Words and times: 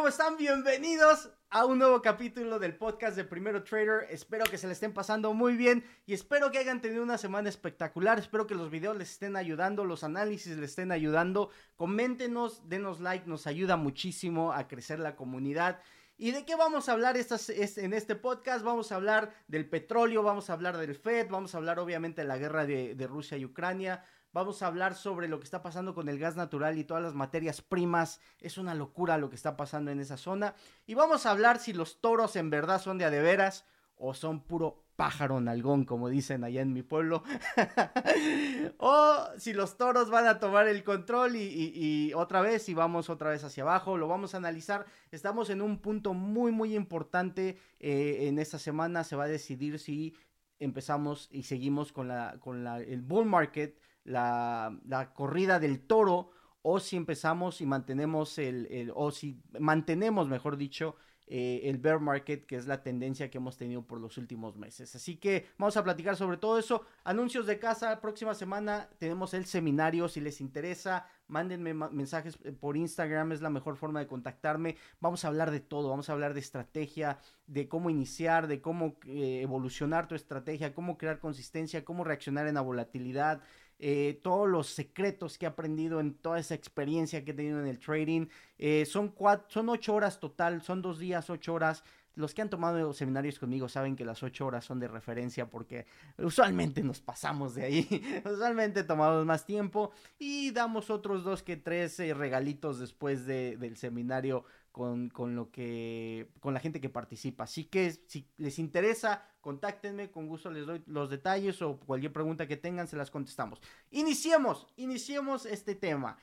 ¿Cómo 0.00 0.08
están? 0.08 0.38
Bienvenidos 0.38 1.28
a 1.50 1.66
un 1.66 1.78
nuevo 1.78 2.00
capítulo 2.00 2.58
del 2.58 2.74
podcast 2.74 3.16
de 3.16 3.24
Primero 3.24 3.62
Trader. 3.62 4.06
Espero 4.08 4.46
que 4.46 4.56
se 4.56 4.66
le 4.66 4.72
estén 4.72 4.94
pasando 4.94 5.34
muy 5.34 5.58
bien 5.58 5.84
y 6.06 6.14
espero 6.14 6.50
que 6.50 6.56
hayan 6.56 6.80
tenido 6.80 7.02
una 7.02 7.18
semana 7.18 7.50
espectacular. 7.50 8.18
Espero 8.18 8.46
que 8.46 8.54
los 8.54 8.70
videos 8.70 8.96
les 8.96 9.10
estén 9.10 9.36
ayudando, 9.36 9.84
los 9.84 10.02
análisis 10.02 10.56
les 10.56 10.70
estén 10.70 10.90
ayudando. 10.90 11.50
Coméntenos, 11.76 12.66
denos 12.66 13.00
like, 13.00 13.28
nos 13.28 13.46
ayuda 13.46 13.76
muchísimo 13.76 14.54
a 14.54 14.68
crecer 14.68 15.00
la 15.00 15.16
comunidad. 15.16 15.82
¿Y 16.16 16.30
de 16.30 16.46
qué 16.46 16.56
vamos 16.56 16.88
a 16.88 16.92
hablar 16.92 17.18
en 17.18 17.92
este 17.92 18.16
podcast? 18.16 18.64
Vamos 18.64 18.92
a 18.92 18.96
hablar 18.96 19.34
del 19.48 19.68
petróleo, 19.68 20.22
vamos 20.22 20.48
a 20.48 20.54
hablar 20.54 20.78
del 20.78 20.94
Fed, 20.94 21.28
vamos 21.28 21.54
a 21.54 21.58
hablar 21.58 21.78
obviamente 21.78 22.22
de 22.22 22.28
la 22.28 22.38
guerra 22.38 22.64
de, 22.64 22.94
de 22.94 23.06
Rusia 23.06 23.36
y 23.36 23.44
Ucrania. 23.44 24.02
Vamos 24.32 24.62
a 24.62 24.68
hablar 24.68 24.94
sobre 24.94 25.26
lo 25.26 25.38
que 25.40 25.44
está 25.44 25.60
pasando 25.60 25.92
con 25.92 26.08
el 26.08 26.18
gas 26.18 26.36
natural 26.36 26.78
y 26.78 26.84
todas 26.84 27.02
las 27.02 27.14
materias 27.14 27.62
primas. 27.62 28.20
Es 28.40 28.58
una 28.58 28.74
locura 28.74 29.18
lo 29.18 29.28
que 29.28 29.34
está 29.34 29.56
pasando 29.56 29.90
en 29.90 29.98
esa 29.98 30.16
zona. 30.16 30.54
Y 30.86 30.94
vamos 30.94 31.26
a 31.26 31.32
hablar 31.32 31.58
si 31.58 31.72
los 31.72 32.00
toros 32.00 32.36
en 32.36 32.48
verdad 32.48 32.80
son 32.80 32.98
de 32.98 33.04
a 33.04 33.10
de 33.10 33.52
o 33.96 34.14
son 34.14 34.40
puro 34.40 34.84
pájaro 34.94 35.40
nalgón, 35.40 35.84
como 35.84 36.08
dicen 36.08 36.44
allá 36.44 36.60
en 36.60 36.72
mi 36.72 36.82
pueblo. 36.82 37.24
o 38.78 39.16
si 39.36 39.52
los 39.52 39.76
toros 39.76 40.10
van 40.10 40.26
a 40.26 40.38
tomar 40.38 40.68
el 40.68 40.84
control 40.84 41.36
y, 41.36 42.12
otra 42.14 42.40
vez, 42.40 42.68
y 42.68 42.74
vamos 42.74 43.10
otra 43.10 43.30
vez 43.30 43.42
hacia 43.42 43.64
abajo, 43.64 43.96
lo 43.96 44.06
vamos 44.06 44.34
a 44.34 44.36
analizar. 44.36 44.86
Estamos 45.10 45.50
en 45.50 45.60
un 45.60 45.78
punto 45.78 46.14
muy, 46.14 46.52
muy 46.52 46.76
importante. 46.76 47.58
Eh, 47.80 48.28
en 48.28 48.38
esta 48.38 48.58
semana 48.58 49.02
se 49.02 49.16
va 49.16 49.24
a 49.24 49.28
decidir 49.28 49.78
si 49.78 50.14
empezamos 50.60 51.28
y 51.32 51.42
seguimos 51.42 51.92
con, 51.92 52.06
la, 52.06 52.36
con 52.38 52.62
la, 52.62 52.78
el 52.78 53.00
bull 53.00 53.26
market 53.26 53.80
la, 54.10 55.12
corrida 55.14 55.58
del 55.58 55.80
toro 55.80 56.30
o 56.62 56.78
si 56.80 56.96
empezamos 56.96 57.60
y 57.60 57.66
mantenemos 57.66 58.38
el, 58.38 58.92
o 58.94 59.10
si 59.10 59.40
mantenemos, 59.58 60.28
mejor 60.28 60.56
dicho, 60.56 60.96
eh, 61.32 61.68
el 61.70 61.78
bear 61.78 62.00
market, 62.00 62.44
que 62.44 62.56
es 62.56 62.66
la 62.66 62.82
tendencia 62.82 63.30
que 63.30 63.38
hemos 63.38 63.56
tenido 63.56 63.86
por 63.86 64.00
los 64.00 64.18
últimos 64.18 64.56
meses. 64.56 64.96
Así 64.96 65.14
que 65.14 65.46
vamos 65.58 65.76
a 65.76 65.84
platicar 65.84 66.16
sobre 66.16 66.38
todo 66.38 66.58
eso. 66.58 66.84
Anuncios 67.04 67.46
de 67.46 67.60
casa, 67.60 68.00
próxima 68.00 68.34
semana 68.34 68.88
tenemos 68.98 69.32
el 69.32 69.46
seminario, 69.46 70.08
si 70.08 70.20
les 70.20 70.40
interesa, 70.40 71.06
mándenme 71.28 71.72
mensajes 71.72 72.36
eh, 72.42 72.50
por 72.50 72.76
Instagram, 72.76 73.30
es 73.30 73.42
la 73.42 73.48
mejor 73.48 73.76
forma 73.76 74.00
de 74.00 74.08
contactarme. 74.08 74.76
Vamos 74.98 75.24
a 75.24 75.28
hablar 75.28 75.52
de 75.52 75.60
todo, 75.60 75.88
vamos 75.88 76.10
a 76.10 76.14
hablar 76.14 76.34
de 76.34 76.40
estrategia, 76.40 77.20
de 77.46 77.68
cómo 77.68 77.90
iniciar, 77.90 78.48
de 78.48 78.60
cómo 78.60 78.96
eh, 79.06 79.40
evolucionar 79.40 80.08
tu 80.08 80.16
estrategia, 80.16 80.74
cómo 80.74 80.98
crear 80.98 81.20
consistencia, 81.20 81.84
cómo 81.84 82.02
reaccionar 82.02 82.48
en 82.48 82.54
la 82.56 82.60
volatilidad. 82.60 83.40
Eh, 83.82 84.20
todos 84.22 84.46
los 84.46 84.66
secretos 84.66 85.38
que 85.38 85.46
he 85.46 85.48
aprendido 85.48 86.00
en 86.00 86.12
toda 86.12 86.38
esa 86.38 86.54
experiencia 86.54 87.24
que 87.24 87.30
he 87.30 87.34
tenido 87.34 87.60
en 87.60 87.66
el 87.66 87.78
trading. 87.78 88.26
Eh, 88.58 88.84
son, 88.84 89.08
cuatro, 89.08 89.46
son 89.48 89.70
ocho 89.70 89.94
horas 89.94 90.20
total, 90.20 90.60
son 90.60 90.82
dos 90.82 90.98
días, 90.98 91.30
ocho 91.30 91.54
horas. 91.54 91.82
Los 92.14 92.34
que 92.34 92.42
han 92.42 92.50
tomado 92.50 92.92
seminarios 92.92 93.38
conmigo 93.38 93.70
saben 93.70 93.96
que 93.96 94.04
las 94.04 94.22
ocho 94.22 94.44
horas 94.44 94.66
son 94.66 94.80
de 94.80 94.88
referencia 94.88 95.48
porque 95.48 95.86
usualmente 96.18 96.82
nos 96.82 97.00
pasamos 97.00 97.54
de 97.54 97.64
ahí. 97.64 98.20
usualmente 98.30 98.84
tomamos 98.84 99.24
más 99.24 99.46
tiempo 99.46 99.92
y 100.18 100.50
damos 100.50 100.90
otros 100.90 101.24
dos 101.24 101.42
que 101.42 101.56
tres 101.56 101.98
eh, 102.00 102.12
regalitos 102.12 102.80
después 102.80 103.24
del 103.24 103.76
seminario 103.78 104.44
con, 104.72 105.08
con, 105.10 105.34
lo 105.34 105.50
que 105.50 106.30
con 106.40 106.54
la 106.54 106.60
gente 106.60 106.80
que 106.80 106.88
participa. 106.88 107.44
Así 107.44 107.64
que 107.64 107.90
si 107.90 108.28
les 108.36 108.58
interesa, 108.58 109.26
contáctenme, 109.40 110.10
con 110.10 110.26
gusto 110.26 110.50
les 110.50 110.66
doy 110.66 110.82
los 110.86 111.10
detalles 111.10 111.60
o 111.62 111.78
cualquier 111.80 112.12
pregunta 112.12 112.46
que 112.46 112.56
tengan 112.56 112.88
se 112.88 112.96
las 112.96 113.10
contestamos. 113.10 113.60
Iniciemos, 113.90 114.66
iniciemos 114.76 115.46
este 115.46 115.74
tema. 115.74 116.18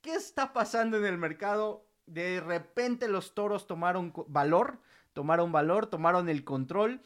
¿Qué 0.00 0.14
está 0.14 0.52
pasando 0.52 0.96
en 0.96 1.04
el 1.04 1.18
mercado? 1.18 1.86
De 2.06 2.40
repente 2.40 3.08
los 3.08 3.34
toros 3.34 3.66
tomaron 3.66 4.12
valor, 4.28 4.80
tomaron 5.12 5.52
valor, 5.52 5.86
tomaron 5.86 6.28
el 6.28 6.44
control 6.44 7.00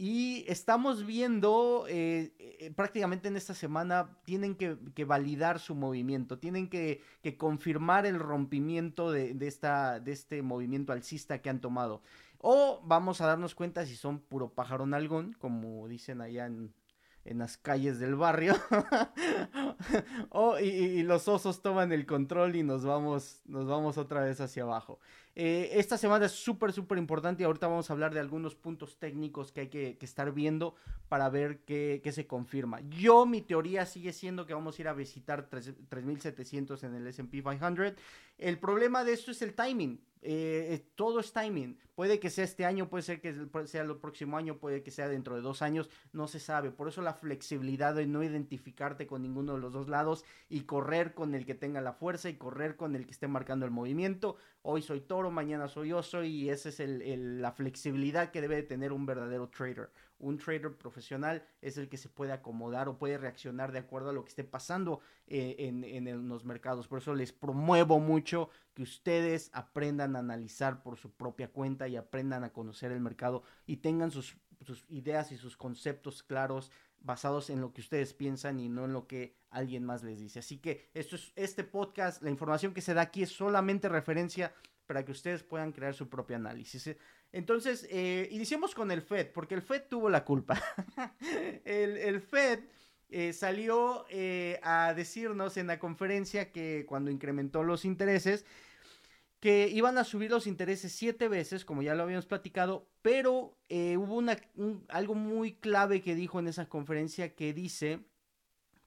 y 0.00 0.44
estamos 0.46 1.04
viendo 1.04 1.86
eh, 1.88 2.32
eh, 2.38 2.72
prácticamente 2.76 3.26
en 3.26 3.36
esta 3.36 3.52
semana, 3.52 4.16
tienen 4.24 4.54
que, 4.54 4.76
validar 5.04 5.58
su 5.58 5.74
movimiento, 5.74 6.38
tienen 6.38 6.70
que, 6.70 7.02
confirmar 7.36 8.06
el 8.06 8.20
rompimiento 8.20 9.10
de, 9.10 9.36
esta, 9.40 9.98
de 9.98 10.12
este 10.12 10.40
movimiento 10.42 10.92
alcista 10.92 11.42
que 11.42 11.50
han 11.50 11.60
tomado. 11.60 12.00
O 12.38 12.80
vamos 12.84 13.20
a 13.20 13.26
darnos 13.26 13.56
cuenta 13.56 13.84
si 13.84 13.96
son 13.96 14.20
puro 14.20 14.50
pájaro 14.50 14.86
nalgón, 14.86 15.32
como 15.32 15.88
dicen 15.88 16.20
allá 16.20 16.46
en, 16.46 16.72
en 17.28 17.38
las 17.38 17.58
calles 17.58 17.98
del 17.98 18.14
barrio. 18.14 18.54
oh, 20.30 20.58
y, 20.58 21.02
los 21.02 21.28
osos 21.28 21.60
toman 21.60 21.92
el 21.92 22.06
control 22.06 22.56
y 22.56 22.62
nos 22.62 22.84
vamos, 22.84 23.42
nos 23.44 23.66
vamos 23.66 23.98
otra 23.98 24.22
vez 24.22 24.40
hacia 24.40 24.62
abajo. 24.62 24.98
Eh, 25.34 25.78
esta 25.78 25.98
semana 25.98 26.24
es 26.24 26.32
súper, 26.32 26.72
súper 26.72 26.96
importante 26.96 27.42
y 27.42 27.46
ahorita 27.46 27.68
vamos 27.68 27.90
a 27.90 27.92
hablar 27.92 28.14
de 28.14 28.20
algunos 28.20 28.54
puntos 28.54 28.98
técnicos 28.98 29.52
que 29.52 29.60
hay 29.60 29.68
que, 29.68 29.98
estar 30.00 30.32
viendo 30.32 30.74
para 31.10 31.28
ver 31.28 31.60
qué, 31.66 32.00
se 32.12 32.26
confirma. 32.26 32.80
Yo, 32.88 33.26
mi 33.26 33.42
teoría 33.42 33.84
sigue 33.84 34.14
siendo 34.14 34.46
que 34.46 34.54
vamos 34.54 34.78
a 34.78 34.82
ir 34.82 34.88
a 34.88 34.94
visitar 34.94 35.48
3700 35.48 36.82
en 36.82 36.94
el 36.94 37.06
SP 37.12 37.44
500. 37.44 37.92
El 38.38 38.58
problema 38.58 39.04
de 39.04 39.12
esto 39.12 39.32
es 39.32 39.42
el 39.42 39.54
timing. 39.54 40.00
Eh, 40.22 40.86
todo 40.94 41.20
es 41.20 41.32
timing. 41.32 41.78
Puede 41.94 42.20
que 42.20 42.30
sea 42.30 42.44
este 42.44 42.64
año, 42.64 42.88
puede 42.88 43.02
ser 43.02 43.20
que 43.20 43.34
sea 43.66 43.82
el 43.82 43.96
próximo 43.96 44.36
año, 44.36 44.58
puede 44.58 44.82
que 44.82 44.90
sea 44.90 45.08
dentro 45.08 45.34
de 45.34 45.42
dos 45.42 45.62
años, 45.62 45.90
no 46.12 46.28
se 46.28 46.38
sabe. 46.38 46.70
Por 46.70 46.88
eso 46.88 47.02
la 47.02 47.14
flexibilidad 47.14 47.94
de 47.94 48.06
no 48.06 48.22
identificarte 48.22 49.06
con 49.06 49.22
ninguno 49.22 49.54
de 49.54 49.60
los 49.60 49.72
dos 49.72 49.88
lados 49.88 50.24
y 50.48 50.60
correr 50.60 51.14
con 51.14 51.34
el 51.34 51.44
que 51.44 51.54
tenga 51.54 51.80
la 51.80 51.92
fuerza 51.92 52.28
y 52.28 52.36
correr 52.36 52.76
con 52.76 52.94
el 52.94 53.04
que 53.04 53.12
esté 53.12 53.26
marcando 53.26 53.64
el 53.66 53.72
movimiento. 53.72 54.36
Hoy 54.62 54.82
soy 54.82 55.00
toro, 55.00 55.30
mañana 55.30 55.66
soy 55.66 55.92
oso 55.92 56.22
y 56.22 56.50
esa 56.50 56.68
es 56.68 56.80
la 56.80 57.52
flexibilidad 57.52 58.30
que 58.30 58.40
debe 58.40 58.56
de 58.56 58.62
tener 58.62 58.92
un 58.92 59.06
verdadero 59.06 59.48
trader 59.48 59.90
un 60.18 60.38
trader 60.38 60.76
profesional 60.76 61.44
es 61.60 61.78
el 61.78 61.88
que 61.88 61.96
se 61.96 62.08
puede 62.08 62.32
acomodar 62.32 62.88
o 62.88 62.98
puede 62.98 63.18
reaccionar 63.18 63.72
de 63.72 63.78
acuerdo 63.78 64.10
a 64.10 64.12
lo 64.12 64.24
que 64.24 64.30
esté 64.30 64.44
pasando 64.44 65.00
eh, 65.26 65.56
en, 65.58 66.28
los 66.28 66.44
mercados. 66.44 66.88
Por 66.88 66.98
eso 66.98 67.14
les 67.14 67.32
promuevo 67.32 68.00
mucho 68.00 68.50
que 68.74 68.82
ustedes 68.82 69.50
aprendan 69.52 70.16
a 70.16 70.20
analizar 70.20 70.82
por 70.82 70.96
su 70.96 71.12
propia 71.12 71.48
cuenta 71.48 71.88
y 71.88 71.96
aprendan 71.96 72.44
a 72.44 72.52
conocer 72.52 72.92
el 72.92 73.00
mercado 73.00 73.42
y 73.66 73.78
tengan 73.78 74.10
sus, 74.10 74.36
sus 74.62 74.84
ideas 74.88 75.32
y 75.32 75.36
sus 75.36 75.56
conceptos 75.56 76.22
claros 76.22 76.72
basados 77.00 77.48
en 77.50 77.60
lo 77.60 77.72
que 77.72 77.80
ustedes 77.80 78.12
piensan 78.12 78.58
y 78.58 78.68
no 78.68 78.84
en 78.84 78.92
lo 78.92 79.06
que 79.06 79.36
alguien 79.50 79.84
más 79.84 80.02
les 80.02 80.18
dice. 80.18 80.40
Así 80.40 80.58
que 80.58 80.90
esto 80.94 81.16
es 81.16 81.32
este 81.36 81.64
podcast, 81.64 82.22
la 82.22 82.30
información 82.30 82.74
que 82.74 82.80
se 82.80 82.94
da 82.94 83.02
aquí 83.02 83.22
es 83.22 83.30
solamente 83.30 83.88
referencia 83.88 84.52
para 84.86 85.04
que 85.04 85.12
ustedes 85.12 85.42
puedan 85.42 85.70
crear 85.70 85.94
su 85.94 86.08
propio 86.08 86.36
análisis. 86.36 86.96
Entonces, 87.32 87.86
eh, 87.90 88.28
iniciemos 88.30 88.74
con 88.74 88.90
el 88.90 89.02
Fed, 89.02 89.28
porque 89.32 89.54
el 89.54 89.62
Fed 89.62 89.82
tuvo 89.88 90.08
la 90.08 90.24
culpa. 90.24 90.62
el, 91.64 92.20
Fed 92.20 92.60
eh, 93.10 93.32
salió 93.32 94.06
eh, 94.10 94.58
a 94.62 94.94
decirnos 94.94 95.56
en 95.56 95.66
la 95.66 95.78
conferencia 95.78 96.50
que 96.50 96.86
cuando 96.88 97.10
incrementó 97.10 97.62
los 97.62 97.84
intereses, 97.84 98.46
que 99.40 99.68
iban 99.68 99.98
a 99.98 100.04
subir 100.04 100.30
los 100.30 100.46
intereses 100.46 100.92
siete 100.92 101.28
veces, 101.28 101.64
como 101.64 101.82
ya 101.82 101.94
lo 101.94 102.02
habíamos 102.02 102.26
platicado, 102.26 102.88
pero 103.02 103.56
hubo 103.70 104.16
una, 104.16 104.36
algo 104.88 105.14
muy 105.14 105.52
clave 105.52 106.00
que 106.00 106.16
dijo 106.16 106.40
en 106.40 106.48
esa 106.48 106.68
conferencia 106.68 107.36
que 107.36 107.52
dice 107.52 108.00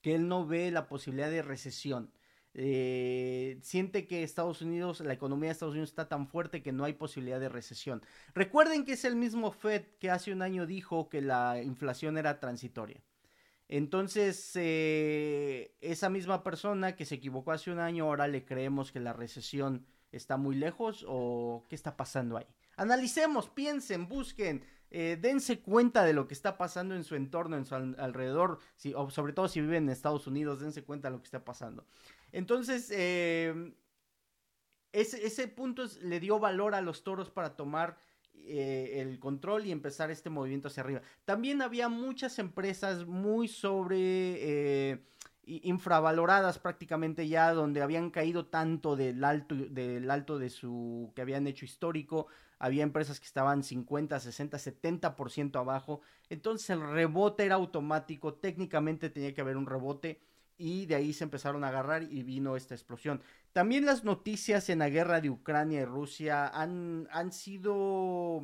que 0.01 0.15
él 0.15 0.27
no 0.27 0.45
ve 0.45 0.71
la 0.71 0.89
posibilidad 0.89 1.29
de 1.29 1.41
recesión. 1.41 2.11
Eh, 2.53 3.59
siente 3.61 4.07
que 4.07 4.23
Estados 4.23 4.61
Unidos, 4.61 4.99
la 4.99 5.13
economía 5.13 5.49
de 5.49 5.53
Estados 5.53 5.73
Unidos 5.73 5.89
está 5.89 6.09
tan 6.09 6.27
fuerte 6.27 6.61
que 6.61 6.73
no 6.73 6.83
hay 6.83 6.93
posibilidad 6.93 7.39
de 7.39 7.49
recesión. 7.49 8.01
Recuerden 8.33 8.83
que 8.83 8.93
es 8.93 9.05
el 9.05 9.15
mismo 9.15 9.51
Fed 9.51 9.83
que 9.99 10.09
hace 10.09 10.33
un 10.33 10.41
año 10.41 10.65
dijo 10.65 11.09
que 11.09 11.21
la 11.21 11.61
inflación 11.61 12.17
era 12.17 12.39
transitoria. 12.39 13.01
Entonces, 13.69 14.51
eh, 14.55 15.77
esa 15.79 16.09
misma 16.09 16.43
persona 16.43 16.95
que 16.97 17.05
se 17.05 17.15
equivocó 17.15 17.53
hace 17.53 17.71
un 17.71 17.79
año, 17.79 18.03
ahora 18.03 18.27
le 18.27 18.43
creemos 18.43 18.91
que 18.91 18.99
la 18.99 19.13
recesión 19.13 19.85
está 20.11 20.35
muy 20.35 20.55
lejos 20.55 21.05
o 21.07 21.65
qué 21.69 21.75
está 21.75 21.95
pasando 21.95 22.35
ahí. 22.35 22.47
Analicemos, 22.75 23.49
piensen, 23.49 24.09
busquen, 24.09 24.65
eh, 24.89 25.17
dense 25.21 25.61
cuenta 25.61 26.03
de 26.03 26.11
lo 26.11 26.27
que 26.27 26.33
está 26.33 26.57
pasando 26.57 26.95
en 26.95 27.05
su 27.05 27.15
entorno, 27.15 27.55
en 27.55 27.65
su 27.65 27.75
alrededor, 27.75 28.59
o 28.95 29.09
sobre 29.09 29.31
todo 29.31 29.47
si 29.47 29.61
viven 29.61 29.83
en 29.83 29.89
Estados 29.89 30.27
Unidos, 30.27 30.59
dense 30.59 30.83
cuenta 30.83 31.07
de 31.07 31.15
lo 31.15 31.21
que 31.21 31.27
está 31.27 31.45
pasando. 31.45 31.85
Entonces, 32.31 32.91
eh, 32.91 33.73
ese, 34.93 35.47
punto 35.47 35.83
le 36.01 36.19
dio 36.19 36.39
valor 36.39 36.75
a 36.75 36.81
los 36.81 37.03
toros 37.03 37.29
para 37.29 37.55
tomar 37.55 37.97
eh, 38.33 38.99
el 39.01 39.19
control 39.19 39.65
y 39.65 39.71
empezar 39.71 40.11
este 40.11 40.29
movimiento 40.29 40.67
hacia 40.67 40.83
arriba. 40.83 41.01
También 41.25 41.61
había 41.61 41.89
muchas 41.89 42.39
empresas 42.39 43.05
muy 43.05 43.47
sobre 43.47 44.91
eh, 44.91 45.03
infravaloradas 45.43 46.59
prácticamente 46.59 47.27
ya, 47.27 47.53
donde 47.53 47.81
habían 47.81 48.09
caído 48.09 48.47
tanto 48.47 48.95
del 48.95 49.23
alto, 49.23 49.55
del 49.55 50.09
alto 50.11 50.39
de 50.39 50.49
su 50.49 51.11
que 51.15 51.21
habían 51.21 51.47
hecho 51.47 51.65
histórico. 51.65 52.27
Había 52.59 52.83
empresas 52.83 53.19
que 53.19 53.25
estaban 53.25 53.63
50, 53.63 54.19
60, 54.19 54.57
70% 54.57 55.59
abajo. 55.59 56.01
Entonces 56.29 56.69
el 56.69 56.81
rebote 56.81 57.45
era 57.45 57.55
automático. 57.55 58.35
Técnicamente 58.35 59.09
tenía 59.09 59.33
que 59.33 59.41
haber 59.41 59.57
un 59.57 59.65
rebote 59.65 60.21
y 60.61 60.85
de 60.85 60.95
ahí 60.95 61.11
se 61.11 61.23
empezaron 61.23 61.63
a 61.63 61.69
agarrar 61.69 62.03
y 62.03 62.21
vino 62.21 62.55
esta 62.55 62.75
explosión. 62.75 63.21
También 63.51 63.85
las 63.85 64.03
noticias 64.03 64.69
en 64.69 64.79
la 64.79 64.89
guerra 64.89 65.19
de 65.19 65.31
Ucrania 65.31 65.81
y 65.81 65.85
Rusia 65.85 66.47
han, 66.47 67.07
han 67.11 67.31
sido 67.31 68.41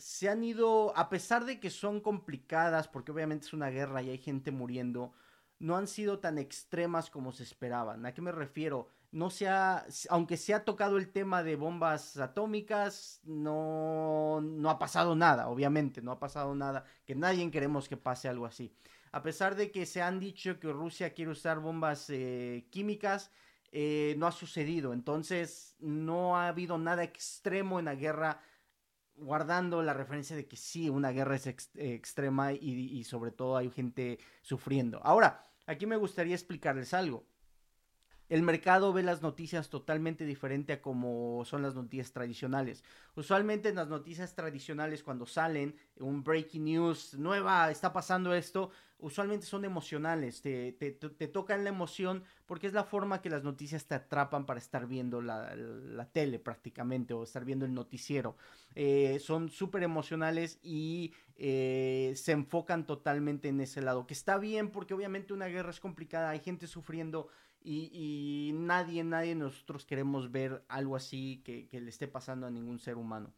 se 0.00 0.30
han 0.30 0.42
ido, 0.42 0.96
a 0.96 1.10
pesar 1.10 1.44
de 1.44 1.60
que 1.60 1.70
son 1.70 2.00
complicadas, 2.00 2.88
porque 2.88 3.12
obviamente 3.12 3.46
es 3.46 3.52
una 3.52 3.68
guerra 3.68 4.02
y 4.02 4.08
hay 4.08 4.18
gente 4.18 4.50
muriendo, 4.50 5.12
no 5.58 5.76
han 5.76 5.86
sido 5.86 6.18
tan 6.20 6.38
extremas 6.38 7.10
como 7.10 7.32
se 7.32 7.42
esperaban. 7.42 8.06
¿A 8.06 8.14
qué 8.14 8.22
me 8.22 8.32
refiero? 8.32 8.88
No 9.12 9.28
se 9.28 9.48
ha, 9.48 9.84
aunque 10.08 10.38
se 10.38 10.54
ha 10.54 10.64
tocado 10.64 10.96
el 10.96 11.10
tema 11.12 11.42
de 11.42 11.56
bombas 11.56 12.16
atómicas, 12.16 13.20
no, 13.24 14.40
no 14.40 14.70
ha 14.70 14.78
pasado 14.78 15.14
nada, 15.14 15.48
obviamente, 15.48 16.00
no 16.00 16.12
ha 16.12 16.18
pasado 16.18 16.54
nada, 16.54 16.84
que 17.04 17.14
nadie 17.14 17.50
queremos 17.50 17.88
que 17.88 17.98
pase 17.98 18.28
algo 18.28 18.46
así. 18.46 18.72
A 19.12 19.22
pesar 19.22 19.56
de 19.56 19.70
que 19.70 19.86
se 19.86 20.02
han 20.02 20.20
dicho 20.20 20.60
que 20.60 20.72
Rusia 20.72 21.12
quiere 21.14 21.32
usar 21.32 21.58
bombas 21.60 22.08
eh, 22.10 22.66
químicas, 22.70 23.30
eh, 23.72 24.14
no 24.18 24.26
ha 24.26 24.32
sucedido. 24.32 24.92
Entonces, 24.92 25.76
no 25.80 26.36
ha 26.36 26.48
habido 26.48 26.78
nada 26.78 27.02
extremo 27.02 27.78
en 27.78 27.86
la 27.86 27.94
guerra 27.94 28.40
guardando 29.16 29.82
la 29.82 29.92
referencia 29.94 30.34
de 30.34 30.46
que 30.46 30.56
sí, 30.56 30.88
una 30.88 31.10
guerra 31.10 31.36
es 31.36 31.46
extrema 31.46 32.52
y, 32.52 33.04
sobre 33.04 33.30
todo 33.30 33.56
hay 33.56 33.70
gente 33.70 34.18
sufriendo. 34.40 35.00
Ahora, 35.04 35.46
aquí 35.66 35.86
me 35.86 35.96
gustaría 35.96 36.34
explicarles 36.34 36.94
algo. 36.94 37.26
El 38.28 38.42
mercado 38.42 38.92
ve 38.92 39.02
las 39.02 39.22
noticias 39.22 39.70
totalmente 39.70 40.24
diferente 40.24 40.72
a 40.72 40.80
como 40.80 41.44
son 41.44 41.62
las 41.62 41.74
noticias 41.74 42.12
tradicionales. 42.12 42.84
Usualmente 43.16 43.68
en 43.68 43.74
las 43.74 43.88
noticias 43.88 44.34
tradicionales 44.34 45.02
cuando 45.02 45.26
salen 45.26 45.74
un 45.98 46.22
breaking 46.22 46.64
news 46.64 47.14
nueva, 47.14 47.70
está 47.72 47.92
pasando 47.92 48.32
esto, 48.32 48.70
usualmente 49.02 49.46
son 49.46 49.64
emocionales, 49.64 50.42
te, 50.42 50.72
te, 50.72 50.90
te, 50.92 51.28
tocan 51.28 51.64
la 51.64 51.70
emoción 51.70 52.24
porque 52.46 52.66
es 52.66 52.72
la 52.72 52.84
forma 52.84 53.22
que 53.22 53.30
las 53.30 53.42
noticias 53.42 53.86
te 53.86 53.94
atrapan 53.94 54.46
para 54.46 54.58
estar 54.58 54.86
viendo 54.86 55.20
la, 55.20 56.08
tele 56.12 56.38
prácticamente 56.38 57.14
o 57.14 57.22
estar 57.22 57.44
viendo 57.44 57.64
el 57.64 57.74
noticiero. 57.74 58.36
Eh, 58.74 59.18
son 59.20 59.48
súper 59.48 59.82
emocionales 59.82 60.58
y 60.62 61.12
eh, 61.36 62.12
se 62.16 62.32
enfocan 62.32 62.86
totalmente 62.86 63.48
en 63.48 63.60
ese 63.60 63.82
lado, 63.82 64.06
que 64.06 64.14
está 64.14 64.38
bien 64.38 64.70
porque 64.70 64.94
obviamente 64.94 65.32
una 65.32 65.46
guerra 65.46 65.70
es 65.70 65.80
complicada, 65.80 66.30
hay 66.30 66.40
gente 66.40 66.66
sufriendo. 66.66 67.28
Y, 67.62 67.90
y 67.92 68.52
nadie, 68.54 69.04
nadie 69.04 69.34
nosotros 69.34 69.84
queremos 69.84 70.32
ver 70.32 70.64
algo 70.68 70.96
así 70.96 71.42
que, 71.44 71.68
que 71.68 71.78
le 71.78 71.90
esté 71.90 72.08
pasando 72.08 72.46
a 72.46 72.50
ningún 72.50 72.78
ser 72.78 72.96
humano 72.96 73.34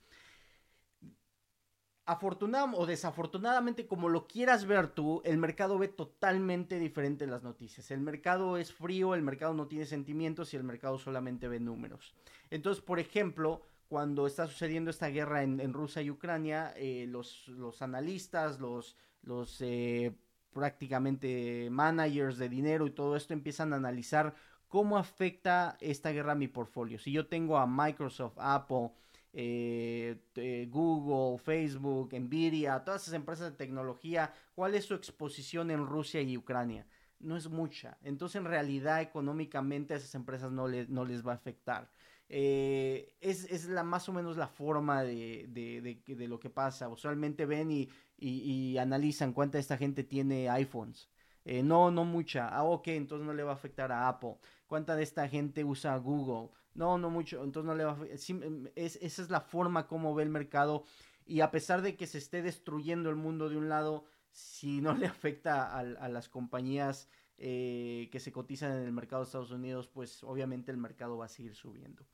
afortunadamente 2.05 2.81
o 2.81 2.87
desafortunadamente, 2.87 3.87
como 3.87 4.09
lo 4.09 4.27
quieras 4.27 4.67
ver 4.67 4.89
tú, 4.89 5.23
el 5.25 5.39
mercado 5.39 5.79
ve 5.79 5.89
totalmente 5.89 6.79
diferente 6.79 7.27
las 7.27 7.43
noticias. 7.43 7.91
El 7.91 8.01
mercado 8.01 8.57
es 8.57 8.73
frío, 8.73 9.15
el 9.15 9.23
mercado 9.23 9.55
no 9.55 9.67
tiene 9.67 9.87
sentimientos 9.87 10.53
y 10.53 10.57
el 10.57 10.65
mercado 10.65 10.99
solamente 10.99 11.49
ve 11.49 11.61
números. 11.61 12.15
Entonces, 12.51 12.83
por 12.83 12.99
ejemplo, 12.99 13.63
cuando 13.89 14.27
está 14.27 14.47
sucediendo 14.47 14.91
esta 14.91 15.09
guerra 15.09 15.43
en, 15.43 15.73
Rusia 15.73 16.03
y 16.03 16.11
Ucrania, 16.11 16.73
eh, 16.77 17.07
los, 17.09 17.83
analistas, 17.83 18.59
los, 18.59 18.97
los 19.23 19.61
eh, 19.61 20.17
prácticamente 20.53 21.69
managers 21.71 22.39
de 22.39 22.49
dinero 22.49 22.87
y 22.87 22.91
todo 22.91 23.17
esto 23.17 23.33
empiezan 23.33 23.73
a 23.73 23.77
analizar 23.77 24.35
cómo 24.69 24.97
afecta 24.97 25.77
esta 25.81 26.11
guerra 26.11 26.33
a 26.33 26.37
mi 26.37 26.49
portfolio. 26.49 26.99
Si 26.99 27.13
yo 27.13 27.27
tengo 27.27 27.59
a 27.59 27.67
Microsoft, 27.67 28.39
Apple, 28.39 28.91
eh, 29.35 30.17
eh, 30.35 30.69
Google, 30.71 31.39
Facebook, 31.39 32.13
Nvidia, 32.13 32.85
todas 32.85 33.03
esas 33.03 33.15
empresas 33.15 33.51
de 33.51 33.57
tecnología, 33.57 34.33
¿cuál 34.55 34.75
es 34.75 34.85
su 34.85 34.95
exposición 34.95 35.71
en 35.71 35.87
Rusia 35.87 36.21
y 36.21 36.37
Ucrania? 36.37 36.87
No 37.19 37.37
es 37.37 37.49
mucha. 37.49 37.97
Entonces, 38.03 38.37
en 38.37 38.45
realidad, 38.45 39.01
económicamente 39.01 39.95
a 39.95 39.97
esas 39.97 40.15
empresas 40.15 40.53
no, 40.53 40.69
no 40.69 41.05
les 41.05 41.27
va 41.27 41.33
a 41.33 41.37
afectar. 41.37 41.91
Eh, 42.29 43.15
es, 43.21 43.67
la, 43.69 43.83
más 43.85 44.09
o 44.09 44.13
menos 44.13 44.37
la 44.37 44.49
forma 44.49 45.03
de, 45.03 45.47
de, 45.49 46.29
lo 46.29 46.39
que 46.41 46.51
pasa. 46.51 46.89
Usualmente 46.89 47.47
ven 47.47 47.71
y, 47.71 47.89
y, 48.19 48.77
analizan 48.79 49.33
cuánta 49.33 49.59
esta 49.59 49.79
gente 49.79 50.05
tiene 50.05 50.51
iPhones. 50.51 51.09
no, 51.45 51.91
no 51.91 52.05
mucha. 52.05 52.49
Ah, 52.49 52.65
ok, 52.65 52.89
entonces 52.89 53.27
no 53.27 53.35
le 53.35 53.45
va 53.45 53.53
a 53.53 53.55
afectar 53.55 53.93
a 53.93 54.09
Apple. 54.09 54.37
¿Cuánta 54.67 54.97
de 54.97 55.03
esta 55.05 55.29
gente 55.29 55.65
usa 55.65 55.97
Google? 55.97 56.51
No, 56.75 56.99
no 56.99 57.11
mucho. 57.11 57.43
Entonces 57.45 57.67
no 57.67 57.75
le 57.75 57.85
a... 57.85 57.97
Em, 58.29 58.69
es, 58.75 58.97
esa 58.97 59.23
es 59.23 59.31
la 59.31 59.41
forma 59.41 59.87
como 59.87 60.15
ve 60.15 60.23
el 60.23 60.31
mercado. 60.31 60.85
Y 61.27 61.41
a 61.41 61.51
pesar 61.51 61.83
de 61.83 61.97
que 61.97 62.07
se 62.07 62.19
esté 62.19 62.43
destruyendo 62.43 63.11
el 63.11 63.17
mundo 63.17 63.49
de 63.49 63.57
un 63.57 63.69
lado, 63.69 64.05
si 64.31 64.81
no 64.81 64.95
le 64.95 65.07
afecta 65.07 65.77
a, 65.79 66.09
las 66.09 66.29
compañías 66.29 67.09
eh, 67.39 68.09
que 68.13 68.21
se 68.21 68.33
cotizan 68.33 68.73
en 68.73 68.85
el 68.85 68.93
mercado 68.93 69.23
de 69.23 69.27
Estados 69.27 69.51
Unidos, 69.51 69.89
pues 69.89 70.23
obviamente 70.25 70.71
el 70.71 70.79
mercado 70.79 71.17
va 71.17 71.27
a 71.27 71.29
seguir 71.29 71.55
subiendo. 71.55 72.05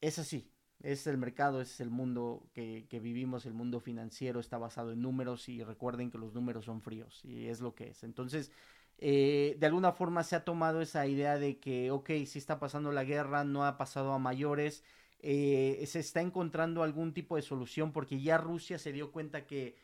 Es 0.00 0.18
así. 0.18 0.50
Es 0.82 1.06
el 1.06 1.16
mercado, 1.16 1.62
es 1.62 1.80
el 1.80 1.88
mundo 1.88 2.50
que 2.52 3.00
vivimos, 3.02 3.46
el 3.46 3.54
mundo 3.54 3.80
financiero 3.80 4.40
está 4.40 4.58
basado 4.58 4.92
en 4.92 5.00
números 5.00 5.48
y 5.48 5.64
recuerden 5.64 6.10
que 6.10 6.18
los 6.18 6.34
números 6.34 6.66
son 6.66 6.82
fríos 6.82 7.24
y 7.24 7.46
es 7.46 7.62
lo 7.62 7.74
que 7.74 7.88
es. 7.88 8.04
Entonces, 8.04 8.52
eh, 8.98 9.56
de 9.58 9.66
alguna 9.66 9.92
forma 9.92 10.22
se 10.22 10.36
ha 10.36 10.44
tomado 10.44 10.80
esa 10.80 11.06
idea 11.06 11.38
de 11.38 11.58
que, 11.58 11.90
ok, 11.90 12.10
si 12.26 12.38
está 12.38 12.58
pasando 12.58 12.92
la 12.92 13.04
guerra, 13.04 13.44
no 13.44 13.64
ha 13.64 13.76
pasado 13.76 14.12
a 14.12 14.18
mayores, 14.18 14.84
eh, 15.20 15.82
se 15.86 16.00
está 16.00 16.20
encontrando 16.20 16.82
algún 16.82 17.12
tipo 17.12 17.36
de 17.36 17.42
solución 17.42 17.92
porque 17.92 18.20
ya 18.20 18.38
Rusia 18.38 18.78
se 18.78 18.92
dio 18.92 19.12
cuenta 19.12 19.46
que, 19.46 19.76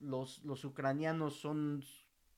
los 0.00 0.64
ucranianos 0.64 1.38
son 1.38 1.84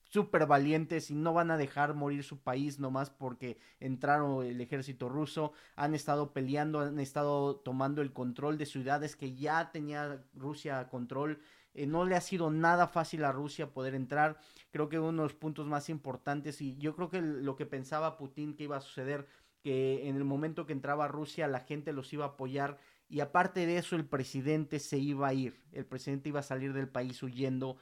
súper 0.09 0.47
valientes 0.47 1.11
y 1.11 1.15
no 1.15 1.33
van 1.33 1.51
a 1.51 1.57
dejar 1.57 1.95
morir 1.95 2.25
su 2.25 2.41
país 2.41 2.81
nomás 2.81 3.11
porque 3.11 3.59
entraron 3.79 4.45
el 4.45 4.61
ejército 4.61 5.09
ruso, 5.09 5.53
han 5.77 5.95
estado 5.95 6.33
peleando, 6.33 6.81
han 6.81 6.99
estado 6.99 7.57
tomando 7.57 8.03
el 8.03 8.13
control 8.13 8.59
de 8.59 8.67
ciudades 8.67 9.17
que 9.17 9.35
ya 9.35 9.71
tenía 9.71 10.25
Rusia 10.35 10.89
control 10.89 11.41
eh, 11.79 11.87
no 11.87 12.05
le 12.05 12.17
ha 12.17 12.21
sido 12.21 12.51
nada 12.51 12.89
fácil 12.89 13.25
a 13.25 13.33
Rusia 13.33 13.73
poder 13.73 13.95
entrar. 13.95 14.39
Creo 14.71 14.89
que 14.89 14.99
uno 14.99 15.23
de 15.23 15.29
los 15.29 15.35
puntos 15.35 15.67
más 15.67 15.89
importantes, 15.89 16.61
y 16.61 16.77
yo 16.77 16.95
creo 16.95 17.09
que 17.09 17.21
lo 17.21 17.57
que 17.57 17.67
pensaba 17.67 18.17
Putin 18.17 18.55
que 18.55 18.65
iba 18.65 18.77
a 18.77 18.81
suceder, 18.81 19.27
que 19.63 20.09
en 20.09 20.17
el 20.17 20.25
momento 20.25 20.67
que 20.67 20.73
entraba 20.73 21.09
Rusia 21.09 21.49
la 21.49 21.61
gente 21.61 21.93
los 21.93 22.13
iba 22.13 22.25
a 22.25 22.29
apoyar 22.29 22.79
y 23.09 23.21
aparte 23.21 23.67
de 23.67 23.79
eso 23.79 23.97
el 23.97 24.05
presidente 24.05 24.79
se 24.79 24.99
iba 24.99 25.29
a 25.29 25.35
ir, 25.35 25.63
el 25.73 25.87
presidente 25.87 26.29
iba 26.29 26.41
a 26.41 26.45
salir 26.45 26.73
del 26.73 26.89
país 26.89 27.23
huyendo 27.23 27.77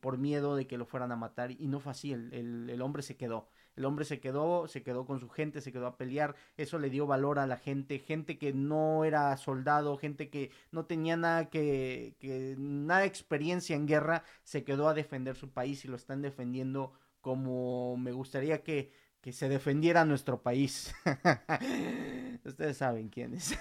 por 0.00 0.18
miedo 0.18 0.56
de 0.56 0.66
que 0.66 0.78
lo 0.78 0.86
fueran 0.86 1.12
a 1.12 1.16
matar 1.16 1.50
y 1.50 1.68
no 1.68 1.80
fue 1.80 1.92
así, 1.92 2.12
el 2.12 2.80
hombre 2.82 3.02
se 3.02 3.16
quedó. 3.16 3.48
El 3.78 3.84
hombre 3.84 4.04
se 4.04 4.18
quedó, 4.18 4.66
se 4.66 4.82
quedó 4.82 5.06
con 5.06 5.20
su 5.20 5.28
gente, 5.28 5.60
se 5.60 5.70
quedó 5.70 5.86
a 5.86 5.96
pelear. 5.96 6.34
Eso 6.56 6.80
le 6.80 6.90
dio 6.90 7.06
valor 7.06 7.38
a 7.38 7.46
la 7.46 7.56
gente, 7.56 8.00
gente 8.00 8.36
que 8.36 8.52
no 8.52 9.04
era 9.04 9.36
soldado, 9.36 9.96
gente 9.96 10.30
que 10.30 10.50
no 10.72 10.84
tenía 10.84 11.16
nada 11.16 11.48
que, 11.48 12.16
que 12.18 12.56
nada 12.58 13.04
experiencia 13.04 13.76
en 13.76 13.86
guerra, 13.86 14.24
se 14.42 14.64
quedó 14.64 14.88
a 14.88 14.94
defender 14.94 15.36
su 15.36 15.50
país 15.50 15.84
y 15.84 15.88
lo 15.88 15.94
están 15.94 16.22
defendiendo 16.22 16.92
como 17.20 17.96
me 17.96 18.10
gustaría 18.10 18.64
que, 18.64 18.90
que 19.20 19.32
se 19.32 19.48
defendiera 19.48 20.04
nuestro 20.04 20.42
país. 20.42 20.92
Ustedes 22.44 22.78
saben 22.78 23.08
quién 23.10 23.34
es. 23.34 23.56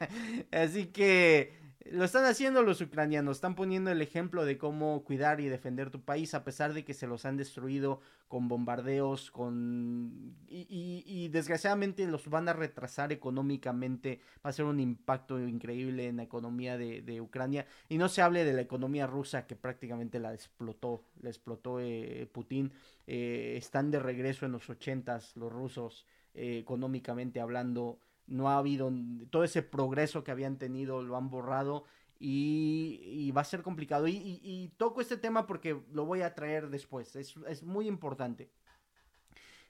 Así 0.50 0.86
que 0.86 1.69
lo 1.90 2.04
están 2.04 2.24
haciendo 2.24 2.62
los 2.62 2.80
ucranianos, 2.80 3.38
están 3.38 3.54
poniendo 3.54 3.90
el 3.90 4.00
ejemplo 4.00 4.44
de 4.44 4.58
cómo 4.58 5.02
cuidar 5.04 5.40
y 5.40 5.48
defender 5.48 5.90
tu 5.90 6.00
país 6.00 6.34
a 6.34 6.44
pesar 6.44 6.72
de 6.72 6.84
que 6.84 6.94
se 6.94 7.06
los 7.06 7.24
han 7.24 7.36
destruido 7.36 8.00
con 8.28 8.46
bombardeos, 8.46 9.30
con... 9.30 10.36
Y, 10.48 11.28
desgraciadamente 11.28 12.06
los 12.06 12.28
van 12.28 12.48
a 12.48 12.52
retrasar 12.52 13.12
económicamente, 13.12 14.20
va 14.44 14.50
a 14.50 14.52
ser 14.52 14.66
un 14.66 14.78
impacto 14.78 15.40
increíble 15.40 16.06
en 16.06 16.18
la 16.18 16.22
economía 16.22 16.78
de, 16.78 17.20
Ucrania. 17.20 17.66
Y 17.88 17.98
no 17.98 18.08
se 18.08 18.22
hable 18.22 18.44
de 18.44 18.52
la 18.52 18.60
economía 18.62 19.06
rusa 19.06 19.46
que 19.46 19.56
prácticamente 19.56 20.20
la 20.20 20.32
explotó, 20.32 21.02
la 21.20 21.28
explotó 21.28 21.80
eh, 21.80 22.28
Putin. 22.32 22.72
Eh, 23.06 23.54
están 23.56 23.90
de 23.90 23.98
regreso 23.98 24.46
en 24.46 24.52
los 24.52 24.70
ochentas 24.70 25.36
los 25.36 25.52
rusos, 25.52 26.06
eh, 26.34 26.58
económicamente 26.58 27.40
hablando 27.40 27.98
no 28.30 28.48
ha 28.48 28.56
habido 28.56 28.90
todo 29.28 29.44
ese 29.44 29.62
progreso 29.62 30.24
que 30.24 30.30
habían 30.30 30.56
tenido, 30.56 31.02
lo 31.02 31.16
han 31.16 31.28
borrado 31.28 31.84
y, 32.18 33.30
va 33.32 33.42
a 33.42 33.44
ser 33.44 33.62
complicado. 33.62 34.06
Y, 34.08 34.72
toco 34.76 35.00
este 35.00 35.16
tema 35.16 35.46
porque 35.46 35.82
lo 35.92 36.06
voy 36.06 36.22
a 36.22 36.34
traer 36.34 36.70
después, 36.70 37.16
es, 37.16 37.34
es 37.48 37.62
muy 37.62 37.86
importante. 37.86 38.50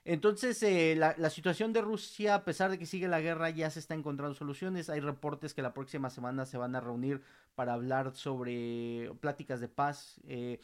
Entonces, 0.05 0.63
eh, 0.63 0.95
la, 0.97 1.31
situación 1.31 1.75
de 1.75 1.83
Rusia, 1.83 2.35
a 2.35 2.45
pesar 2.45 2.71
de 2.71 2.79
que 2.79 2.87
sigue 2.87 3.07
la 3.07 3.21
guerra, 3.21 3.51
ya 3.51 3.69
se 3.69 3.81
está 3.81 3.95
encontrando 3.95 4.35
soluciones. 4.35 4.89
Hay 4.89 5.01
reportes 5.01 5.53
que 5.53 5.61
la 5.61 5.75
próxima 5.75 6.09
semana 6.09 6.47
se 6.47 6.57
van 6.57 6.75
a 6.75 6.81
reunir 6.81 7.21
para 7.55 7.75
hablar 7.75 8.15
sobre 8.17 9.11
pláticas 9.21 9.61
de 9.61 9.69
paz. 9.69 10.19
Eh, 10.27 10.59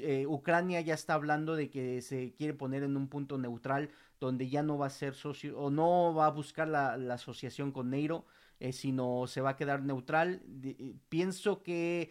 eh, 0.00 0.26
Ucrania 0.26 0.80
ya 0.80 0.94
está 0.94 1.14
hablando 1.14 1.54
de 1.54 1.70
que 1.70 2.02
se 2.02 2.34
quiere 2.34 2.52
poner 2.52 2.82
en 2.82 2.96
un 2.96 3.08
punto 3.08 3.38
neutral 3.38 3.90
donde 4.18 4.48
ya 4.48 4.62
no 4.64 4.76
va 4.76 4.86
a 4.86 4.90
ser 4.90 5.14
socio 5.14 5.56
o 5.58 5.70
no 5.70 6.12
va 6.12 6.26
a 6.26 6.30
buscar 6.30 6.66
la, 6.66 6.94
asociación 7.14 7.70
con 7.70 7.90
Neiro, 7.90 8.26
sino 8.72 9.26
se 9.26 9.40
va 9.40 9.50
a 9.50 9.56
quedar 9.56 9.82
neutral. 9.82 10.42
pienso 11.08 11.62
que 11.62 12.10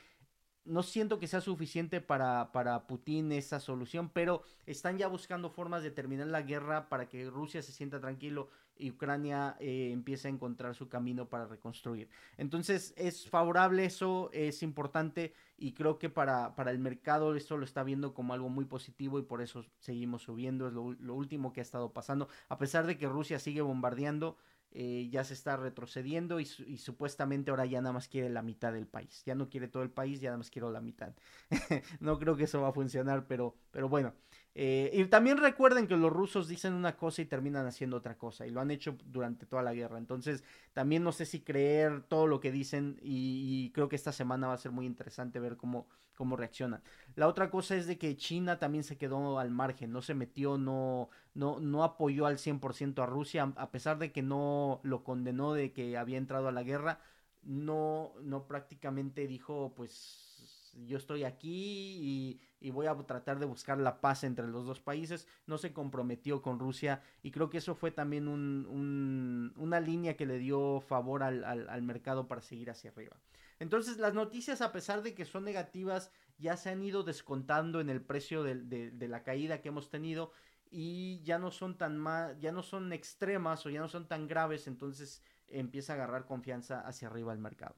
no 0.66 0.84
siento 0.84 1.20
que 1.20 1.28
sea 1.28 1.42
suficiente 1.42 2.02
para, 2.02 2.52
para 2.52 2.88
Putin 2.88 3.32
esa 3.32 3.60
solución, 3.60 4.10
pero 4.14 4.44
están 4.66 4.98
ya 4.98 5.08
buscando 5.08 5.50
formas 5.50 5.84
de 5.84 5.92
terminar 5.92 6.28
la 6.28 6.42
guerra 6.42 6.90
para 6.90 7.10
que 7.10 7.30
Rusia 7.30 7.62
se 7.62 7.72
sienta 7.72 8.00
tranquilo 8.00 8.50
y 8.78 8.92
Ucrania 8.92 9.56
eh, 9.60 9.92
empiece 9.92 10.28
a 10.28 10.32
encontrar 10.32 10.76
su 10.76 10.90
camino 10.90 11.28
para 11.28 11.46
reconstruir. 11.46 12.10
Entonces 12.38 12.94
es 12.98 13.30
favorable 13.30 13.86
eso, 13.86 14.30
es 14.34 14.64
importante 14.64 15.34
y 15.64 15.72
creo 15.72 15.98
que 15.98 16.10
para, 16.10 16.56
para 16.56 16.72
el 16.72 16.80
mercado 16.80 17.36
esto 17.36 17.56
lo 17.56 17.64
está 17.64 17.84
viendo 17.84 18.14
como 18.14 18.34
algo 18.34 18.50
muy 18.50 18.66
positivo 18.66 19.18
y 19.18 19.22
por 19.22 19.42
eso 19.42 19.64
seguimos 19.80 20.24
subiendo, 20.24 20.68
es 20.68 20.74
lo, 20.74 21.14
último 21.16 21.54
que 21.54 21.62
ha 21.62 21.64
estado 21.64 21.94
pasando, 21.94 22.28
a 22.50 22.58
pesar 22.58 22.86
de 22.86 22.98
que 22.98 23.08
Rusia 23.08 23.40
sigue 23.40 23.62
bombardeando. 23.62 24.38
Eh, 24.76 25.08
ya 25.12 25.24
se 25.24 25.36
está 25.36 25.56
retrocediendo 25.56 26.40
y, 26.40 26.46
supuestamente 26.46 27.52
ahora 27.52 27.68
ya 27.68 27.80
nada 27.80 27.94
más 27.94 28.08
quiere 28.08 28.32
la 28.32 28.42
mitad 28.42 28.74
del 28.74 28.88
país. 28.88 29.22
Ya 29.24 29.36
no 29.36 29.48
quiere 29.48 29.68
todo 29.68 29.84
el 29.84 29.92
país, 29.92 30.20
ya 30.20 30.30
nada 30.30 30.40
más 30.40 30.50
quiero 30.50 30.72
la 30.72 30.82
mitad. 30.82 31.14
no 32.00 32.18
creo 32.18 32.36
que 32.36 32.46
eso 32.46 32.60
va 32.60 32.70
a 32.70 32.74
funcionar, 32.74 33.28
pero, 33.28 33.56
pero 33.70 33.88
bueno. 33.88 34.16
Eh, 34.56 34.92
y 34.94 35.06
también 35.06 35.38
recuerden 35.38 35.88
que 35.88 35.98
los 35.98 36.14
rusos 36.14 36.48
dicen 36.48 36.74
una 36.74 36.96
cosa 36.96 37.22
y 37.22 37.26
terminan 37.26 37.66
haciendo 37.66 37.98
otra 37.98 38.18
cosa, 38.18 38.46
y 38.46 38.52
lo 38.52 38.62
han 38.62 38.72
hecho 38.72 38.98
durante 39.06 39.46
toda 39.46 39.64
la 39.64 39.74
guerra. 39.74 39.98
Entonces, 39.98 40.44
también 40.74 41.04
no 41.04 41.12
sé 41.12 41.26
si 41.26 41.42
creer 41.42 42.04
todo 42.04 42.28
lo 42.28 42.40
que 42.40 42.52
dicen, 42.52 43.00
y, 43.02 43.66
y 43.66 43.72
creo 43.72 43.90
que 43.90 43.96
esta 43.96 44.12
semana 44.12 44.48
va 44.48 44.54
a 44.54 44.58
ser 44.58 44.72
muy 44.72 44.86
interesante 44.86 45.40
ver 45.40 45.58
cómo, 45.58 45.88
cómo 46.16 46.36
reaccionan. 46.36 46.84
La 47.16 47.28
otra 47.28 47.50
cosa 47.50 47.76
es 47.76 47.88
de 47.88 47.98
que 47.98 48.16
China 48.16 48.60
también 48.60 48.84
se 48.84 48.98
quedó 48.98 49.40
al 49.40 49.52
margen, 49.52 49.92
no 49.92 50.02
se 50.02 50.14
metió, 50.14 50.58
no, 50.58 51.10
no, 51.34 51.60
no 51.60 51.84
apoyó 51.84 52.26
al 52.26 52.38
100% 52.38 53.02
a 53.04 53.06
Rusia, 53.06 53.52
a 53.56 53.72
pesar 53.72 53.98
de 53.98 54.12
que 54.12 54.22
no 54.22 54.80
lo 54.84 55.04
condenó 55.04 55.54
de 55.54 55.74
que 55.74 55.98
había 55.98 56.18
entrado 56.18 56.48
a 56.48 56.52
la 56.52 56.64
guerra, 56.64 57.00
no, 57.44 58.14
no 58.22 58.48
prácticamente 58.48 59.28
dijo, 59.28 59.74
pues 59.76 60.33
yo 60.74 60.98
estoy 60.98 61.24
aquí 61.24 62.40
y, 62.62 62.72
voy 62.72 62.88
a 62.88 62.96
tratar 62.96 63.40
de 63.40 63.46
buscar 63.46 63.78
la 63.78 64.00
paz 64.00 64.24
entre 64.24 64.48
los 64.48 64.66
dos 64.66 64.80
países. 64.80 65.28
No 65.46 65.58
se 65.58 65.74
comprometió 65.74 66.42
con 66.42 66.60
Rusia 66.60 67.02
y 67.22 67.32
creo 67.32 67.50
que 67.50 67.58
eso 67.58 67.76
fue 67.76 67.92
también 67.92 68.28
un, 68.28 69.54
una 69.58 69.80
línea 69.80 70.16
que 70.16 70.26
le 70.26 70.40
dio 70.40 70.80
favor 70.80 71.24
al, 71.24 71.82
mercado 71.84 72.28
para 72.28 72.42
seguir 72.42 72.70
hacia 72.70 72.92
arriba. 72.92 73.18
Entonces 73.60 73.98
las 73.98 74.14
noticias, 74.14 74.62
a 74.62 74.72
pesar 74.72 75.04
de 75.04 75.14
que 75.14 75.26
son 75.26 75.44
negativas, 75.44 76.12
ya 76.38 76.58
se 76.58 76.70
han 76.70 76.82
ido 76.84 77.04
descontando 77.04 77.80
en 77.80 77.90
el 77.90 78.02
precio 78.02 78.44
de, 78.44 79.08
la 79.08 79.24
caída 79.24 79.62
que 79.62 79.70
hemos 79.70 79.90
tenido 79.90 80.32
y 80.72 81.22
ya 81.24 81.38
no 81.38 81.52
son 81.52 81.78
tan 81.78 82.04
ya 82.40 82.52
no 82.52 82.64
son 82.64 82.94
extremas 82.94 83.66
o 83.66 83.70
ya 83.70 83.80
no 83.80 83.88
son 83.88 84.08
tan 84.08 84.28
graves, 84.28 84.68
entonces 84.68 85.22
empieza 85.48 85.94
a 85.94 85.96
agarrar 85.98 86.26
confianza 86.26 86.82
hacia 86.82 87.10
arriba 87.10 87.32
el 87.32 87.40
mercado. 87.40 87.76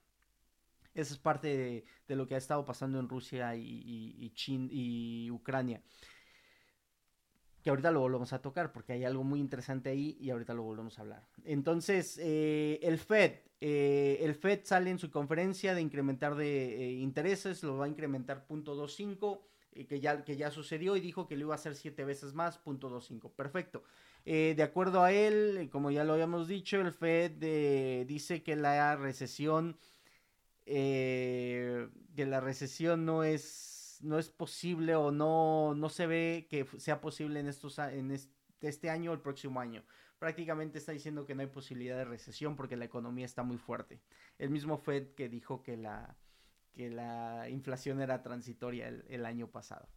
Esa 0.96 1.14
es 1.14 1.20
parte 1.20 1.86
de, 2.08 2.16
lo 2.16 2.26
que 2.26 2.34
ha 2.34 2.40
estado 2.40 2.66
pasando 2.66 3.00
en 3.00 3.08
Rusia 3.08 3.56
y, 3.56 3.62
y, 3.64 4.34
y 4.72 5.30
Ucrania 5.30 5.82
que 7.66 7.72
ahorita 7.72 7.90
lo 7.90 8.00
volvemos 8.00 8.32
a 8.32 8.44
tocar 8.44 8.72
porque 8.72 8.94
hay 8.94 9.06
algo 9.06 9.24
muy 9.24 9.40
interesante 9.40 9.90
ahí 9.90 10.16
y 10.22 10.30
ahorita 10.30 10.54
lo 10.54 10.62
volvemos 10.62 11.00
a 11.00 11.02
hablar. 11.02 11.28
Entonces, 11.46 12.20
eh, 12.22 12.80
el 12.84 13.00
Fed, 13.00 13.40
eh, 13.60 14.20
el 14.22 14.36
Fed 14.36 14.60
sale 14.66 14.92
en 14.92 15.00
su 15.00 15.10
conferencia 15.10 15.74
de 15.74 15.82
incrementar 15.82 16.36
de 16.36 16.76
eh, 16.76 16.92
intereses, 16.92 17.64
lo 17.64 17.78
va 17.78 17.86
a 17.86 17.88
incrementar 17.88 18.46
0.25, 18.48 19.42
que, 19.88 20.00
ya, 20.00 20.24
que 20.24 20.38
ya 20.38 20.52
sucedió 20.52 20.96
y 20.96 21.00
dijo 21.00 21.28
que 21.28 21.36
lo 21.36 21.46
iba 21.46 21.56
a 21.56 21.58
hacer 21.58 21.74
siete 21.74 22.06
veces 22.06 22.36
más, 22.36 22.64
0.25. 22.64 23.32
Perfecto. 23.32 23.84
de 24.24 24.62
acuerdo 24.62 25.02
a 25.02 25.12
él, 25.12 25.68
como 25.72 25.90
ya 25.90 26.04
lo 26.04 26.14
habíamos 26.14 26.48
dicho, 26.48 26.80
el 26.80 26.92
Fed 26.92 28.06
dice 28.06 28.44
que 28.44 28.56
la 28.56 28.96
recesión, 28.96 29.76
que 30.66 32.26
la 32.26 32.40
recesión 32.40 33.06
no 33.06 33.24
es 33.24 33.76
no 34.02 34.20
es 34.20 34.30
posible 34.30 34.96
o 34.96 35.12
no, 35.12 35.74
no 35.76 35.90
se 35.90 36.08
ve 36.08 36.48
que 36.50 36.66
sea 36.78 37.02
posible 37.02 37.40
en, 37.40 37.48
estos, 37.48 37.78
en 37.80 38.12
este, 38.62 38.90
año 38.90 39.12
o 39.12 39.14
el 39.14 39.22
próximo 39.22 39.60
año. 39.60 39.84
Prácticamente 40.20 40.78
está 40.78 40.92
diciendo 40.92 41.26
que 41.26 41.36
no 41.36 41.42
hay 41.42 41.48
posibilidad 41.48 41.98
de 41.98 42.06
recesión 42.06 42.56
porque 42.56 42.78
la 42.78 42.86
economía 42.86 43.26
está 43.26 43.44
muy 43.44 43.58
fuerte. 43.58 44.02
El 44.38 44.50
mismo 44.50 44.78
Fed 44.78 45.14
que 45.14 45.30
dijo 45.30 45.62
que 45.62 45.78
la, 45.78 46.18
que 46.74 46.90
la 46.90 47.50
inflación 47.50 48.02
era 48.02 48.22
transitoria 48.22 48.88
el, 48.88 49.26
año 49.26 49.48
pasado. 49.52 49.90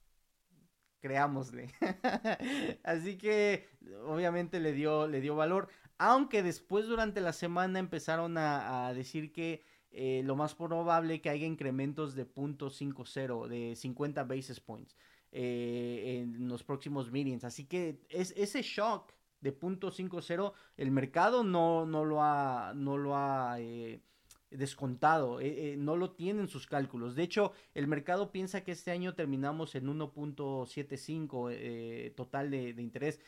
Creámosle. 1.00 1.72
Así 2.82 3.16
que 3.16 3.68
obviamente 4.04 4.58
le 4.58 4.72
dio, 4.72 5.06
le 5.06 5.20
dio 5.20 5.36
valor. 5.36 5.68
Aunque 5.98 6.42
después 6.42 6.86
durante 6.86 7.20
la 7.20 7.32
semana 7.32 7.78
empezaron 7.78 8.36
a 8.38 8.92
decir 8.94 9.32
que 9.32 9.62
eh, 9.90 10.22
lo 10.24 10.36
más 10.36 10.54
probable 10.54 11.20
que 11.20 11.30
haya 11.30 11.46
incrementos 11.46 12.14
de 12.14 12.24
.50, 12.26 13.48
de 13.48 13.74
50 13.74 14.22
basis 14.24 14.60
points 14.60 14.94
eh, 15.32 16.20
en 16.20 16.46
los 16.48 16.62
próximos 16.62 17.10
meetings. 17.10 17.42
Así 17.44 17.64
que 17.64 17.98
es, 18.10 18.34
ese 18.36 18.60
shock 18.62 19.14
de 19.40 19.58
.50 19.58 20.52
el 20.76 20.90
mercado 20.90 21.42
no, 21.42 21.86
no 21.86 22.04
lo 22.04 22.22
ha, 22.22 22.74
no 22.74 22.98
lo 22.98 23.16
ha 23.16 23.58
eh, 23.60 24.02
descontado, 24.50 25.40
no 25.76 25.96
lo 25.96 26.10
tiene 26.12 26.42
en 26.42 26.48
sus 26.48 26.66
cálculos. 26.66 27.14
De 27.14 27.22
hecho, 27.22 27.52
el 27.74 27.86
mercado 27.86 28.30
piensa 28.32 28.64
que 28.64 28.72
este 28.72 28.90
año 28.90 29.14
terminamos 29.14 29.74
en 29.74 29.86
1.75 29.86 32.14
total 32.14 32.50
de, 32.50 32.74
de 32.74 32.82
interés 32.82 33.20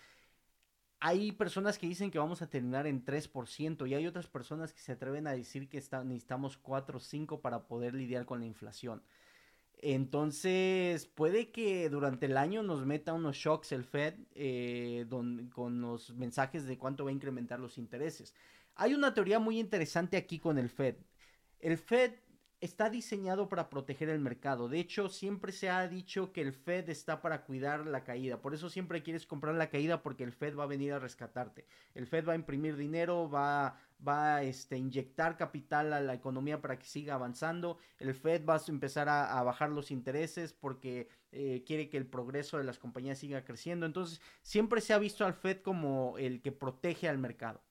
hay 1.01 1.33
personas 1.33 1.79
que 1.79 1.87
dicen 1.87 2.11
que 2.11 2.19
vamos 2.19 2.43
a 2.43 2.51
terminar 2.51 2.87
en 2.87 3.05
3% 3.05 3.89
y 3.89 3.95
hay 3.95 4.07
otras 4.07 4.27
personas 4.27 4.73
que 4.73 4.81
se 4.81 4.93
atreven 4.93 5.27
a 5.27 5.33
decir 5.33 5.69
que 5.69 5.83
necesitamos 6.05 6.59
4 6.59 6.99
o 6.99 7.01
5 7.01 7.41
para 7.41 7.67
poder 7.67 7.95
lidiar 7.95 8.27
con 8.27 8.41
la 8.41 8.47
inflación. 8.47 9.03
Entonces, 9.83 11.07
puede 11.07 11.51
que 11.53 11.89
durante 11.89 12.27
el 12.27 12.37
año 12.37 12.63
nos 12.63 12.85
meta 12.85 13.15
unos 13.15 13.37
shocks 13.37 13.73
el 13.73 13.85
Fed 13.85 14.15
eh, 14.35 15.07
con 15.09 15.81
los 15.81 16.15
mensajes 16.17 16.67
de 16.67 16.77
cuánto 16.77 17.05
va 17.05 17.11
a 17.11 17.15
incrementar 17.15 17.61
los 17.61 17.79
intereses. 17.79 18.35
Hay 18.75 18.93
una 18.93 19.15
teoría 19.15 19.39
muy 19.39 19.59
interesante 19.59 20.19
aquí 20.19 20.39
con 20.39 20.59
el 20.59 20.69
Fed. 20.69 20.97
El 21.61 21.79
Fed 21.79 22.13
está 22.61 22.91
diseñado 22.91 23.49
para 23.49 23.71
proteger 23.71 24.11
el 24.11 24.21
mercado. 24.21 24.69
De 24.69 24.79
hecho, 24.79 25.09
siempre 25.09 25.51
se 25.51 25.71
ha 25.71 25.89
dicho 25.89 26.33
que 26.33 26.43
el 26.43 26.53
Fed 26.53 26.91
está 26.91 27.23
para 27.23 27.45
cuidar 27.45 27.87
la 27.87 28.05
caída. 28.05 28.43
Por 28.43 28.55
eso 28.55 28.69
siempre 28.69 29.03
quieres 29.03 29.27
comprar 29.27 29.55
la 29.55 29.71
caída 29.71 30.03
porque 30.03 30.25
el 30.25 30.33
Fed 30.33 30.57
va 30.57 30.65
a 30.65 30.69
venir 30.69 30.93
a 30.93 30.99
rescatarte. 30.99 31.65
El 31.95 32.07
Fed 32.07 32.27
va 32.29 32.35
a 32.35 32.37
imprimir 32.37 32.77
dinero, 32.77 33.31
va, 33.31 33.79
va 34.07 34.37
a 34.37 34.43
este, 34.43 34.77
inyectar 34.77 35.39
capital 35.39 35.93
a 35.95 36.01
la 36.01 36.15
economía 36.15 36.61
para 36.61 36.79
que 36.79 36.87
siga 36.87 37.15
avanzando. 37.15 37.79
El 37.99 38.15
Fed 38.15 38.45
va 38.45 38.57
a 38.57 38.63
empezar 38.69 39.09
a, 39.09 39.43
bajar 39.43 39.71
los 39.71 39.91
intereses 39.91 40.53
porque 40.53 41.09
eh, 41.33 41.65
quiere 41.67 41.89
que 41.89 41.97
el 41.97 42.07
progreso 42.07 42.59
de 42.59 42.65
las 42.65 42.79
compañías 42.79 43.19
siga 43.19 43.43
creciendo. 43.43 43.87
Entonces, 43.87 44.21
siempre 44.43 44.83
se 44.83 44.93
ha 44.93 44.99
visto 44.99 45.25
al 45.25 45.35
Fed 45.35 45.63
como 45.63 46.19
el 46.19 46.43
que 46.43 46.53
protege 46.53 47.09
al 47.09 47.17
mercado 47.17 47.63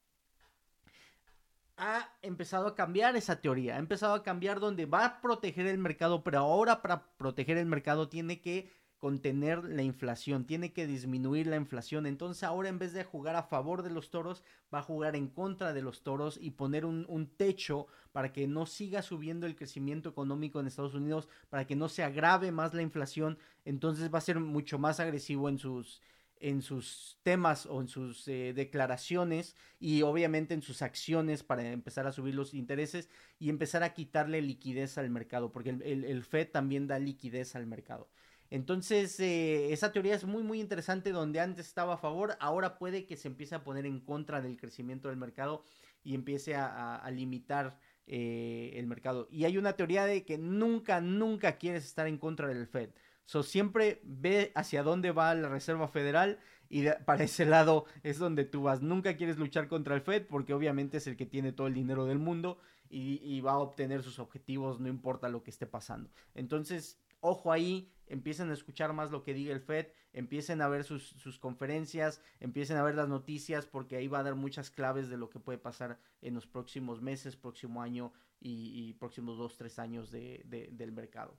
ha 1.80 2.14
empezado 2.22 2.68
a 2.68 2.76
cambiar 2.76 3.16
esa 3.16 3.42
teoría, 3.42 3.76
ha 3.76 3.80
empezado 3.80 4.14
a 4.14 4.24
cambiar 4.24 4.60
donde 4.60 4.86
va 4.86 5.06
a 5.06 5.22
proteger 5.22 5.66
el 5.66 5.78
mercado, 5.78 6.24
pero 6.24 6.40
ahora 6.40 6.82
para 6.82 7.08
proteger 7.18 7.58
el 7.58 7.66
mercado 7.66 8.10
tiene 8.10 8.42
que 8.42 8.70
contener 9.00 9.64
la 9.64 9.82
inflación, 9.82 10.46
tiene 10.46 10.74
que 10.74 10.86
disminuir 10.86 11.48
la 11.48 11.56
inflación. 11.56 12.06
Entonces 12.06 12.44
ahora 12.44 12.68
en 12.68 12.80
vez 12.80 12.92
de 12.92 13.06
jugar 13.06 13.38
a 13.38 13.44
favor 13.44 13.82
de 13.82 13.92
los 13.92 14.10
toros, 14.10 14.44
va 14.74 14.80
a 14.80 14.84
jugar 14.84 15.16
en 15.16 15.30
contra 15.30 15.72
de 15.72 15.82
los 15.82 16.04
toros 16.04 16.38
y 16.40 16.52
poner 16.52 16.86
un, 16.86 17.06
un, 17.08 17.28
techo 17.28 17.88
para 18.12 18.34
que 18.34 18.46
no 18.46 18.66
siga 18.66 19.02
subiendo 19.02 19.48
el 19.48 19.56
crecimiento 19.56 20.10
económico 20.10 20.60
en 20.60 20.68
Estados 20.68 20.96
Unidos, 20.96 21.30
para 21.50 21.66
que 21.66 21.78
no 21.78 21.88
se 21.88 22.04
agrave 22.04 22.52
más 22.52 22.74
la 22.74 22.82
inflación. 22.82 23.40
Entonces 23.64 24.14
va 24.14 24.18
a 24.18 24.22
ser 24.22 24.42
mucho 24.42 24.78
más 24.80 25.00
agresivo 25.00 25.48
en 25.48 25.60
sus 25.60 26.02
en 26.40 26.62
sus 26.62 27.20
temas 27.24 27.66
o 27.66 27.82
en 27.82 27.88
sus 27.88 28.28
eh, 28.28 28.54
declaraciones 28.56 29.56
y 29.80 30.02
obviamente 30.04 30.54
en 30.54 30.62
sus 30.62 30.82
acciones 30.82 31.44
para 31.44 31.70
empezar 31.70 32.08
a 32.08 32.12
subir 32.12 32.34
los 32.36 32.54
intereses 32.54 33.10
y 33.40 33.50
empezar 33.50 33.84
a 33.84 33.94
quitarle 33.94 34.42
liquidez 34.42 34.98
al 34.98 35.10
mercado, 35.10 35.52
porque 35.52 35.70
el, 35.70 36.24
FED 36.24 36.50
también 36.52 36.88
da 36.88 37.00
liquidez 37.00 37.56
al 37.56 37.68
mercado. 37.68 38.10
Entonces, 38.50 39.20
eh, 39.20 39.72
esa 39.74 39.92
teoría 39.92 40.16
es 40.16 40.26
muy, 40.26 40.42
muy 40.42 40.60
interesante, 40.60 41.12
donde 41.12 41.40
antes 41.40 41.68
estaba 41.68 41.96
a 41.96 41.98
favor, 41.98 42.36
ahora 42.40 42.80
puede 42.80 43.06
que 43.06 43.16
se 43.16 43.28
empiece 43.28 43.56
a 43.56 43.64
poner 43.64 43.86
en 43.86 44.00
contra 44.00 44.42
del 44.42 44.58
crecimiento 44.58 45.10
del 45.10 45.18
mercado 45.18 45.64
y 46.04 46.16
empiece 46.16 46.56
a, 46.56 47.08
limitar 47.12 47.78
eh, 48.08 48.72
el 48.76 48.88
mercado. 48.88 49.28
Y 49.30 49.44
hay 49.46 49.58
una 49.58 49.74
teoría 49.74 50.06
de 50.06 50.24
que 50.24 50.38
nunca, 50.38 51.02
nunca 51.02 51.58
quieres 51.58 51.86
estar 51.86 52.08
en 52.08 52.18
contra 52.18 52.48
del 52.48 52.66
FED. 52.66 52.90
So, 53.30 53.44
siempre 53.44 54.02
ve 54.04 54.52
hacia 54.56 54.82
dónde 54.82 55.12
va 55.12 55.36
la 55.36 55.50
Reserva 55.50 55.88
Federal 55.88 56.40
y 56.68 56.86
para 57.06 57.26
ese 57.26 57.46
lado 57.46 57.86
es 58.02 58.18
donde 58.18 58.44
tú 58.44 58.64
vas. 58.64 58.82
Nunca 58.82 59.18
quieres 59.18 59.38
luchar 59.38 59.68
contra 59.68 59.94
el 59.94 60.02
Fed 60.02 60.26
porque 60.26 60.56
obviamente 60.56 60.98
es 60.98 61.06
el 61.06 61.16
que 61.16 61.28
tiene 61.28 61.52
todo 61.52 61.68
el 61.68 61.76
dinero 61.76 62.08
del 62.08 62.18
mundo 62.18 62.58
y, 62.90 63.40
va 63.42 63.52
a 63.52 63.60
obtener 63.60 64.02
sus 64.02 64.18
objetivos 64.18 64.80
no 64.80 64.88
importa 64.88 65.30
lo 65.30 65.44
que 65.44 65.52
esté 65.52 65.68
pasando. 65.68 66.10
Entonces, 66.34 66.98
ojo 67.20 67.52
ahí, 67.52 67.94
empiecen 68.08 68.50
a 68.50 68.54
escuchar 68.54 68.94
más 68.94 69.12
lo 69.12 69.22
que 69.22 69.36
diga 69.36 69.54
el 69.54 69.62
Fed, 69.62 69.90
empiecen 70.12 70.60
a 70.64 70.68
ver 70.68 70.84
sus, 70.84 71.38
conferencias, 71.40 72.24
empiecen 72.40 72.78
a 72.78 72.84
ver 72.84 72.96
las 72.96 73.10
noticias 73.10 73.68
porque 73.68 73.98
ahí 73.98 74.08
va 74.08 74.22
a 74.22 74.24
dar 74.24 74.34
muchas 74.34 74.72
claves 74.72 75.08
de 75.08 75.18
lo 75.18 75.30
que 75.30 75.40
puede 75.40 75.60
pasar 75.60 76.00
en 76.24 76.34
los 76.34 76.48
próximos 76.48 77.04
meses, 77.04 77.36
próximo 77.36 77.84
año 77.84 78.12
y, 78.42 78.92
próximos 78.94 79.38
dos, 79.38 79.56
tres 79.56 79.78
años 79.78 80.10
del 80.10 80.92
mercado. 80.94 81.38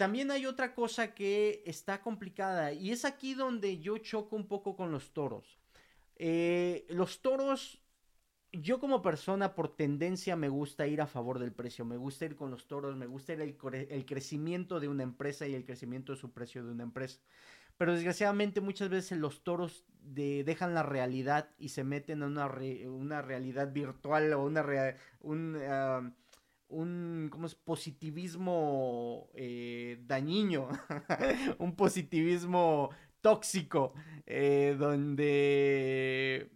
También 0.00 0.30
hay 0.30 0.46
otra 0.46 0.74
cosa 0.74 1.14
que 1.14 1.62
está 1.66 2.00
complicada 2.00 2.72
y 2.72 2.90
es 2.90 3.04
aquí 3.04 3.34
donde 3.34 3.80
yo 3.80 3.98
choco 3.98 4.34
un 4.34 4.48
poco 4.48 4.74
con 4.74 4.90
los 4.90 5.12
toros. 5.12 5.58
Eh, 6.16 6.86
los 6.88 7.20
toros, 7.20 7.82
yo 8.50 8.80
como 8.80 9.02
persona 9.02 9.54
por 9.54 9.76
tendencia 9.76 10.36
me 10.36 10.48
gusta 10.48 10.86
ir 10.86 11.02
a 11.02 11.06
favor 11.06 11.38
del 11.38 11.52
precio, 11.52 11.84
me 11.84 11.98
gusta 11.98 12.24
ir 12.24 12.34
con 12.34 12.50
los 12.50 12.66
toros, 12.66 12.96
me 12.96 13.04
gusta 13.04 13.34
ir 13.34 13.42
el, 13.42 13.58
el 13.90 14.06
crecimiento 14.06 14.80
de 14.80 14.88
una 14.88 15.02
empresa 15.02 15.46
y 15.46 15.54
el 15.54 15.66
crecimiento 15.66 16.14
de 16.14 16.18
su 16.18 16.32
precio 16.32 16.64
de 16.64 16.72
una 16.72 16.84
empresa. 16.84 17.20
Pero 17.76 17.92
desgraciadamente 17.92 18.62
muchas 18.62 18.88
veces 18.88 19.18
los 19.18 19.44
toros 19.44 19.84
dejan 20.00 20.72
la 20.72 20.82
realidad 20.82 21.50
y 21.58 21.68
se 21.68 21.84
meten 21.84 22.22
en 22.22 22.38
una, 22.38 22.50
una 22.86 23.20
realidad 23.20 23.70
virtual 23.70 24.32
o 24.32 24.46
una 24.46 24.64
un, 25.20 25.58
un 26.70 27.28
¿cómo 27.30 27.46
es? 27.46 27.54
positivismo 27.54 29.28
eh, 29.34 30.00
dañino, 30.06 30.68
un 31.58 31.76
positivismo 31.76 32.90
tóxico, 33.20 33.92
eh, 34.26 34.76
donde 34.78 36.50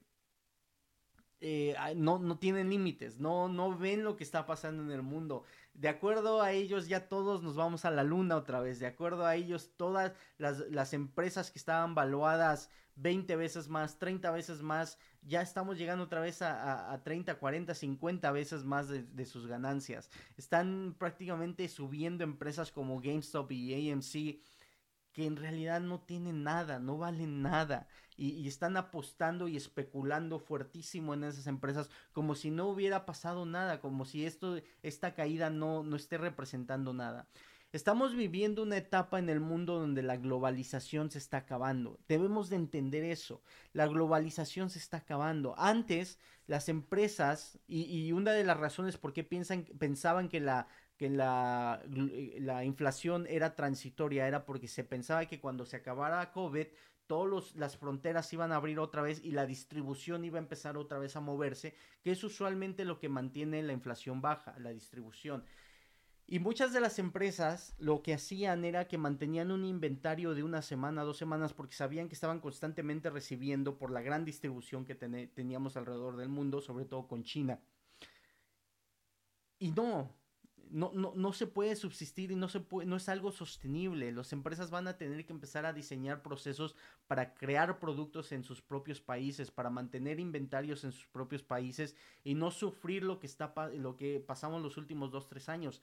eh, 1.40 1.74
no, 1.96 2.18
no, 2.18 2.38
tienen 2.38 2.70
límites, 2.70 3.20
no, 3.20 3.48
no 3.48 3.76
ven 3.76 4.02
lo 4.02 4.16
que 4.16 4.24
está 4.24 4.46
pasando 4.46 4.82
en 4.82 4.90
el 4.90 5.02
mundo. 5.02 5.44
De 5.74 5.88
acuerdo 5.88 6.40
a 6.40 6.52
ellos 6.52 6.88
ya 6.88 7.08
todos 7.08 7.42
nos 7.42 7.56
vamos 7.56 7.84
a 7.84 7.90
la 7.90 8.02
luna 8.02 8.36
otra 8.36 8.60
vez. 8.60 8.78
De 8.78 8.86
acuerdo 8.86 9.26
a 9.26 9.36
ellos 9.36 9.72
todas 9.76 10.12
las, 10.38 10.92
empresas 10.94 11.50
que 11.50 11.58
estaban 11.58 11.94
valuadas 11.94 12.70
20 12.96 13.36
veces 13.36 13.68
más, 13.68 13.98
30 13.98 14.30
veces 14.30 14.62
más, 14.62 14.98
ya 15.22 15.42
estamos 15.42 15.78
llegando 15.78 16.04
otra 16.04 16.20
vez 16.20 16.42
a, 16.42 16.92
a, 16.92 17.02
30, 17.02 17.36
40, 17.36 17.74
50 17.74 18.32
veces 18.32 18.64
más 18.64 18.88
de, 18.88 19.26
sus 19.26 19.46
ganancias. 19.46 20.10
Están 20.36 20.94
prácticamente 20.98 21.68
subiendo 21.68 22.24
empresas 22.24 22.70
como 22.70 23.00
GameStop 23.00 23.50
y 23.52 23.90
AMC 23.90 24.40
que 25.12 25.26
en 25.26 25.36
realidad 25.36 25.80
no 25.80 26.00
tienen 26.00 26.42
nada, 26.42 26.80
no 26.80 26.98
valen 26.98 27.40
nada 27.40 27.86
y, 28.16 28.46
están 28.48 28.76
apostando 28.76 29.48
y 29.48 29.56
especulando 29.56 30.40
fuertísimo 30.40 31.14
en 31.14 31.24
esas 31.24 31.46
empresas 31.46 31.88
como 32.12 32.34
si 32.34 32.50
no 32.50 32.66
hubiera 32.66 33.06
pasado 33.06 33.46
nada, 33.46 33.80
como 33.80 34.04
si 34.04 34.26
esto, 34.26 34.60
esta 34.82 35.14
caída 35.14 35.50
no, 35.50 35.84
no 35.84 35.96
esté 35.96 36.18
representando 36.18 36.92
nada. 36.92 37.28
Estamos 37.74 38.14
viviendo 38.14 38.62
una 38.62 38.76
etapa 38.76 39.18
en 39.18 39.28
el 39.28 39.40
mundo 39.40 39.80
donde 39.80 40.04
la 40.04 40.16
globalización 40.16 41.10
se 41.10 41.18
está 41.18 41.38
acabando. 41.38 41.98
Debemos 42.06 42.48
de 42.48 42.54
entender 42.54 43.02
eso. 43.02 43.42
La 43.72 43.88
globalización 43.88 44.70
se 44.70 44.78
está 44.78 44.98
acabando. 44.98 45.56
Antes, 45.58 46.20
las 46.46 46.68
empresas, 46.68 47.58
y, 47.66 47.82
y 47.86 48.12
una 48.12 48.30
de 48.30 48.44
las 48.44 48.58
razones 48.58 48.96
por 48.96 49.12
qué 49.12 49.24
piensan, 49.24 49.64
pensaban 49.76 50.28
que 50.28 50.38
la, 50.38 50.68
que 50.96 51.10
la, 51.10 51.82
la 52.38 52.64
inflación 52.64 53.26
era 53.28 53.56
transitoria, 53.56 54.28
era 54.28 54.46
porque 54.46 54.68
se 54.68 54.84
pensaba 54.84 55.26
que 55.26 55.40
cuando 55.40 55.66
se 55.66 55.78
acabara 55.78 56.30
COVID, 56.30 56.68
todas 57.08 57.56
las 57.56 57.76
fronteras 57.76 58.32
iban 58.32 58.52
a 58.52 58.56
abrir 58.56 58.78
otra 58.78 59.02
vez 59.02 59.20
y 59.24 59.32
la 59.32 59.46
distribución 59.46 60.24
iba 60.24 60.38
a 60.38 60.42
empezar 60.42 60.76
otra 60.76 61.00
vez 61.00 61.16
a 61.16 61.20
moverse, 61.20 61.74
que 62.04 62.12
es 62.12 62.22
usualmente 62.22 62.84
lo 62.84 63.00
que 63.00 63.08
mantiene 63.08 63.64
la 63.64 63.72
inflación 63.72 64.20
baja, 64.20 64.54
la 64.60 64.70
distribución. 64.70 65.44
Y 66.26 66.38
muchas 66.38 66.72
de 66.72 66.80
las 66.80 66.98
empresas 66.98 67.74
lo 67.78 68.02
que 68.02 68.14
hacían 68.14 68.64
era 68.64 68.88
que 68.88 68.96
mantenían 68.96 69.50
un 69.50 69.64
inventario 69.64 70.34
de 70.34 70.42
una 70.42 70.62
semana, 70.62 71.02
dos 71.02 71.18
semanas, 71.18 71.52
porque 71.52 71.74
sabían 71.74 72.08
que 72.08 72.14
estaban 72.14 72.40
constantemente 72.40 73.10
recibiendo 73.10 73.76
por 73.76 73.90
la 73.90 74.00
gran 74.00 74.24
distribución 74.24 74.86
que 74.86 74.94
teníamos 74.94 75.76
alrededor 75.76 76.16
del 76.16 76.30
mundo, 76.30 76.62
sobre 76.62 76.86
todo 76.86 77.06
con 77.08 77.24
China. 77.24 77.60
Y 79.58 79.70
no, 79.72 80.10
no, 80.70 80.92
no, 80.94 81.12
no 81.14 81.32
se 81.32 81.46
puede 81.46 81.76
subsistir 81.76 82.32
y 82.32 82.36
no, 82.36 82.48
se 82.48 82.60
puede, 82.60 82.86
no 82.86 82.96
es 82.96 83.08
algo 83.08 83.30
sostenible. 83.30 84.10
Las 84.10 84.32
empresas 84.32 84.70
van 84.70 84.88
a 84.88 84.96
tener 84.96 85.24
que 85.26 85.32
empezar 85.32 85.66
a 85.66 85.72
diseñar 85.72 86.22
procesos 86.22 86.74
para 87.06 87.34
crear 87.34 87.78
productos 87.78 88.32
en 88.32 88.44
sus 88.44 88.62
propios 88.62 89.00
países, 89.00 89.50
para 89.50 89.70
mantener 89.70 90.20
inventarios 90.20 90.84
en 90.84 90.92
sus 90.92 91.06
propios 91.06 91.42
países 91.42 91.94
y 92.24 92.34
no 92.34 92.50
sufrir 92.50 93.04
lo 93.04 93.20
que, 93.20 93.26
está, 93.26 93.52
lo 93.74 93.96
que 93.96 94.20
pasamos 94.20 94.62
los 94.62 94.76
últimos 94.76 95.10
dos, 95.10 95.28
tres 95.28 95.48
años. 95.48 95.82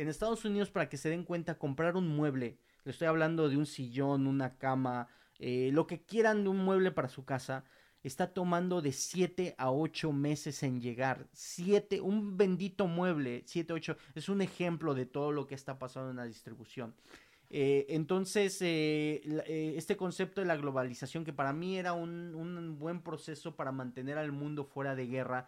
En 0.00 0.08
Estados 0.08 0.46
Unidos, 0.46 0.70
para 0.70 0.88
que 0.88 0.96
se 0.96 1.10
den 1.10 1.24
cuenta, 1.24 1.58
comprar 1.58 1.94
un 1.94 2.08
mueble, 2.08 2.56
le 2.84 2.90
estoy 2.90 3.06
hablando 3.06 3.50
de 3.50 3.58
un 3.58 3.66
sillón, 3.66 4.26
una 4.26 4.56
cama, 4.56 5.08
eh, 5.38 5.68
lo 5.74 5.86
que 5.86 6.00
quieran 6.00 6.42
de 6.42 6.48
un 6.48 6.56
mueble 6.56 6.90
para 6.90 7.10
su 7.10 7.26
casa, 7.26 7.64
está 8.02 8.32
tomando 8.32 8.80
de 8.80 8.92
7 8.92 9.54
a 9.58 9.70
8 9.70 10.10
meses 10.12 10.62
en 10.62 10.80
llegar. 10.80 11.28
7, 11.34 12.00
un 12.00 12.38
bendito 12.38 12.86
mueble, 12.86 13.42
7, 13.44 13.74
8, 13.74 13.96
es 14.14 14.30
un 14.30 14.40
ejemplo 14.40 14.94
de 14.94 15.04
todo 15.04 15.32
lo 15.32 15.46
que 15.46 15.54
está 15.54 15.78
pasando 15.78 16.12
en 16.12 16.16
la 16.16 16.24
distribución. 16.24 16.94
Eh, 17.50 17.84
entonces, 17.90 18.56
eh, 18.62 19.20
este 19.76 19.98
concepto 19.98 20.40
de 20.40 20.46
la 20.46 20.56
globalización, 20.56 21.26
que 21.26 21.34
para 21.34 21.52
mí 21.52 21.76
era 21.76 21.92
un, 21.92 22.78
buen 22.78 23.02
proceso 23.02 23.54
para 23.54 23.70
mantener 23.70 24.16
al 24.16 24.32
mundo 24.32 24.64
fuera 24.64 24.94
de 24.94 25.08
guerra, 25.08 25.46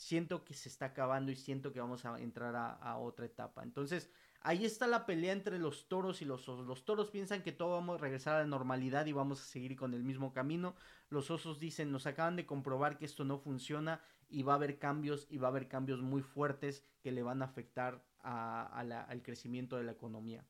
siento 0.00 0.46
que 0.46 0.54
se 0.54 0.70
está 0.70 0.86
acabando 0.86 1.30
y 1.30 1.36
siento 1.36 1.74
que 1.74 1.80
vamos 1.80 2.06
a 2.06 2.18
entrar 2.18 2.56
a, 2.56 2.96
otra 2.96 3.26
etapa. 3.26 3.62
Entonces, 3.62 4.10
Ahí 4.42 4.64
está 4.64 4.86
la 4.86 5.04
pelea 5.04 5.34
entre 5.34 5.58
los 5.58 5.86
toros 5.86 6.22
y 6.22 6.24
los 6.24 6.48
osos. 6.48 6.66
Los 6.66 6.86
toros 6.86 7.10
piensan 7.10 7.42
que 7.42 7.52
todo 7.52 7.72
vamos 7.72 7.98
a 7.98 8.02
regresar 8.02 8.36
a 8.36 8.38
la 8.38 8.46
normalidad 8.46 9.04
y 9.04 9.12
vamos 9.12 9.38
a 9.38 9.44
seguir 9.44 9.76
con 9.76 9.92
el 9.92 10.02
mismo 10.02 10.32
camino. 10.32 10.74
Los 11.10 11.30
osos 11.30 11.60
dicen, 11.60 11.92
nos 11.92 12.06
acaban 12.06 12.36
de 12.36 12.46
comprobar 12.46 12.96
que 12.96 13.04
esto 13.04 13.22
no 13.22 13.36
funciona 13.36 14.00
y 14.30 14.42
va 14.42 14.54
a 14.54 14.56
haber 14.56 14.78
cambios 14.78 15.26
y 15.28 15.36
va 15.36 15.48
a 15.48 15.50
haber 15.50 15.68
cambios 15.68 16.00
muy 16.00 16.22
fuertes 16.22 16.82
que 17.02 17.12
le 17.12 17.22
van 17.22 17.42
a 17.42 17.44
afectar 17.44 18.02
al 18.22 19.20
crecimiento 19.22 19.76
de 19.76 19.84
la 19.84 19.92
economía. 19.92 20.42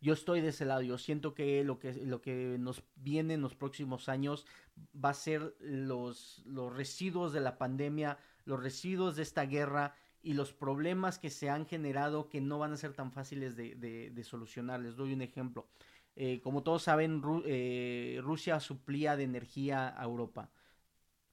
Yo 0.00 0.14
estoy 0.14 0.40
de 0.40 0.48
ese 0.48 0.64
lado, 0.64 0.82
yo 0.82 0.96
siento 0.96 1.34
que 1.34 1.62
lo 1.62 1.78
que, 1.78 1.92
lo 1.92 2.22
que 2.22 2.56
nos 2.58 2.82
viene 2.96 3.34
en 3.34 3.42
los 3.42 3.54
próximos 3.54 4.08
años 4.08 4.46
va 4.92 5.10
a 5.10 5.14
ser 5.14 5.54
los, 5.60 6.42
los 6.46 6.74
residuos 6.74 7.32
de 7.32 7.40
la 7.40 7.58
pandemia, 7.58 8.18
los 8.46 8.62
residuos 8.62 9.16
de 9.16 9.22
esta 9.22 9.44
guerra 9.44 9.94
y 10.22 10.32
los 10.32 10.52
problemas 10.52 11.18
que 11.18 11.28
se 11.28 11.50
han 11.50 11.66
generado 11.66 12.28
que 12.28 12.40
no 12.40 12.58
van 12.58 12.72
a 12.72 12.76
ser 12.76 12.94
tan 12.94 13.12
fáciles 13.12 13.56
de, 13.56 13.74
de, 13.74 14.24
solucionar. 14.24 14.80
Les 14.80 14.96
doy 14.96 15.12
un 15.12 15.22
ejemplo. 15.22 15.66
Eh, 16.16 16.40
como 16.40 16.62
todos 16.62 16.82
saben, 16.82 17.22
eh, 17.44 18.20
Rusia 18.22 18.58
suplía 18.60 19.16
de 19.16 19.24
energía 19.24 19.94
a 20.00 20.04
Europa 20.04 20.50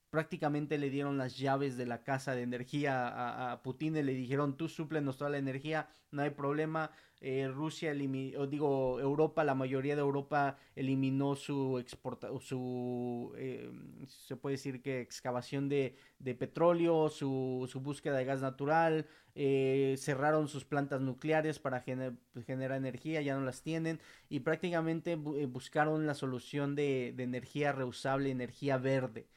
prácticamente 0.09 0.77
le 0.77 0.89
dieron 0.89 1.17
las 1.17 1.37
llaves 1.37 1.77
de 1.77 1.85
la 1.85 2.03
casa 2.03 2.33
de 2.35 2.41
energía 2.43 3.51
a, 3.51 3.61
Putin 3.61 3.97
y 3.97 4.03
le 4.03 4.13
dijeron 4.13 4.55
tú 4.57 4.69
suplenos 4.69 5.17
toda 5.17 5.29
la 5.31 5.37
energía, 5.37 5.89
no 6.11 6.21
hay 6.21 6.29
problema. 6.29 6.91
Eh, 7.19 7.47
Rusia 7.47 7.91
eliminó, 7.91 8.45
digo, 8.45 8.99
Europa, 8.99 9.43
la 9.43 9.55
mayoría 9.55 9.95
de 9.95 10.01
Europa 10.01 10.57
eliminó 10.75 11.35
su 11.35 11.79
exporta, 11.79 12.29
su, 12.39 13.33
eh, 13.37 13.71
se 14.07 14.35
puede 14.35 14.53
decir 14.53 14.83
que 14.83 15.01
excavación 15.01 15.67
de, 15.67 15.95
de 16.19 16.35
petróleo, 16.35 17.09
su, 17.09 17.67
su, 17.71 17.81
búsqueda 17.81 18.17
de 18.17 18.25
gas 18.25 18.41
natural, 18.41 19.07
eh, 19.33 19.95
cerraron 19.97 20.47
sus 20.47 20.63
plantas 20.63 21.01
nucleares 21.01 21.57
para 21.57 21.81
generar 21.81 22.77
energía, 22.77 23.21
ya 23.21 23.35
no 23.35 23.43
las 23.43 23.63
tienen 23.63 23.99
y 24.29 24.41
prácticamente 24.41 25.15
buscaron 25.15 26.05
la 26.05 26.13
solución 26.13 26.75
de, 26.75 27.13
de 27.17 27.23
energía 27.23 27.71
reusable, 27.71 28.29
energía 28.29 28.77
verde. 28.77 29.27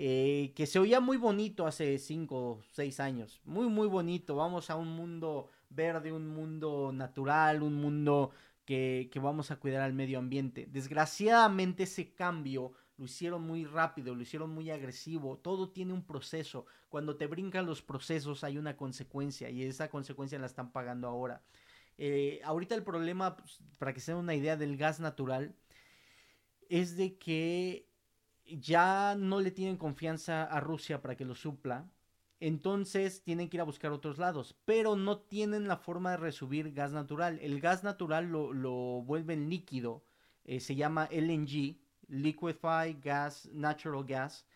Eh, 0.00 0.52
que 0.54 0.66
se 0.66 0.78
oía 0.78 1.00
muy 1.00 1.16
bonito 1.16 1.66
hace 1.66 1.98
5 1.98 2.36
o 2.36 2.62
6 2.70 3.00
años. 3.00 3.40
Muy, 3.44 3.66
muy 3.66 3.88
bonito. 3.88 4.36
Vamos 4.36 4.70
a 4.70 4.76
un 4.76 4.86
mundo 4.86 5.50
verde, 5.70 6.12
un 6.12 6.28
mundo 6.28 6.92
natural, 6.94 7.64
un 7.64 7.74
mundo 7.74 8.30
que, 8.64 9.10
vamos 9.20 9.50
a 9.50 9.56
cuidar 9.56 9.82
al 9.82 9.94
medio 9.94 10.20
ambiente. 10.20 10.68
Desgraciadamente 10.70 11.82
ese 11.82 12.14
cambio 12.14 12.74
lo 12.96 13.06
hicieron 13.06 13.42
muy 13.42 13.64
rápido, 13.64 14.14
lo 14.14 14.22
hicieron 14.22 14.50
muy 14.50 14.70
agresivo. 14.70 15.38
Todo 15.38 15.70
tiene 15.70 15.94
un 15.94 16.06
proceso. 16.06 16.66
Cuando 16.88 17.16
te 17.16 17.26
brincan 17.26 17.66
los 17.66 17.82
procesos 17.82 18.44
hay 18.44 18.56
una 18.56 18.76
consecuencia 18.76 19.50
y 19.50 19.64
esa 19.64 19.90
consecuencia 19.90 20.38
la 20.38 20.46
están 20.46 20.70
pagando 20.70 21.08
ahora. 21.08 21.42
Eh, 21.96 22.40
ahorita 22.44 22.76
el 22.76 22.84
problema, 22.84 23.36
pues, 23.36 23.58
para 23.78 23.92
que 23.92 23.98
se 23.98 24.12
den 24.12 24.20
una 24.20 24.36
idea 24.36 24.56
del 24.56 24.76
gas 24.76 25.00
natural, 25.00 25.56
es 26.68 26.96
de 26.96 27.18
que 27.18 27.87
ya 28.48 29.14
no 29.16 29.40
le 29.40 29.50
tienen 29.50 29.76
confianza 29.76 30.44
a 30.44 30.60
Rusia 30.60 31.02
para 31.02 31.16
que 31.16 31.24
lo 31.24 31.34
supla. 31.34 31.90
Entonces 32.40 33.22
tienen 33.22 33.48
que 33.48 33.56
ir 33.56 33.60
a 33.60 33.64
buscar 33.64 33.90
otros 33.90 34.18
lados, 34.18 34.56
pero 34.64 34.94
no 34.94 35.18
tienen 35.18 35.66
la 35.66 35.76
forma 35.76 36.12
de 36.12 36.18
resubir 36.18 36.72
gas 36.72 36.92
natural. 36.92 37.38
El 37.42 37.60
gas 37.60 37.82
natural 37.82 38.26
lo, 38.30 38.52
lo 38.52 39.02
vuelven 39.02 39.50
líquido, 39.50 40.04
eh, 40.44 40.60
se 40.60 40.76
llama 40.76 41.08
LNG, 41.10 41.76
Liquefied 42.08 42.98
Gas, 43.02 43.50
Natural 43.52 44.04
Gas. 44.04 44.46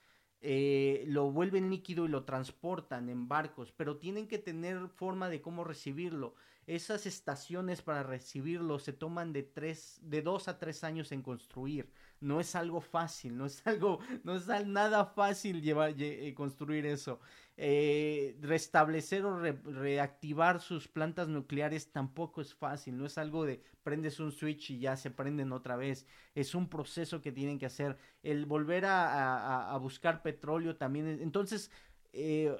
Eh, 0.41 1.05
lo 1.07 1.31
vuelven 1.31 1.71
líquido 1.71 2.05
y 2.05 2.09
lo 2.09 2.25
transportan 2.25 3.09
en 3.09 3.29
barcos, 3.29 3.73
pero 3.73 3.99
tienen 3.99 4.27
que 4.27 4.39
tener 4.39 4.89
forma 4.89 5.29
de 5.29 5.41
cómo 5.41 5.63
recibirlo. 5.65 6.35
Esas 6.66 7.07
estaciones 7.07 7.83
para 7.83 8.03
recibirlo 8.03 8.79
se 8.79 8.92
toman 8.92 9.33
de, 9.33 9.42
tres, 9.42 9.98
de 10.03 10.22
dos 10.22 10.46
a 10.46 10.59
tres 10.59 10.85
años 10.85 11.11
en 11.11 11.22
construir. 11.22 11.90
No 12.20 12.38
es 12.38 12.55
algo 12.55 12.81
fácil, 12.81 13.37
no 13.37 13.46
es 13.46 13.66
algo, 13.66 13.98
no 14.22 14.37
es 14.37 14.46
nada 14.66 15.07
fácil 15.07 15.61
llevar, 15.61 15.94
eh, 15.98 16.33
construir 16.35 16.87
eso. 16.87 17.18
Eh, 17.57 18.37
restablecer 18.40 19.27
o 19.27 19.38
reactivar 19.38 20.61
sus 20.61 20.88
plantas 20.88 21.29
nucleares 21.29 21.92
tampoco 21.92 22.40
es 22.40 22.55
fácil, 22.55 22.96
no 22.96 23.05
es 23.05 23.18
algo 23.18 23.44
de 23.44 23.62
prendes 23.83 24.20
un 24.20 24.33
switch 24.33 24.70
y 24.70 24.79
ya 24.79 24.96
se 24.96 25.11
prenden 25.11 25.53
otra 25.53 25.77
vez, 25.77 26.07
es 26.35 26.55
un 26.55 26.68
proceso 26.68 27.20
que 27.20 27.31
tienen 27.31 27.59
que 27.59 27.66
hacer, 27.66 27.98
el 28.22 28.46
volver 28.46 28.85
a, 28.87 29.77
buscar 29.83 30.22
petróleo 30.22 30.77
también, 30.77 31.07
entonces 31.20 31.70
eh, 32.12 32.57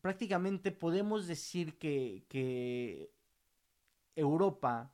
prácticamente 0.00 0.72
podemos 0.72 1.26
decir 1.26 1.78
que, 1.78 2.24
que 2.28 3.12
Europa 4.16 4.92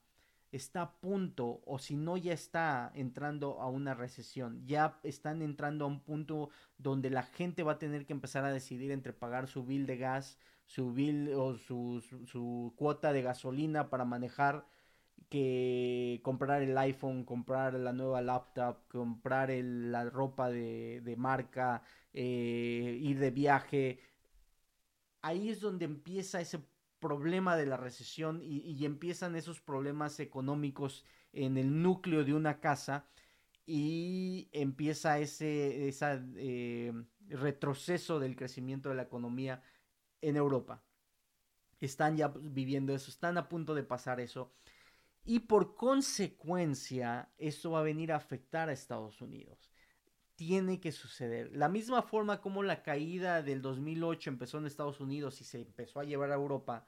está 0.53 0.83
a 0.83 0.93
punto 1.01 1.61
o 1.65 1.79
si 1.79 1.97
no 1.97 2.17
ya 2.17 2.33
está 2.33 2.91
entrando 2.95 3.61
a 3.61 3.69
una 3.69 3.95
recesión, 3.95 4.67
ya 4.67 4.99
están 5.03 5.43
entrando 5.43 5.85
a 5.85 5.89
un 5.89 6.01
punto 6.01 6.51
donde 6.79 7.11
la 7.11 7.23
gente 7.23 7.63
va 7.63 7.73
a 7.73 7.79
tener 7.79 8.07
que 8.07 8.13
empezar 8.13 8.45
a 8.45 8.53
decidir 8.53 8.91
entre 8.91 9.13
pagar 9.13 9.49
su 9.49 9.65
bill 9.65 9.87
de 9.87 9.99
gas, 9.99 10.39
su 10.67 10.93
bill 10.93 11.33
o 11.35 11.57
su, 11.57 12.01
su, 12.27 12.75
cuota 12.77 13.13
de 13.13 13.23
gasolina 13.23 13.91
para 13.91 14.05
manejar 14.05 14.67
que 15.29 16.21
comprar 16.23 16.63
el 16.63 16.77
iPhone, 16.79 17.25
comprar 17.25 17.75
la 17.75 17.93
nueva 17.93 18.23
laptop, 18.23 18.87
comprar 18.89 19.51
la 19.51 20.05
ropa 20.11 20.51
de, 20.51 21.01
de 21.03 21.17
marca, 21.17 21.83
eh, 22.13 22.99
ir 23.01 23.19
de 23.19 23.31
viaje. 23.31 24.01
Ahí 25.27 25.49
es 25.49 25.59
donde 25.59 25.87
empieza 25.87 26.41
ese 26.41 26.61
problema 27.01 27.57
de 27.57 27.67
la 27.67 27.77
recesión 27.77 28.41
y, 28.45 28.85
empiezan 28.85 29.35
esos 29.35 29.61
problemas 29.61 30.21
económicos 30.21 31.05
en 31.33 31.57
el 31.57 31.83
núcleo 31.83 32.23
de 32.23 32.33
una 32.33 32.61
casa 32.61 33.09
y 33.67 34.49
empieza 34.53 35.19
ese 35.19 35.89
eh, 35.89 36.93
retroceso 37.27 38.21
del 38.21 38.37
crecimiento 38.37 38.89
de 38.89 38.95
la 38.95 39.03
economía 39.03 39.65
en 40.21 40.37
Europa. 40.37 40.85
Están 41.81 42.17
ya 42.17 42.29
viviendo 42.29 42.95
eso, 42.95 43.11
están 43.11 43.37
a 43.37 43.49
punto 43.49 43.75
de 43.75 43.83
pasar 43.83 44.21
eso. 44.21 44.53
Y 45.25 45.41
por 45.41 45.75
consecuencia, 45.75 47.33
eso 47.37 47.73
va 47.73 47.81
a 47.81 47.83
venir 47.83 48.13
a 48.13 48.17
afectar 48.17 48.69
a 48.69 48.73
Estados 48.73 49.21
Unidos. 49.21 49.73
Tiene 50.37 50.81
que 50.81 50.93
suceder. 50.93 51.51
La 51.57 51.69
misma 51.69 52.03
forma 52.03 52.41
como 52.41 52.63
la 52.63 52.83
caída 52.83 53.43
del 53.43 53.63
2008 53.63 54.31
empezó 54.31 54.59
en 54.59 54.67
Estados 54.67 55.01
Unidos 55.01 55.41
y 55.41 55.45
se 55.45 55.63
empezó 55.63 56.01
a 56.01 56.05
llevar 56.05 56.31
a 56.31 56.35
Europa, 56.35 56.87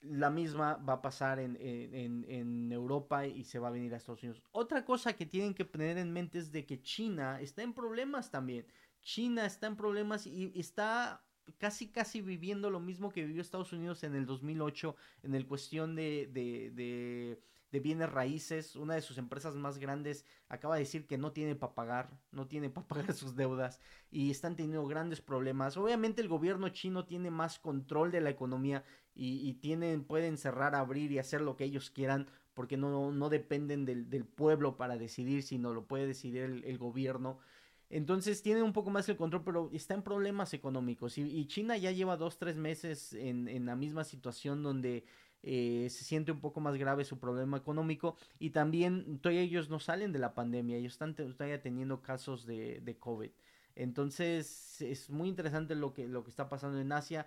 la 0.00 0.30
misma 0.30 0.76
va 0.76 0.94
a 0.94 1.02
pasar 1.02 1.38
en, 1.40 2.72
Europa 2.72 3.26
y 3.26 3.44
se 3.44 3.58
va 3.58 3.68
a 3.68 3.72
venir 3.72 3.92
a 3.92 3.98
Estados 3.98 4.22
Unidos. 4.22 4.42
Otra 4.52 4.84
cosa 4.84 5.12
que 5.12 5.26
tienen 5.26 5.54
que 5.54 5.64
tener 5.64 5.98
en 5.98 6.12
mente 6.12 6.38
es 6.38 6.50
de 6.52 6.64
que 6.64 6.80
China 6.80 7.40
está 7.40 7.62
en 7.62 7.74
problemas 7.74 8.30
también. 8.30 8.66
China 9.02 9.44
está 9.44 9.66
en 9.66 9.76
problemas 9.76 10.26
y 10.26 10.52
está 10.58 11.22
casi 11.58 11.88
casi 11.88 12.20
viviendo 12.20 12.70
lo 12.70 12.80
mismo 12.80 13.10
que 13.10 13.24
vivió 13.24 13.42
Estados 13.42 13.72
Unidos 13.72 14.04
en 14.04 14.14
el 14.14 14.26
2008 14.26 14.94
en 15.22 15.34
el 15.34 15.46
cuestión 15.46 15.94
de, 15.94 16.28
de, 16.32 16.70
de 16.70 17.42
bienes 17.78 18.10
raíces. 18.10 18.74
Una 18.74 18.94
de 18.94 19.02
sus 19.02 19.18
empresas 19.18 19.54
más 19.54 19.78
grandes 19.78 20.24
acaba 20.48 20.74
de 20.74 20.80
decir 20.80 21.06
que 21.06 21.18
no 21.18 21.30
tiene 21.30 21.54
para 21.54 21.74
pagar, 21.74 22.10
no 22.32 22.48
tiene 22.48 22.70
para 22.70 22.88
pagar 22.88 23.14
sus 23.14 23.36
deudas 23.36 23.80
y 24.10 24.30
están 24.32 24.56
teniendo 24.56 24.84
grandes 24.86 25.20
problemas. 25.20 25.76
Obviamente 25.76 26.20
el 26.20 26.28
gobierno 26.28 26.70
chino 26.70 27.04
tiene 27.04 27.30
más 27.30 27.60
control 27.60 28.10
de 28.10 28.20
la 28.20 28.30
economía 28.30 28.82
y, 29.14 29.52
tienen, 29.54 30.04
pueden 30.04 30.38
cerrar, 30.38 30.74
abrir 30.74 31.12
y 31.12 31.18
hacer 31.18 31.42
lo 31.42 31.56
que 31.56 31.64
ellos 31.64 31.90
quieran 31.90 32.26
porque 32.54 32.76
no, 32.76 33.12
no 33.12 33.28
dependen 33.28 33.84
del, 33.84 34.24
pueblo 34.24 34.76
para 34.76 34.98
decidir, 34.98 35.42
sino 35.42 35.72
lo 35.72 35.86
puede 35.86 36.06
decidir 36.06 36.42
el, 36.64 36.78
gobierno. 36.78 37.38
Entonces 37.90 38.42
tienen 38.42 38.62
un 38.62 38.72
poco 38.72 38.90
más 38.90 39.08
el 39.08 39.16
control, 39.16 39.42
pero 39.44 39.70
está 39.72 39.94
en 39.94 40.02
problemas 40.02 40.54
económicos. 40.54 41.18
Y, 41.18 41.46
China 41.46 41.76
ya 41.76 41.92
lleva 41.92 42.16
dos, 42.16 42.38
tres 42.38 42.56
meses 42.56 43.12
en, 43.12 43.48
en 43.48 43.66
la 43.66 43.76
misma 43.76 44.04
situación 44.04 44.62
donde 44.62 45.04
eh, 45.42 45.88
se 45.90 46.04
siente 46.04 46.32
un 46.32 46.40
poco 46.40 46.60
más 46.60 46.76
grave 46.76 47.04
su 47.04 47.18
problema 47.18 47.56
económico. 47.56 48.16
Y 48.38 48.50
también 48.50 49.18
todavía 49.20 49.42
ellos 49.42 49.70
no 49.70 49.80
salen 49.80 50.12
de 50.12 50.18
la 50.18 50.34
pandemia, 50.34 50.76
ellos 50.76 50.94
están 50.94 51.14
todavía 51.14 51.62
teniendo 51.62 52.02
casos 52.02 52.46
de, 52.46 52.80
de 52.80 52.98
COVID. 52.98 53.30
Entonces 53.74 54.80
es 54.82 55.08
muy 55.10 55.28
interesante 55.28 55.74
lo 55.74 55.94
que, 55.94 56.08
lo 56.08 56.22
que 56.24 56.30
está 56.30 56.48
pasando 56.48 56.78
en 56.80 56.92
Asia. 56.92 57.26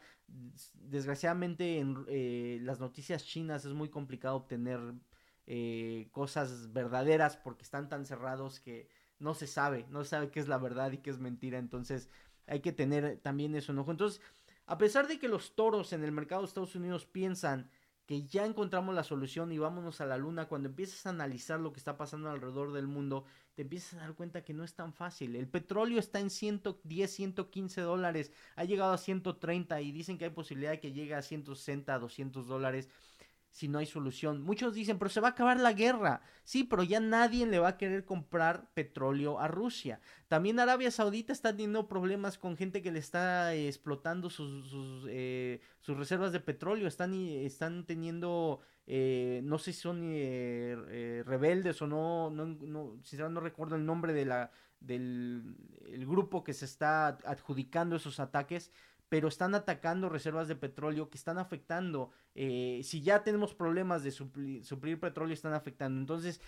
Desgraciadamente 0.73 1.79
en 1.79 2.05
eh, 2.07 2.59
las 2.61 2.79
noticias 2.79 3.25
chinas 3.25 3.65
es 3.65 3.73
muy 3.73 3.89
complicado 3.89 4.35
obtener 4.35 4.79
eh, 5.47 6.09
cosas 6.11 6.71
verdaderas 6.71 7.37
porque 7.37 7.63
están 7.63 7.89
tan 7.89 8.05
cerrados 8.05 8.59
que 8.59 8.87
no 9.19 9.33
se 9.33 9.47
sabe, 9.47 9.85
no 9.89 10.03
se 10.03 10.11
sabe 10.11 10.29
qué 10.29 10.39
es 10.39 10.47
la 10.47 10.57
verdad 10.57 10.91
y 10.91 10.99
qué 10.99 11.09
es 11.09 11.19
mentira. 11.19 11.57
Entonces 11.57 12.09
hay 12.45 12.59
que 12.59 12.71
tener 12.71 13.19
también 13.21 13.55
eso 13.55 13.71
en 13.71 13.79
ojo. 13.79 13.91
Entonces, 13.91 14.21
a 14.65 14.77
pesar 14.77 15.07
de 15.07 15.19
que 15.19 15.27
los 15.27 15.55
toros 15.55 15.93
en 15.93 16.03
el 16.03 16.11
mercado 16.11 16.41
de 16.41 16.47
Estados 16.47 16.75
Unidos 16.75 17.05
piensan 17.05 17.69
que 18.05 18.25
ya 18.25 18.45
encontramos 18.45 18.93
la 18.93 19.03
solución 19.03 19.51
y 19.51 19.57
vámonos 19.57 20.01
a 20.01 20.05
la 20.05 20.17
luna, 20.17 20.47
cuando 20.47 20.69
empiezas 20.69 21.05
a 21.05 21.09
analizar 21.09 21.59
lo 21.59 21.71
que 21.71 21.79
está 21.79 21.97
pasando 21.97 22.29
alrededor 22.29 22.73
del 22.73 22.87
mundo, 22.87 23.23
te 23.55 23.61
empiezas 23.61 23.93
a 23.93 23.97
dar 23.97 24.13
cuenta 24.15 24.43
que 24.43 24.53
no 24.53 24.63
es 24.63 24.75
tan 24.75 24.93
fácil. 24.93 25.35
El 25.35 25.47
petróleo 25.47 25.99
está 25.99 26.19
en 26.19 26.29
110, 26.29 27.09
115 27.09 27.81
dólares, 27.81 28.31
ha 28.55 28.65
llegado 28.65 28.93
a 28.93 28.97
130 28.97 29.81
y 29.81 29.91
dicen 29.91 30.17
que 30.17 30.25
hay 30.25 30.31
posibilidad 30.31 30.71
de 30.71 30.79
que 30.79 30.91
llegue 30.91 31.15
a 31.15 31.21
160, 31.21 31.97
200 31.97 32.47
dólares 32.47 32.89
si 33.53 33.67
no 33.67 33.77
hay 33.77 33.85
solución. 33.85 34.41
Muchos 34.41 34.73
dicen, 34.73 34.97
pero 34.97 35.09
se 35.09 35.21
va 35.21 35.27
a 35.27 35.31
acabar 35.31 35.59
la 35.59 35.73
guerra. 35.73 36.21
Sí, 36.43 36.63
pero 36.63 36.81
ya 36.81 36.99
nadie 36.99 37.45
le 37.45 37.59
va 37.59 37.69
a 37.69 37.77
querer 37.77 38.03
comprar 38.03 38.67
petróleo 38.73 39.39
a 39.39 39.47
Rusia. 39.47 40.01
También 40.27 40.59
Arabia 40.59 40.89
Saudita 40.89 41.31
está 41.31 41.51
teniendo 41.51 41.87
problemas 41.87 42.39
con 42.39 42.57
gente 42.57 42.81
que 42.81 42.91
le 42.91 42.97
está 42.97 43.53
eh, 43.53 43.67
explotando 43.67 44.31
sus, 44.31 44.67
sus, 44.71 45.05
eh, 45.07 45.61
sus, 45.81 45.95
reservas 45.95 46.31
de 46.31 46.39
petróleo. 46.39 46.87
Están, 46.87 47.13
están 47.13 47.85
teniendo, 47.85 48.61
eh, 48.87 49.41
no 49.43 49.59
sé 49.59 49.71
si 49.71 49.81
son 49.81 50.01
rebeldes 50.01 51.79
o 51.83 51.85
no, 51.85 52.31
no, 52.31 52.47
no, 52.47 53.29
no 53.29 53.39
recuerdo 53.39 53.75
el 53.75 53.85
nombre 53.85 54.13
de 54.13 54.25
la, 54.25 54.49
del 54.79 55.55
el 55.91 56.07
grupo 56.07 56.43
que 56.43 56.53
se 56.53 56.65
está 56.65 57.19
adjudicando 57.25 57.95
esos 57.95 58.19
ataques 58.19 58.71
pero 59.09 59.27
están 59.27 59.53
atacando 59.55 60.09
reservas 60.09 60.47
de 60.47 60.55
petróleo 60.55 61.09
que 61.09 61.17
están 61.17 61.37
afectando. 61.37 62.11
Eh, 62.35 62.81
si 62.83 63.01
ya 63.01 63.23
tenemos 63.23 63.53
problemas 63.53 64.03
de 64.03 64.11
suplir, 64.11 64.99
petróleo, 64.99 65.33
están 65.33 65.53
afectando. 65.53 65.99
Entonces, 65.99 66.41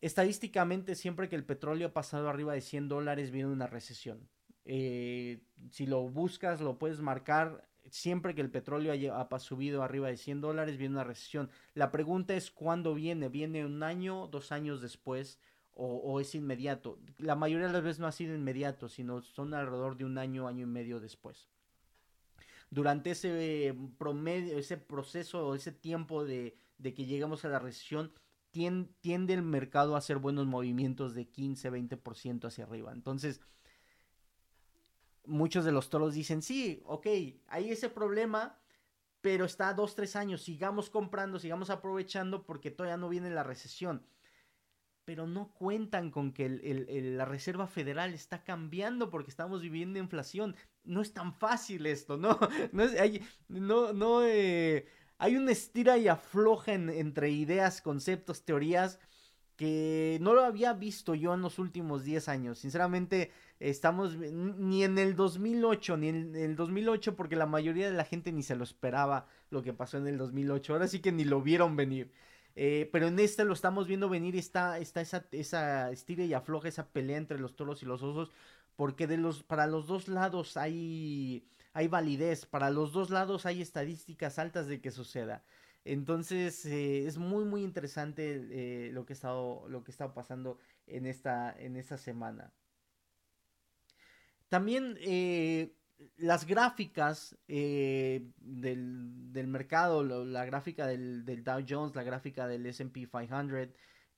estadísticamente, 0.00 0.94
siempre 0.94 1.28
que 1.28 1.36
el 1.36 1.44
petróleo 1.44 1.88
ha 1.88 1.92
pasado 1.92 2.28
arriba 2.28 2.52
de 2.52 2.60
100 2.60 2.88
dólares, 2.88 3.30
viene 3.30 3.50
una 3.50 3.66
recesión. 3.66 4.28
Eh, 4.66 5.42
si 5.70 5.86
lo 5.86 6.08
buscas, 6.08 6.60
lo 6.60 6.78
puedes 6.78 7.00
marcar. 7.00 7.68
Siempre 7.90 8.34
que 8.34 8.40
el 8.40 8.50
petróleo 8.50 9.14
ha 9.14 9.38
subido 9.38 9.82
arriba 9.82 10.08
de 10.08 10.16
100 10.16 10.40
dólares, 10.40 10.78
viene 10.78 10.94
una 10.94 11.04
recesión. 11.04 11.50
La 11.74 11.90
pregunta 11.90 12.34
es 12.34 12.50
cuándo 12.50 12.94
viene. 12.94 13.28
¿Viene 13.28 13.64
un 13.64 13.82
año, 13.82 14.26
dos 14.28 14.52
años 14.52 14.80
después? 14.80 15.38
O, 15.76 16.20
es 16.20 16.34
inmediato. 16.34 16.98
La 17.18 17.34
mayoría 17.34 17.66
de 17.66 17.72
las 17.72 17.82
veces 17.82 17.98
no 17.98 18.06
ha 18.06 18.12
sido 18.12 18.34
inmediato, 18.34 18.88
sino 18.88 19.22
son 19.22 19.54
alrededor 19.54 19.96
de 19.96 20.04
un 20.04 20.18
año, 20.18 20.46
año 20.46 20.62
y 20.62 20.66
medio 20.66 21.00
después. 21.00 21.48
Durante 22.70 23.10
ese 23.10 23.76
promedio, 23.98 24.56
ese 24.56 24.76
proceso 24.76 25.48
o 25.48 25.54
ese 25.54 25.72
tiempo 25.72 26.24
de, 26.24 26.56
que 26.82 27.06
llegamos 27.06 27.44
a 27.44 27.48
la 27.48 27.58
recesión, 27.58 28.12
tiende, 28.50 29.34
el 29.34 29.42
mercado 29.42 29.94
a 29.94 29.98
hacer 29.98 30.18
buenos 30.18 30.46
movimientos 30.46 31.14
de 31.14 31.28
15, 31.28 31.72
20% 31.72 32.46
hacia 32.46 32.64
arriba. 32.64 32.92
Entonces, 32.92 33.40
muchos 35.24 35.64
de 35.64 35.72
los 35.72 35.90
toros 35.90 36.14
dicen, 36.14 36.40
sí, 36.40 36.82
ok, 36.84 37.06
hay 37.48 37.70
ese 37.70 37.88
problema, 37.88 38.60
pero 39.20 39.44
está 39.44 39.70
a 39.70 39.74
dos, 39.74 39.96
tres 39.96 40.14
años, 40.14 40.42
sigamos 40.42 40.88
comprando, 40.88 41.40
sigamos 41.40 41.70
aprovechando 41.70 42.44
porque 42.44 42.70
todavía 42.70 42.96
no 42.96 43.08
viene 43.08 43.30
la 43.30 43.42
recesión 43.42 44.06
pero 45.04 45.26
no 45.26 45.52
cuentan 45.52 46.10
con 46.10 46.32
que 46.32 46.48
la 46.48 47.24
Reserva 47.24 47.66
Federal 47.66 48.14
está 48.14 48.42
cambiando 48.42 49.10
porque 49.10 49.30
estamos 49.30 49.62
viviendo 49.62 49.98
inflación. 49.98 50.56
No 50.84 51.00
es 51.00 51.12
tan 51.12 51.32
fácil 51.32 51.86
esto, 51.86 52.16
¿no? 52.16 52.38
No, 52.72 52.84
hay, 52.98 53.22
no, 53.48 53.92
no, 53.92 54.24
eh, 54.24 54.86
hay 55.18 55.36
una 55.36 55.52
estira 55.52 55.98
y 55.98 56.08
afloja 56.08 56.72
entre 56.72 57.30
ideas, 57.30 57.80
conceptos, 57.80 58.44
teorías 58.44 58.98
que 59.56 60.18
no 60.20 60.34
lo 60.34 60.44
había 60.44 60.72
visto 60.72 61.14
yo 61.14 61.32
en 61.34 61.42
los 61.42 61.58
últimos 61.58 62.04
10 62.04 62.28
años. 62.28 62.58
Sinceramente, 62.58 63.30
estamos 63.60 64.16
ni 64.16 64.82
en 64.82 64.98
el 64.98 65.14
2008, 65.14 65.96
ni 65.96 66.08
en 66.08 66.34
el 66.34 66.56
2008 66.56 67.14
porque 67.14 67.36
la 67.36 67.46
mayoría 67.46 67.88
de 67.88 67.96
la 67.96 68.04
gente 68.04 68.32
ni 68.32 68.42
se 68.42 68.56
lo 68.56 68.64
esperaba 68.64 69.26
lo 69.50 69.62
que 69.62 69.72
pasó 69.72 69.98
en 69.98 70.08
el 70.08 70.18
2008. 70.18 70.72
Ahora 70.72 70.88
sí 70.88 71.00
que 71.00 71.12
ni 71.12 71.24
lo 71.24 71.40
vieron 71.40 71.76
venir. 71.76 72.10
Eh, 72.56 72.88
pero 72.92 73.08
en 73.08 73.18
este 73.18 73.44
lo 73.44 73.52
estamos 73.52 73.86
viendo 73.88 74.08
venir, 74.08 74.36
está, 74.36 74.78
está 74.78 75.00
esa, 75.00 75.26
esa 75.32 75.90
estira 75.90 76.24
y 76.24 76.34
afloja, 76.34 76.68
esa 76.68 76.88
pelea 76.88 77.16
entre 77.16 77.38
los 77.38 77.56
toros 77.56 77.82
y 77.82 77.86
los 77.86 78.02
osos, 78.02 78.30
porque 78.76 79.08
para 79.46 79.66
los 79.66 79.86
dos 79.86 80.08
lados 80.08 80.56
hay, 80.56 81.46
hay 81.72 81.88
validez, 81.88 82.46
para 82.46 82.70
los 82.70 82.92
dos 82.92 83.10
lados 83.10 83.46
hay 83.46 83.60
estadísticas 83.60 84.38
altas 84.38 84.66
de 84.68 84.80
que 84.80 84.90
suceda. 84.92 85.42
Entonces 85.84 86.64
eh, 86.66 87.06
es 87.06 87.18
muy 87.18 87.44
muy 87.44 87.62
interesante 87.62 88.86
eh, 88.88 88.90
lo 88.92 89.04
que 89.04 89.12
ha 89.12 89.16
estado 89.16 89.68
lo 89.68 89.84
que 89.84 89.90
está 89.90 90.14
pasando 90.14 90.58
en 90.86 91.06
esta 91.06 91.54
en 91.58 91.76
esta 91.76 91.98
semana. 91.98 92.52
También 94.48 94.96
las 96.16 96.46
gráficas 96.46 97.36
del, 97.46 98.32
mercado, 99.46 100.02
la 100.02 100.44
gráfica 100.44 100.86
del, 100.86 101.24
del, 101.24 101.44
Dow 101.44 101.64
Jones, 101.68 101.94
la 101.94 102.02
gráfica 102.02 102.46
del 102.46 102.66
SP 102.66 103.06
500, 103.10 103.68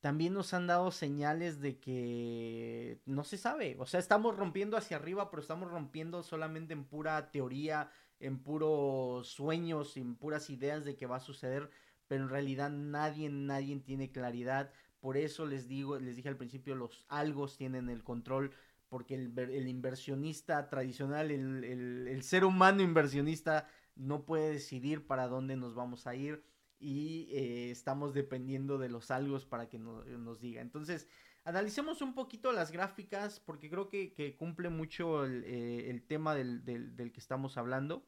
también 0.01 0.35
nos 0.35 0.55
han 0.55 0.67
dado 0.67 0.91
señales 0.91 1.61
de 1.61 1.79
que 1.79 3.01
no 3.07 3.25
se 3.25 3.39
sabe. 3.39 3.77
O 3.79 3.87
sea, 3.87 3.99
estamos 4.01 4.37
rompiendo 4.37 4.77
hacia 4.77 4.99
arriba, 4.99 5.31
pero 5.31 5.41
estamos 5.41 5.71
rompiendo 5.71 6.23
solamente 6.23 6.75
en 6.75 6.85
pura 6.85 7.31
teoría, 7.31 7.91
en 8.21 8.39
puros 8.43 9.29
sueños, 9.29 9.97
en 9.97 10.17
puras 10.17 10.51
ideas 10.51 10.85
de 10.85 10.97
que 10.97 11.07
va 11.07 11.17
a 11.17 11.21
suceder, 11.21 11.71
pero 12.07 12.25
en 12.25 12.31
realidad 12.31 12.71
nadie, 12.71 13.29
nadie 13.29 13.77
tiene 13.81 14.12
claridad. 14.12 14.71
Por 15.01 15.17
eso 15.17 15.47
les 15.47 15.67
digo, 15.69 15.99
les 15.99 16.17
dije 16.17 16.29
al 16.29 16.37
principio, 16.37 16.75
los 16.75 17.05
algos 17.09 17.57
tienen 17.57 17.89
el 17.89 18.05
control, 18.05 18.53
porque 18.97 19.15
el, 19.15 19.69
inversionista 19.69 20.71
tradicional, 20.71 21.31
el, 21.31 22.23
ser 22.23 22.47
humano 22.47 22.81
inversionista, 22.81 23.69
no 23.95 24.25
puede 24.25 24.53
decidir 24.53 25.07
para 25.07 25.29
dónde 25.29 25.55
nos 25.55 25.75
vamos 25.75 26.07
a 26.07 26.15
ir 26.15 26.43
y 26.79 27.29
eh, 27.31 27.71
estamos 27.71 28.15
dependiendo 28.15 28.79
de 28.79 28.89
los 28.89 29.11
algos 29.11 29.45
para 29.45 29.69
que 29.69 29.79
nos 29.79 30.41
diga. 30.41 30.63
Entonces, 30.63 31.09
analicemos 31.45 32.01
un 32.01 32.15
poquito 32.15 32.53
las 32.53 32.73
gráficas 32.73 33.39
porque 33.39 33.69
creo 33.69 33.91
que, 33.91 34.35
cumple 34.39 34.71
mucho 34.71 35.27
el, 35.27 35.45
eh, 35.45 36.03
tema 36.09 36.35
del, 36.35 36.63
que 36.65 37.21
estamos 37.21 37.59
hablando. 37.59 38.03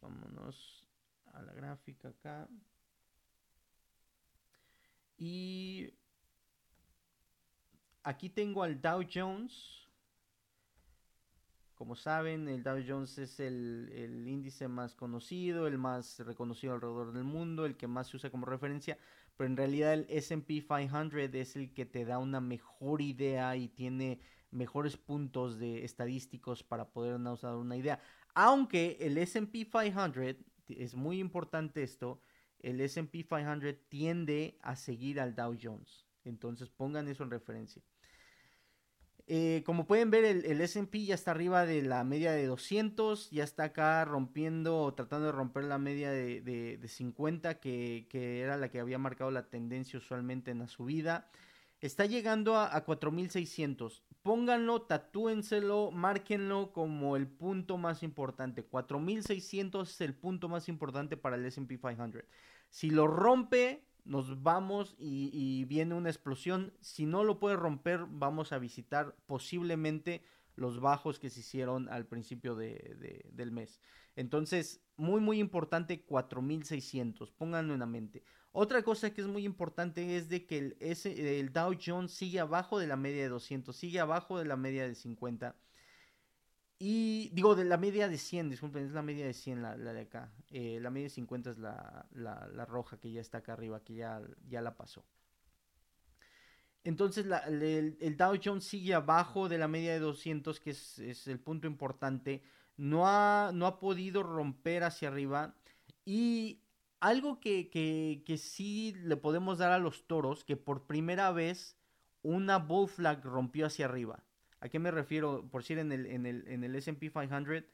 Vámonos 0.00 0.88
a 1.34 1.42
la 1.42 1.52
gráfica 1.52 2.08
acá. 2.08 2.48
Y 5.18 5.92
aquí 8.02 8.30
tengo 8.30 8.62
al 8.62 8.80
Dow 8.80 9.02
Jones. 9.12 9.79
Como 11.80 11.96
saben, 11.96 12.46
el 12.46 12.62
Dow 12.62 12.78
Jones 12.86 13.16
es 13.16 13.40
el, 13.40 14.24
índice 14.28 14.68
más 14.68 14.94
conocido, 14.94 15.66
el 15.66 15.78
más 15.78 16.18
reconocido 16.18 16.74
alrededor 16.74 17.14
del 17.14 17.24
mundo, 17.24 17.64
el 17.64 17.78
que 17.78 17.86
más 17.86 18.08
se 18.08 18.18
usa 18.18 18.28
como 18.28 18.44
referencia, 18.44 18.98
pero 19.34 19.48
en 19.48 19.56
realidad 19.56 19.94
el 19.94 20.04
SP 20.12 20.60
500 20.60 21.18
es 21.32 21.56
el 21.56 21.72
que 21.72 21.86
te 21.86 22.04
da 22.04 22.18
una 22.18 22.42
mejor 22.42 23.00
idea 23.00 23.56
y 23.56 23.68
tiene 23.68 24.20
mejores 24.50 24.98
puntos 24.98 25.58
de 25.58 25.82
estadísticos 25.82 26.62
para 26.62 26.90
poder 26.90 27.18
dar 27.18 27.56
una 27.56 27.78
idea. 27.78 27.98
Aunque 28.34 28.98
el 29.00 29.16
SP 29.16 29.64
500, 29.64 30.36
es 30.68 30.94
muy 30.94 31.18
importante 31.18 31.82
esto, 31.82 32.20
el 32.58 32.82
SP 32.84 33.24
500 33.24 33.74
tiende 33.88 34.58
a 34.60 34.76
seguir 34.76 35.18
al 35.18 35.34
Dow 35.34 35.56
Jones. 35.58 36.06
Entonces 36.24 36.68
pongan 36.68 37.08
eso 37.08 37.22
en 37.22 37.30
referencia. 37.30 37.82
Eh, 39.32 39.62
como 39.64 39.86
pueden 39.86 40.10
ver, 40.10 40.24
el, 40.24 40.60
SP 40.66 41.06
ya 41.06 41.14
está 41.14 41.30
arriba 41.30 41.64
de 41.64 41.82
la 41.82 42.02
media 42.02 42.32
de 42.32 42.46
200, 42.46 43.30
ya 43.30 43.44
está 43.44 43.62
acá 43.62 44.04
rompiendo, 44.04 44.92
tratando 44.94 45.26
de 45.26 45.32
romper 45.32 45.62
la 45.66 45.78
media 45.78 46.10
de, 46.10 46.80
50, 46.84 47.60
que, 47.60 48.08
era 48.12 48.56
la 48.56 48.70
que 48.70 48.80
había 48.80 48.98
marcado 48.98 49.30
la 49.30 49.48
tendencia 49.48 50.00
usualmente 50.00 50.50
en 50.50 50.58
la 50.58 50.66
subida. 50.66 51.28
Está 51.80 52.06
llegando 52.06 52.56
a, 52.56 52.74
a 52.74 52.84
4600. 52.84 54.02
Pónganlo, 54.22 54.82
tatúenselo, 54.82 55.92
márquenlo 55.92 56.72
como 56.72 57.14
el 57.14 57.28
punto 57.28 57.78
más 57.78 58.02
importante. 58.02 58.64
4600 58.64 59.90
es 59.90 60.00
el 60.00 60.14
punto 60.14 60.48
más 60.48 60.68
importante 60.68 61.16
para 61.16 61.36
el 61.36 61.44
SP 61.46 61.78
500. 61.78 62.24
Si 62.68 62.90
lo 62.90 63.06
rompe, 63.06 63.84
nos 64.04 64.42
vamos 64.42 64.94
y, 64.98 65.64
viene 65.64 65.94
una 65.94 66.10
explosión. 66.10 66.72
Si 66.80 67.06
no 67.06 67.24
lo 67.24 67.38
puede 67.38 67.56
romper, 67.56 68.06
vamos 68.08 68.52
a 68.52 68.58
visitar 68.58 69.16
posiblemente 69.26 70.22
los 70.56 70.80
bajos 70.80 71.18
que 71.18 71.30
se 71.30 71.40
hicieron 71.40 71.88
al 71.88 72.06
principio 72.06 72.54
del 72.54 73.52
mes. 73.52 73.80
Entonces, 74.16 74.82
muy, 74.96 75.20
muy 75.20 75.38
importante, 75.38 76.02
4600. 76.02 77.30
Pónganlo 77.30 77.74
en 77.74 77.80
la 77.80 77.86
mente. 77.86 78.22
Otra 78.52 78.82
cosa 78.82 79.14
que 79.14 79.20
es 79.20 79.28
muy 79.28 79.44
importante 79.44 80.16
es 80.16 80.28
de 80.28 80.44
que 80.44 80.58
el, 80.58 80.76
el 80.80 81.52
Dow 81.52 81.74
Jones 81.84 82.12
sigue 82.12 82.40
abajo 82.40 82.78
de 82.78 82.88
la 82.88 82.96
media 82.96 83.22
de 83.22 83.28
200, 83.28 83.74
sigue 83.74 84.00
abajo 84.00 84.38
de 84.38 84.44
la 84.44 84.56
media 84.56 84.86
de 84.86 84.94
50 84.94 85.56
y 86.82 87.28
digo, 87.34 87.54
de 87.54 87.66
la 87.66 87.76
media 87.76 88.08
de 88.08 88.16
100, 88.16 88.48
disculpen, 88.48 88.86
es 88.86 88.92
la 88.92 89.02
media 89.02 89.26
de 89.26 89.34
100 89.34 89.60
la, 89.60 89.76
de 89.76 90.00
acá. 90.00 90.32
Eh, 90.50 90.78
la 90.80 90.88
media 90.88 91.08
de 91.08 91.10
50 91.10 91.50
es 91.50 91.58
la, 91.58 92.06
la, 92.12 92.64
roja 92.64 92.98
que 92.98 93.12
ya 93.12 93.20
está 93.20 93.38
acá 93.38 93.52
arriba, 93.52 93.84
que 93.84 93.96
ya, 93.96 94.22
ya 94.48 94.62
la 94.62 94.78
pasó. 94.78 95.04
Entonces 96.82 97.26
el, 97.46 98.16
Dow 98.16 98.34
Jones 98.42 98.64
sigue 98.64 98.94
abajo 98.94 99.50
de 99.50 99.58
la 99.58 99.68
media 99.68 99.92
de 99.92 99.98
200, 99.98 100.58
que 100.58 100.70
es, 100.70 100.98
es 101.00 101.26
el 101.26 101.38
punto 101.38 101.66
importante. 101.66 102.42
No 102.78 103.06
ha, 103.06 103.50
no 103.52 103.66
ha, 103.66 103.78
podido 103.78 104.22
romper 104.22 104.82
hacia 104.82 105.08
arriba. 105.08 105.54
Y 106.06 106.62
algo 106.98 107.40
que, 107.40 107.68
que, 107.68 108.22
que 108.24 108.38
sí 108.38 108.94
le 109.02 109.18
podemos 109.18 109.58
dar 109.58 109.72
a 109.72 109.78
los 109.78 110.06
toros, 110.06 110.44
que 110.44 110.56
por 110.56 110.86
primera 110.86 111.30
vez 111.30 111.76
una 112.22 112.56
bull 112.56 112.88
flag 112.88 113.22
rompió 113.22 113.66
hacia 113.66 113.84
arriba. 113.84 114.24
¿A 114.60 114.68
qué 114.68 114.78
me 114.78 114.90
refiero? 114.90 115.48
Por 115.50 115.62
decir, 115.62 115.78
en 115.78 115.90
el, 115.92 116.06
en 116.06 116.26
el, 116.26 116.46
en 116.46 116.64
el 116.64 116.76
SP 116.76 117.08
500, 117.10 117.64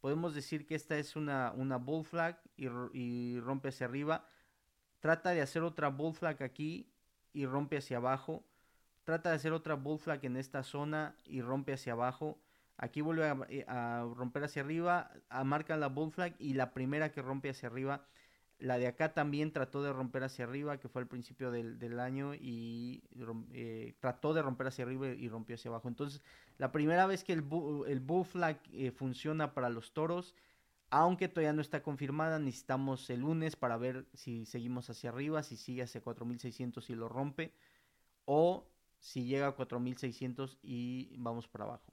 podemos 0.00 0.34
decir 0.34 0.66
que 0.66 0.76
esta 0.76 0.96
es 0.96 1.16
una, 1.16 1.52
una 1.52 1.76
bull 1.76 2.04
flag 2.04 2.40
y, 2.56 3.38
rompe 3.40 3.68
hacia 3.68 3.86
arriba. 3.86 4.28
Trata 5.00 5.30
de 5.30 5.40
hacer 5.40 5.62
otra 5.62 5.88
bull 5.88 6.14
flag 6.14 6.42
aquí 6.42 6.88
y 7.32 7.46
rompe 7.46 7.78
hacia 7.78 7.96
abajo. 7.96 8.44
Trata 9.02 9.30
de 9.30 9.36
hacer 9.36 9.52
otra 9.52 9.74
bull 9.74 9.98
flag 9.98 10.24
en 10.24 10.36
esta 10.36 10.62
zona 10.62 11.16
y 11.24 11.40
rompe 11.42 11.72
hacia 11.72 11.92
abajo. 11.92 12.38
Aquí 12.76 13.00
vuelve 13.00 13.26
a, 13.26 13.36
eh, 13.48 13.64
romper 14.14 14.44
hacia 14.44 14.62
arriba, 14.62 15.10
a 15.28 15.44
marca 15.44 15.76
la 15.76 15.88
bull 15.88 16.12
flag 16.12 16.34
y 16.38 16.54
la 16.54 16.72
primera 16.72 17.10
que 17.10 17.22
rompe 17.22 17.50
hacia 17.50 17.68
arriba 17.68 18.06
la 18.58 18.78
de 18.78 18.86
acá 18.86 19.12
también 19.12 19.52
trató 19.52 19.82
de 19.82 19.92
romper 19.92 20.24
hacia 20.24 20.44
arriba, 20.44 20.78
que 20.78 20.88
fue 20.88 21.02
al 21.02 21.08
principio 21.08 21.50
del, 21.50 22.00
año, 22.00 22.34
y 22.34 23.02
eh, 23.52 23.94
trató 24.00 24.32
de 24.32 24.42
romper 24.42 24.68
hacia 24.68 24.84
arriba 24.84 25.08
y 25.08 25.28
rompió 25.28 25.56
hacia 25.56 25.68
abajo. 25.70 25.88
Entonces, 25.88 26.22
la 26.58 26.72
primera 26.72 27.06
vez 27.06 27.22
que 27.22 27.32
el, 27.34 27.44
el 27.86 28.00
Bull 28.00 28.24
Flag 28.24 28.60
eh, 28.72 28.90
funciona 28.90 29.52
para 29.52 29.68
los 29.68 29.92
toros, 29.92 30.34
aunque 30.88 31.28
todavía 31.28 31.52
no 31.52 31.60
está 31.60 31.82
confirmada, 31.82 32.38
necesitamos 32.38 33.10
el 33.10 33.20
lunes 33.20 33.56
para 33.56 33.76
ver 33.76 34.06
si 34.14 34.46
seguimos 34.46 34.88
hacia 34.88 35.10
arriba, 35.10 35.42
si 35.42 35.56
sigue 35.56 35.82
hacia 35.82 36.00
4600 36.00 36.88
y 36.90 36.94
lo 36.94 37.08
rompe, 37.08 37.52
o 38.24 38.66
si 39.00 39.24
llega 39.24 39.48
a 39.48 39.52
4600 39.52 40.58
y 40.62 41.14
vamos 41.18 41.46
para 41.48 41.64
abajo. 41.64 41.92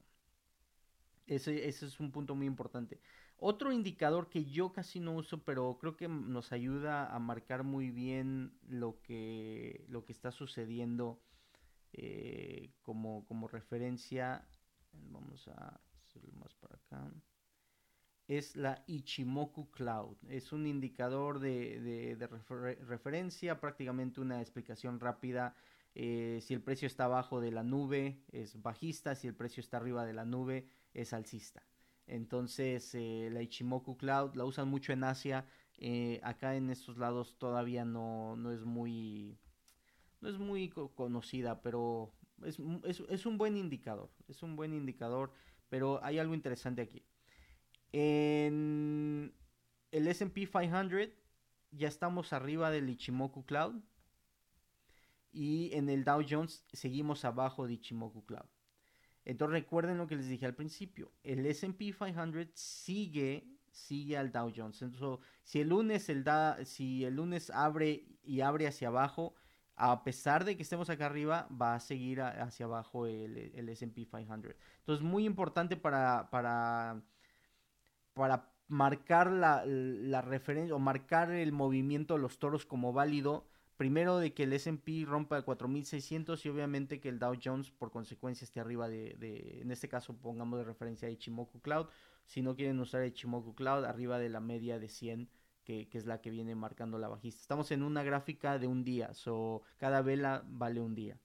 Ese, 1.27 1.67
ese 1.67 1.85
es 1.87 1.99
un 1.99 2.11
punto 2.11 2.35
muy 2.35 2.47
importante. 2.47 2.99
Otro 3.37 3.71
indicador 3.71 4.29
que 4.29 4.45
yo 4.45 4.71
casi 4.71 4.99
no 4.99 5.15
uso, 5.15 5.43
pero 5.43 5.77
creo 5.79 5.97
que 5.97 6.07
nos 6.07 6.51
ayuda 6.51 7.13
a 7.13 7.19
marcar 7.19 7.63
muy 7.63 7.89
bien 7.91 8.57
lo 8.67 9.01
que, 9.01 9.85
lo 9.89 10.05
que 10.05 10.13
está 10.13 10.31
sucediendo 10.31 11.19
eh, 11.91 12.71
como, 12.81 13.25
como 13.25 13.47
referencia, 13.47 14.47
vamos 14.93 15.47
a 15.47 15.79
hacerlo 16.01 16.31
más 16.33 16.55
para 16.55 16.77
acá, 16.77 17.11
es 18.27 18.55
la 18.55 18.83
Ichimoku 18.87 19.69
Cloud. 19.71 20.17
Es 20.29 20.51
un 20.53 20.65
indicador 20.65 21.39
de, 21.39 22.17
referencia, 22.87 23.59
prácticamente 23.59 24.21
una 24.21 24.41
explicación 24.41 24.99
rápida. 24.99 25.55
Eh, 25.95 26.39
si 26.41 26.53
el 26.53 26.61
precio 26.61 26.87
está 26.87 27.05
abajo 27.05 27.41
de 27.41 27.51
la 27.51 27.63
nube 27.63 28.23
es 28.31 28.59
bajista, 28.61 29.15
si 29.15 29.27
el 29.27 29.35
precio 29.35 29.61
está 29.61 29.77
arriba 29.77 30.05
de 30.05 30.13
la 30.13 30.25
nube 30.25 30.67
es 30.93 31.13
alcista. 31.13 31.63
Entonces 32.07 32.93
eh, 32.95 33.29
la 33.31 33.41
Ichimoku 33.41 33.97
Cloud 33.97 34.35
la 34.35 34.45
usan 34.45 34.67
mucho 34.67 34.93
en 34.93 35.03
Asia. 35.03 35.45
Eh, 35.77 36.19
acá 36.23 36.55
en 36.55 36.69
estos 36.69 36.97
lados 36.97 37.37
todavía 37.37 37.85
no, 37.85 38.35
no 38.35 38.51
es 38.51 38.63
muy 38.63 39.37
no 40.21 40.29
es 40.29 40.37
muy 40.37 40.69
conocida, 40.69 41.61
pero 41.61 42.13
es, 42.45 42.57
es, 43.09 43.25
un 43.25 43.37
buen 43.37 43.57
indicador. 43.57 44.09
Es 44.29 44.41
un 44.41 44.55
buen 44.55 44.73
indicador, 44.73 45.33
pero 45.69 46.01
hay 46.03 46.17
algo 46.17 46.33
interesante 46.33 46.81
aquí. 46.81 47.03
En 47.91 49.33
el 49.91 50.07
SP 50.07 50.47
500 50.47 51.09
ya 51.71 51.87
estamos 51.87 52.31
arriba 52.31 52.71
del 52.71 52.89
Ichimoku 52.89 53.45
Cloud. 53.45 53.81
Y 55.33 55.73
en 55.73 55.89
el 55.89 56.03
Dow 56.03 56.23
Jones 56.27 56.63
seguimos 56.71 57.25
abajo 57.25 57.67
de 57.67 57.73
Ichimoku 57.73 58.25
Cloud. 58.25 58.52
Entonces 59.25 59.53
recuerden 59.53 59.97
lo 59.97 60.07
que 60.07 60.15
les 60.15 60.27
dije 60.27 60.45
al 60.45 60.55
principio, 60.55 61.11
el 61.23 61.45
S&P 61.45 61.93
500 61.93 62.47
sigue 62.53 63.53
sigue 63.73 64.17
al 64.17 64.31
Dow 64.31 64.51
Jones. 64.55 64.81
Entonces, 64.81 65.25
si 65.43 65.59
el 65.59 65.69
lunes 65.69 66.07
el 66.09 66.23
da, 66.23 66.63
si 66.63 67.03
el 67.03 67.15
lunes 67.15 67.49
abre 67.49 68.05
y 68.23 68.41
abre 68.41 68.67
hacia 68.67 68.87
abajo, 68.87 69.33
a 69.75 70.03
pesar 70.03 70.45
de 70.45 70.55
que 70.55 70.63
estemos 70.63 70.89
acá 70.89 71.07
arriba, 71.07 71.47
va 71.49 71.75
a 71.75 71.79
seguir 71.79 72.21
hacia 72.21 72.67
abajo 72.67 73.07
el, 73.07 73.51
el 73.55 73.69
S&P 73.69 74.05
500. 74.05 74.55
Entonces, 74.79 75.03
muy 75.03 75.25
importante 75.25 75.75
para, 75.75 76.29
para, 76.29 77.01
para 78.13 78.53
marcar 78.67 79.31
la, 79.31 79.63
la 79.65 80.21
referencia 80.21 80.75
o 80.75 80.79
marcar 80.79 81.31
el 81.31 81.51
movimiento 81.51 82.13
de 82.13 82.21
los 82.21 82.37
toros 82.37 82.65
como 82.65 82.93
válido. 82.93 83.47
Primero 83.83 84.17
de 84.17 84.33
que 84.33 84.43
el 84.43 84.53
S&P 84.53 85.03
rompa 85.05 85.35
el 85.35 85.43
4600 85.43 86.45
y 86.45 86.47
obviamente 86.47 87.01
que 87.01 87.09
el 87.09 87.19
Dow 87.19 87.35
Jones 87.43 87.69
por 87.69 87.91
consecuencia 87.91 88.45
esté 88.45 88.61
arriba 88.61 88.87
de, 88.87 89.17
de 89.19 89.59
en 89.61 89.71
este 89.71 89.89
caso 89.89 90.15
pongamos 90.15 90.57
de 90.57 90.63
referencia 90.63 91.09
a 91.09 91.11
Ichimoku 91.11 91.59
Cloud. 91.59 91.87
Si 92.23 92.41
no 92.41 92.55
quieren 92.55 92.79
usar 92.79 93.03
Ichimoku 93.03 93.53
Cloud, 93.55 93.83
arriba 93.83 94.19
de 94.19 94.29
la 94.29 94.39
media 94.39 94.79
de 94.79 94.87
100 94.87 95.29
que, 95.65 95.89
que, 95.89 95.97
es 95.97 96.05
la 96.05 96.21
que 96.21 96.29
viene 96.29 96.55
marcando 96.55 96.97
la 96.97 97.09
bajista. 97.09 97.41
Estamos 97.41 97.71
en 97.71 97.83
una 97.83 98.03
gráfica 98.03 98.57
de 98.57 98.67
un 98.67 98.85
día, 98.85 99.13
so 99.13 99.63
cada 99.75 100.01
vela 100.01 100.45
vale 100.47 100.79
un 100.79 100.95
día. 100.95 101.19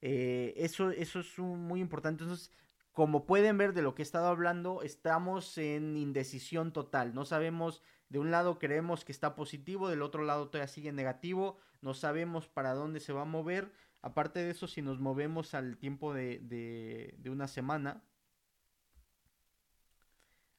Eh, 0.00 0.54
eso, 0.56 0.90
eso 0.90 1.20
es 1.20 1.38
muy 1.38 1.80
importante. 1.80 2.24
Entonces, 2.24 2.50
como 2.90 3.26
pueden 3.26 3.58
ver 3.58 3.74
de 3.74 3.82
lo 3.82 3.94
que 3.94 4.02
he 4.02 4.08
estado 4.10 4.26
hablando, 4.26 4.82
estamos 4.82 5.56
en 5.56 5.96
indecisión 5.96 6.72
total. 6.72 7.14
No 7.14 7.24
sabemos, 7.26 7.80
de 8.08 8.18
un 8.18 8.32
lado 8.32 8.58
creemos 8.58 9.04
que 9.04 9.12
está 9.12 9.36
positivo, 9.36 9.88
del 9.88 10.02
otro 10.02 10.24
lado 10.24 10.48
todavía 10.48 10.66
sigue 10.66 10.90
negativo. 10.90 11.58
No 11.82 11.94
sabemos 11.94 12.48
para 12.48 12.74
dónde 12.74 13.00
se 13.00 13.12
va 13.12 13.22
a 13.22 13.24
mover. 13.26 13.72
Aparte 14.02 14.40
de 14.40 14.50
eso, 14.50 14.66
si 14.66 14.82
nos 14.82 14.98
movemos 15.00 15.54
al 15.54 15.76
tiempo 15.78 16.14
de, 16.14 16.38
de, 16.40 17.30
una 17.30 17.46
semana, 17.48 18.02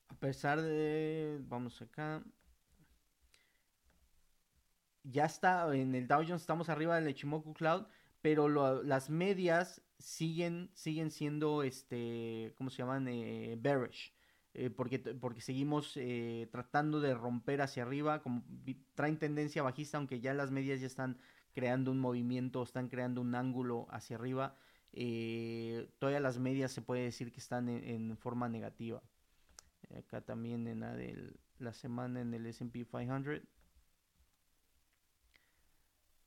a 0.10 0.16
pesar 0.16 0.62
de, 0.62 1.40
vamos 1.44 1.82
acá, 1.82 2.24
ya 5.04 5.26
está 5.26 5.74
en 5.76 5.96
el 5.96 6.08
Dow 6.08 6.24
Jones, 6.26 6.42
estamos 6.42 6.70
arriba 6.70 6.96
del 6.96 7.10
Ichimoku 7.10 7.54
Cloud, 7.54 7.86
pero 8.22 8.48
las 8.84 9.10
medias 9.10 9.82
siguen, 10.00 10.72
siguen 10.74 11.12
siendo, 11.12 11.64
este, 11.64 12.54
¿cómo 12.58 12.70
se 12.70 12.78
llaman? 12.78 13.08
Eh, 13.10 13.58
bearish. 13.60 14.13
Eh, 14.56 14.70
porque, 14.70 15.00
porque 15.00 15.42
seguimos 15.42 15.98
eh, 15.98 16.48
tratando 16.52 17.02
de 17.02 17.16
romper 17.16 17.62
hacia 17.62 17.84
arriba, 17.84 18.22
como 18.22 18.44
traen 18.94 19.18
tendencia 19.18 19.64
bajista, 19.64 19.98
aunque 19.98 20.22
ya 20.22 20.34
las 20.34 20.52
medias 20.52 20.80
ya 20.80 20.86
están 20.88 21.18
creando 21.54 21.92
un 21.92 22.00
movimiento, 22.00 22.62
están 22.62 22.88
creando 22.88 23.22
un 23.22 23.34
ángulo 23.34 23.88
hacia 23.90 24.16
arriba. 24.16 24.56
Eh, 24.92 25.90
todavía 25.98 26.20
las 26.20 26.38
medias 26.38 26.72
se 26.72 26.84
puede 26.84 27.04
decir 27.04 27.32
que 27.32 27.40
están 27.40 27.68
en, 27.68 28.16
forma 28.18 28.48
negativa. 28.48 29.02
Acá 29.98 30.22
también 30.22 30.68
en 30.68 30.82
la 30.82 30.94
de 30.94 31.34
la 31.60 31.74
semana 31.74 32.22
en 32.22 32.34
el 32.34 32.46
S&P 32.46 32.86
500 32.86 33.42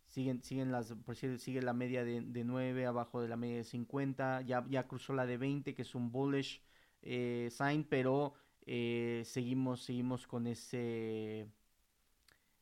siguen, 0.09 0.43
siguen 0.43 0.73
las, 0.73 0.95
por 0.95 1.15
decir, 1.15 1.39
sigue 1.39 1.63
la 1.63 1.73
media 1.73 2.05
de, 2.05 2.23
de 2.23 2.45
9 2.45 2.87
abajo 2.87 3.21
de 3.21 3.29
la 3.29 3.37
media 3.37 3.59
de 3.59 3.65
50, 3.65 4.43
ya, 4.43 4.65
ya 4.69 4.87
cruzó 4.87 5.13
la 5.13 5.27
de 5.27 5.37
20 5.37 5.75
que 5.75 5.83
es 5.83 5.95
un 5.95 6.11
bullish 6.11 6.63
eh, 7.03 7.51
pero 7.89 8.35
eh, 8.67 9.23
seguimos, 9.25 9.83
seguimos 9.83 10.27
con 10.27 10.47
ese, 10.47 11.47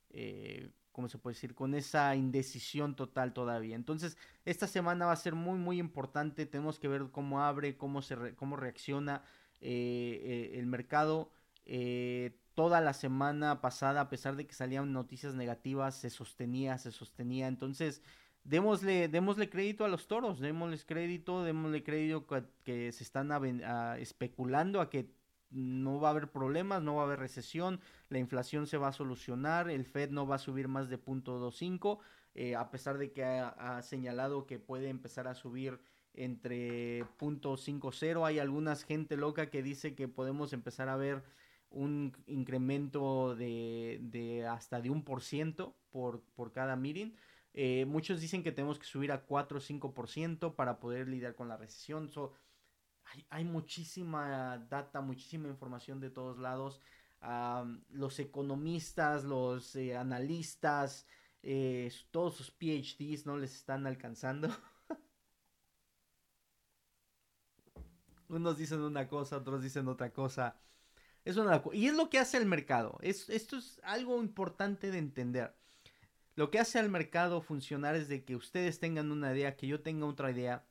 eh, 0.09 0.69
¿cómo 0.91 1.09
se 1.09 1.17
puede 1.17 1.35
decir? 1.35 1.55
Con 1.55 1.73
esa 1.75 2.15
indecisión 2.15 2.95
total 2.95 3.33
todavía. 3.33 3.75
Entonces, 3.75 4.17
esta 4.45 4.67
semana 4.67 5.07
va 5.07 5.13
a 5.13 5.17
ser 5.17 5.35
muy, 5.35 5.57
muy 5.57 5.79
importante, 5.79 6.45
tenemos 6.45 6.79
que 6.79 6.87
ver 6.87 7.09
cómo 7.11 7.41
abre, 7.41 7.77
cómo, 7.77 8.01
se 8.01 8.15
re, 8.15 8.35
cómo 8.35 8.55
reacciona 8.55 9.23
eh, 9.61 10.53
el 10.55 10.67
mercado. 10.67 11.31
Eh, 11.65 12.37
toda 12.53 12.81
la 12.81 12.93
semana 12.93 13.61
pasada, 13.61 14.01
a 14.01 14.09
pesar 14.09 14.35
de 14.35 14.47
que 14.47 14.53
salían 14.53 14.93
noticias 14.93 15.35
negativas, 15.35 15.95
se 15.95 16.09
sostenía, 16.09 16.77
se 16.77 16.91
sostenía. 16.91 17.47
Entonces, 17.47 18.01
démosle, 18.45 19.09
démosle 19.09 19.49
crédito 19.49 19.83
a 19.83 19.89
los 19.89 20.07
toros, 20.07 20.39
démosles 20.39 20.85
crédito, 20.85 21.43
démosle 21.43 21.83
crédito 21.83 22.25
que, 22.63 22.91
se 22.91 23.03
están 23.03 23.31
a, 23.31 23.41
a, 23.65 23.99
especulando 23.99 24.79
a 24.79 24.89
que 24.89 25.09
no 25.49 25.99
va 25.99 26.09
a 26.09 26.11
haber 26.11 26.31
problemas, 26.31 26.81
no 26.81 26.95
va 26.95 27.03
a 27.03 27.05
haber 27.05 27.19
recesión, 27.19 27.81
la 28.09 28.19
inflación 28.19 28.67
se 28.67 28.77
va 28.77 28.89
a 28.89 28.93
solucionar, 28.93 29.69
el 29.69 29.85
Fed 29.85 30.11
no 30.11 30.27
va 30.27 30.35
a 30.35 30.39
subir 30.39 30.67
más 30.67 30.89
de 30.89 30.99
0.25, 30.99 31.99
eh, 32.35 32.55
a 32.55 32.69
pesar 32.69 32.97
de 32.97 33.11
que 33.11 33.23
ha, 33.23 33.81
señalado 33.81 34.45
que 34.45 34.59
puede 34.59 34.89
empezar 34.89 35.27
a 35.27 35.35
subir 35.35 35.79
entre 36.13 37.03
0.50, 37.17 38.25
hay 38.25 38.39
algunas 38.39 38.83
gente 38.83 39.17
loca 39.17 39.49
que 39.49 39.63
dice 39.63 39.95
que 39.95 40.07
podemos 40.07 40.53
empezar 40.53 40.89
a 40.89 40.97
ver 40.97 41.23
un 41.69 42.13
incremento 42.27 43.35
de, 43.35 43.99
de 44.01 44.45
hasta 44.45 44.81
de 44.81 44.89
un 44.89 45.03
por 45.03 45.21
ciento 45.21 45.75
por, 45.89 46.21
por 46.35 46.51
cada 46.51 46.75
meeting. 46.75 47.11
Eh, 47.57 47.85
muchos 47.85 48.19
dicen 48.19 48.43
que 48.43 48.51
tenemos 48.51 48.77
que 48.77 48.85
subir 48.85 49.13
a 49.13 49.23
4 49.23 49.59
o 49.59 49.61
5% 49.61 50.55
para 50.55 50.77
poder 50.77 51.07
lidiar 51.07 51.35
con 51.35 51.47
la 51.47 51.55
recesión. 51.55 52.11
Hay, 53.29 53.45
muchísima 53.45 54.57
data, 54.69 54.99
muchísima 54.99 55.47
información 55.47 56.01
de 56.01 56.09
todos 56.09 56.37
lados. 56.37 56.81
Los 57.89 58.19
economistas, 58.19 59.23
los 59.23 59.73
eh, 59.77 59.95
analistas, 59.95 61.07
eh, 61.43 61.89
todos 62.11 62.35
sus 62.35 62.51
PhDs 62.51 63.25
no 63.25 63.37
les 63.37 63.55
están 63.55 63.87
alcanzando. 63.87 64.49
Unos 68.27 68.57
dicen 68.57 68.81
una 68.81 69.07
cosa, 69.07 69.37
otros 69.37 69.63
dicen 69.63 69.87
otra 69.87 70.11
cosa. 70.11 70.59
Es 71.23 71.37
una 71.37 71.63
y 71.71 71.87
es 71.87 71.93
lo 71.93 72.09
que 72.09 72.19
hace 72.19 72.37
el 72.37 72.47
mercado. 72.47 72.97
Es, 73.01 73.29
esto 73.29 73.55
es 73.57 73.79
algo 73.83 74.21
importante 74.21 74.91
de 74.91 74.97
entender. 74.97 75.55
Lo 76.35 76.51
que 76.51 76.59
hace 76.59 76.79
al 76.79 76.89
mercado 76.89 77.41
funcionar 77.41 77.95
es 77.95 78.09
de 78.09 78.25
que 78.25 78.35
ustedes 78.35 78.79
tengan 78.79 79.11
una 79.11 79.33
idea, 79.33 79.55
que 79.55 79.67
yo 79.67 79.81
tenga 79.81 80.05
otra 80.05 80.31
idea 80.31 80.65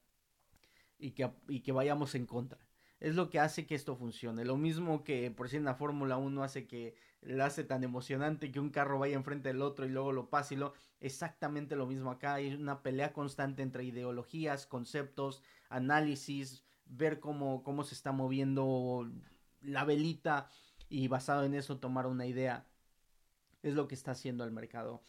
y 0.98 1.12
que, 1.12 1.30
y 1.48 1.60
que 1.60 1.72
vayamos 1.72 2.14
en 2.14 2.26
contra. 2.26 2.58
Es 3.00 3.14
lo 3.14 3.30
que 3.30 3.40
hace 3.40 3.66
que 3.66 3.74
esto 3.74 3.96
funcione. 3.96 4.44
Lo 4.44 4.56
mismo 4.56 5.04
que 5.04 5.30
por 5.30 5.48
si 5.48 5.56
en 5.56 5.64
la 5.64 5.74
Fórmula 5.74 6.16
1 6.16 6.42
hace 6.42 6.66
que 6.66 6.94
le 7.22 7.42
hace 7.42 7.64
tan 7.64 7.82
emocionante 7.82 8.52
que 8.52 8.60
un 8.60 8.70
carro 8.70 8.98
vaya 8.98 9.16
enfrente 9.16 9.48
del 9.48 9.62
otro 9.62 9.86
y 9.86 9.88
luego 9.88 10.12
lo 10.12 10.28
pase 10.30 10.54
y 10.54 10.58
lo... 10.58 10.74
Exactamente 11.00 11.76
lo 11.76 11.86
mismo 11.86 12.10
acá. 12.10 12.34
Hay 12.34 12.54
una 12.54 12.82
pelea 12.82 13.12
constante 13.12 13.62
entre 13.62 13.84
ideologías, 13.84 14.66
conceptos, 14.66 15.42
análisis, 15.68 16.62
ver 16.86 17.20
cómo, 17.20 17.62
cómo 17.62 17.84
se 17.84 17.94
está 17.94 18.12
moviendo 18.12 19.10
la 19.60 19.84
velita 19.84 20.48
y 20.88 21.08
basado 21.08 21.44
en 21.44 21.54
eso 21.54 21.78
tomar 21.78 22.06
una 22.06 22.26
idea. 22.26 22.66
Es 23.62 23.74
lo 23.74 23.88
que 23.88 23.94
está 23.94 24.12
haciendo 24.12 24.44
el 24.44 24.50
mercado. 24.50 25.02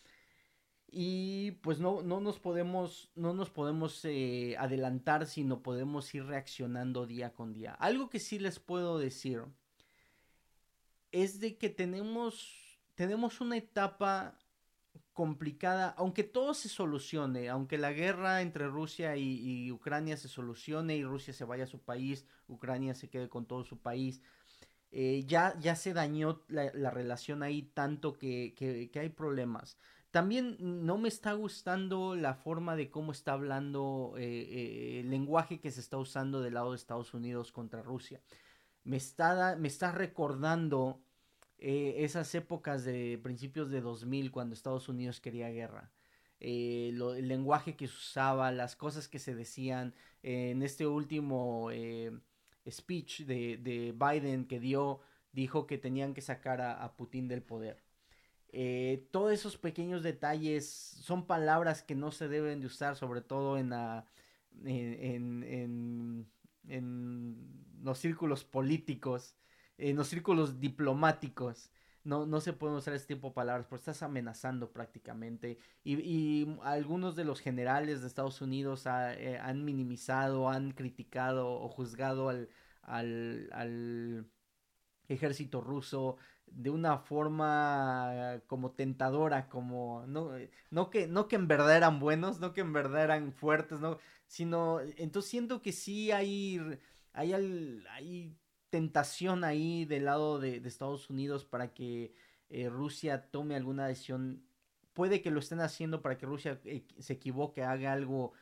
Y 0.98 1.52
pues 1.62 1.80
no, 1.80 2.04
no 2.04 2.22
nos 2.22 2.40
podemos, 2.40 3.12
no 3.16 3.34
nos 3.34 3.50
podemos 3.50 4.06
eh, 4.06 4.56
adelantar, 4.58 5.28
sino 5.28 5.62
podemos 5.62 6.16
ir 6.16 6.24
reaccionando 6.24 7.06
día 7.06 7.34
con 7.34 7.52
día. 7.52 7.74
Algo 7.74 8.10
que 8.10 8.22
sí 8.22 8.40
les 8.40 8.60
puedo 8.60 8.98
decir 8.98 9.44
es 11.12 11.42
de 11.42 11.58
que 11.58 11.70
tenemos, 11.70 12.80
tenemos 12.96 13.42
una 13.42 13.58
etapa 13.58 14.40
complicada, 15.12 15.94
aunque 15.98 16.24
todo 16.24 16.54
se 16.54 16.70
solucione, 16.70 17.50
aunque 17.50 17.78
la 17.78 17.92
guerra 17.92 18.42
entre 18.42 18.68
Rusia 18.68 19.18
y, 19.18 19.70
Ucrania 19.74 20.16
se 20.16 20.30
solucione 20.30 20.96
y 20.96 21.04
Rusia 21.04 21.34
se 21.34 21.44
vaya 21.44 21.66
a 21.66 21.68
su 21.68 21.82
país, 21.82 22.26
Ucrania 22.48 22.96
se 22.96 23.10
quede 23.10 23.28
con 23.28 23.46
todo 23.46 23.66
su 23.66 23.80
país, 23.80 24.22
eh, 24.92 25.26
ya, 25.28 25.60
ya 25.60 25.76
se 25.76 25.94
dañó 25.94 26.44
la, 26.48 26.72
la 26.74 26.90
relación 26.90 27.44
ahí 27.44 27.64
tanto 27.64 28.14
que, 28.14 28.54
que, 28.56 28.98
hay 28.98 29.10
problemas. 29.10 29.78
También 30.16 30.56
no 30.62 30.98
me 30.98 31.10
está 31.10 31.34
gustando 31.34 32.16
la 32.16 32.36
forma 32.36 32.78
de 32.78 32.90
cómo 32.90 33.12
está 33.12 33.34
hablando 33.34 34.14
eh, 34.18 34.24
eh, 34.24 35.00
el 35.02 35.10
lenguaje 35.10 35.60
que 35.60 35.72
se 35.72 35.82
está 35.82 35.98
usando 35.98 36.40
del 36.40 36.54
lado 36.54 36.72
de 36.72 36.78
Estados 36.78 37.14
Unidos 37.14 37.52
contra 37.52 37.84
Rusia. 37.84 38.22
Me 38.86 38.96
está, 38.96 39.58
me 39.58 39.68
está 39.68 39.92
recordando 39.92 41.02
eh, 41.58 41.96
esas 41.98 42.34
épocas 42.34 42.86
de 42.86 43.20
principios 43.22 43.70
de 43.70 43.82
2000 43.82 44.32
cuando 44.32 44.56
Estados 44.56 44.88
Unidos 44.88 45.20
quería 45.20 45.50
guerra. 45.50 45.92
El 46.40 47.28
lenguaje 47.28 47.76
que 47.76 47.90
se 47.90 47.96
usaba, 47.96 48.54
las 48.54 48.78
cosas 48.78 49.10
que 49.10 49.20
se 49.20 49.36
decían 49.36 49.94
en 50.24 50.62
este 50.62 50.88
último 50.88 51.72
speech 52.66 53.24
de, 53.24 53.58
de, 53.58 53.92
Biden 53.92 54.46
que 54.46 54.62
dio, 54.62 55.02
dijo 55.34 55.68
que 55.68 55.78
tenían 55.78 56.14
que 56.14 56.22
sacar 56.22 56.62
a 56.62 56.96
Putin 56.96 57.28
del 57.28 57.44
poder. 57.44 57.85
Eh, 58.58 59.10
todos 59.12 59.34
esos 59.34 59.58
pequeños 59.58 60.02
detalles 60.02 60.66
son 60.66 61.28
palabras 61.28 61.84
que 61.84 61.94
no 61.94 62.12
se 62.12 62.30
deben 62.30 62.62
de 62.62 62.68
usar, 62.68 62.96
sobre 62.96 63.20
todo 63.20 63.58
en, 63.58 63.72
la, 63.72 64.06
en, 64.64 65.44
en, 65.44 66.32
en 66.70 67.66
los 67.84 68.00
círculos 68.00 68.46
políticos, 68.46 69.36
en 69.78 69.98
los 69.98 70.08
círculos 70.08 70.62
diplomáticos. 70.62 71.70
No, 72.06 72.26
no 72.26 72.40
se 72.40 72.54
pueden 72.54 72.78
usar 72.78 72.94
este 72.94 73.16
tipo 73.16 73.28
de 73.30 73.34
palabras 73.34 73.68
porque 73.68 73.82
estás 73.82 74.04
amenazando 74.04 74.72
prácticamente. 74.72 75.58
Y, 75.84 75.96
y 76.00 76.58
algunos 76.64 77.18
de 77.18 77.26
los 77.26 77.42
generales 77.42 78.00
de 78.00 78.08
Estados 78.08 78.40
Unidos 78.42 78.88
ha, 78.88 79.16
eh, 79.16 79.38
han 79.38 79.66
minimizado, 79.66 80.48
han 80.48 80.72
criticado 80.72 81.52
o 81.52 81.68
juzgado 81.68 82.30
al, 82.30 82.48
al, 82.84 83.50
al 83.52 84.28
ejército 85.10 85.60
ruso 85.60 86.16
de 86.48 86.70
una 86.70 86.98
forma 87.00 88.42
como 88.48 88.72
tentadora, 88.72 89.50
como 89.50 90.06
no, 90.08 90.32
no 90.72 90.90
que 90.90 91.08
no 91.08 91.28
que 91.28 91.36
en 91.36 91.48
verdad 91.48 91.76
eran 91.76 92.00
buenos, 92.00 92.40
no 92.40 92.54
que 92.54 92.62
en 92.62 92.74
verdad 92.74 93.04
eran 93.04 93.34
fuertes, 93.34 93.80
no, 93.80 93.98
sino 94.28 94.80
entonces 94.98 95.30
siento 95.30 95.62
que 95.62 95.72
sí 95.72 96.12
hay 96.12 96.60
hay, 97.14 97.34
hay 97.90 98.36
tentación 98.70 99.44
ahí 99.44 99.86
del 99.86 100.06
lado 100.06 100.40
de, 100.40 100.58
Estados 100.58 101.10
Unidos 101.10 101.46
para 101.46 101.74
que 101.74 102.14
eh, 102.50 102.70
Rusia 102.70 103.30
tome 103.32 103.56
alguna 103.56 103.88
decisión. 103.88 104.44
Puede 104.94 105.22
que 105.22 105.32
lo 105.32 105.40
estén 105.40 105.62
haciendo 105.62 106.02
para 106.02 106.18
que 106.18 106.26
Rusia 106.26 106.60
eh, 106.66 106.86
se 107.00 107.14
equivoque, 107.14 107.64
haga 107.64 107.94
algo 107.94 108.34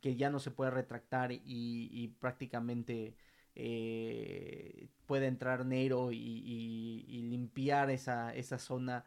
que 0.00 0.16
ya 0.16 0.30
no 0.30 0.38
se 0.38 0.50
puede 0.50 0.70
retractar 0.70 1.32
y, 1.32 2.14
prácticamente 2.18 3.14
eh, 3.54 4.88
entrar 5.08 5.64
Nero 5.66 6.10
y, 6.12 7.22
limpiar 7.30 7.90
esa, 7.90 8.34
esa 8.34 8.58
zona. 8.58 9.04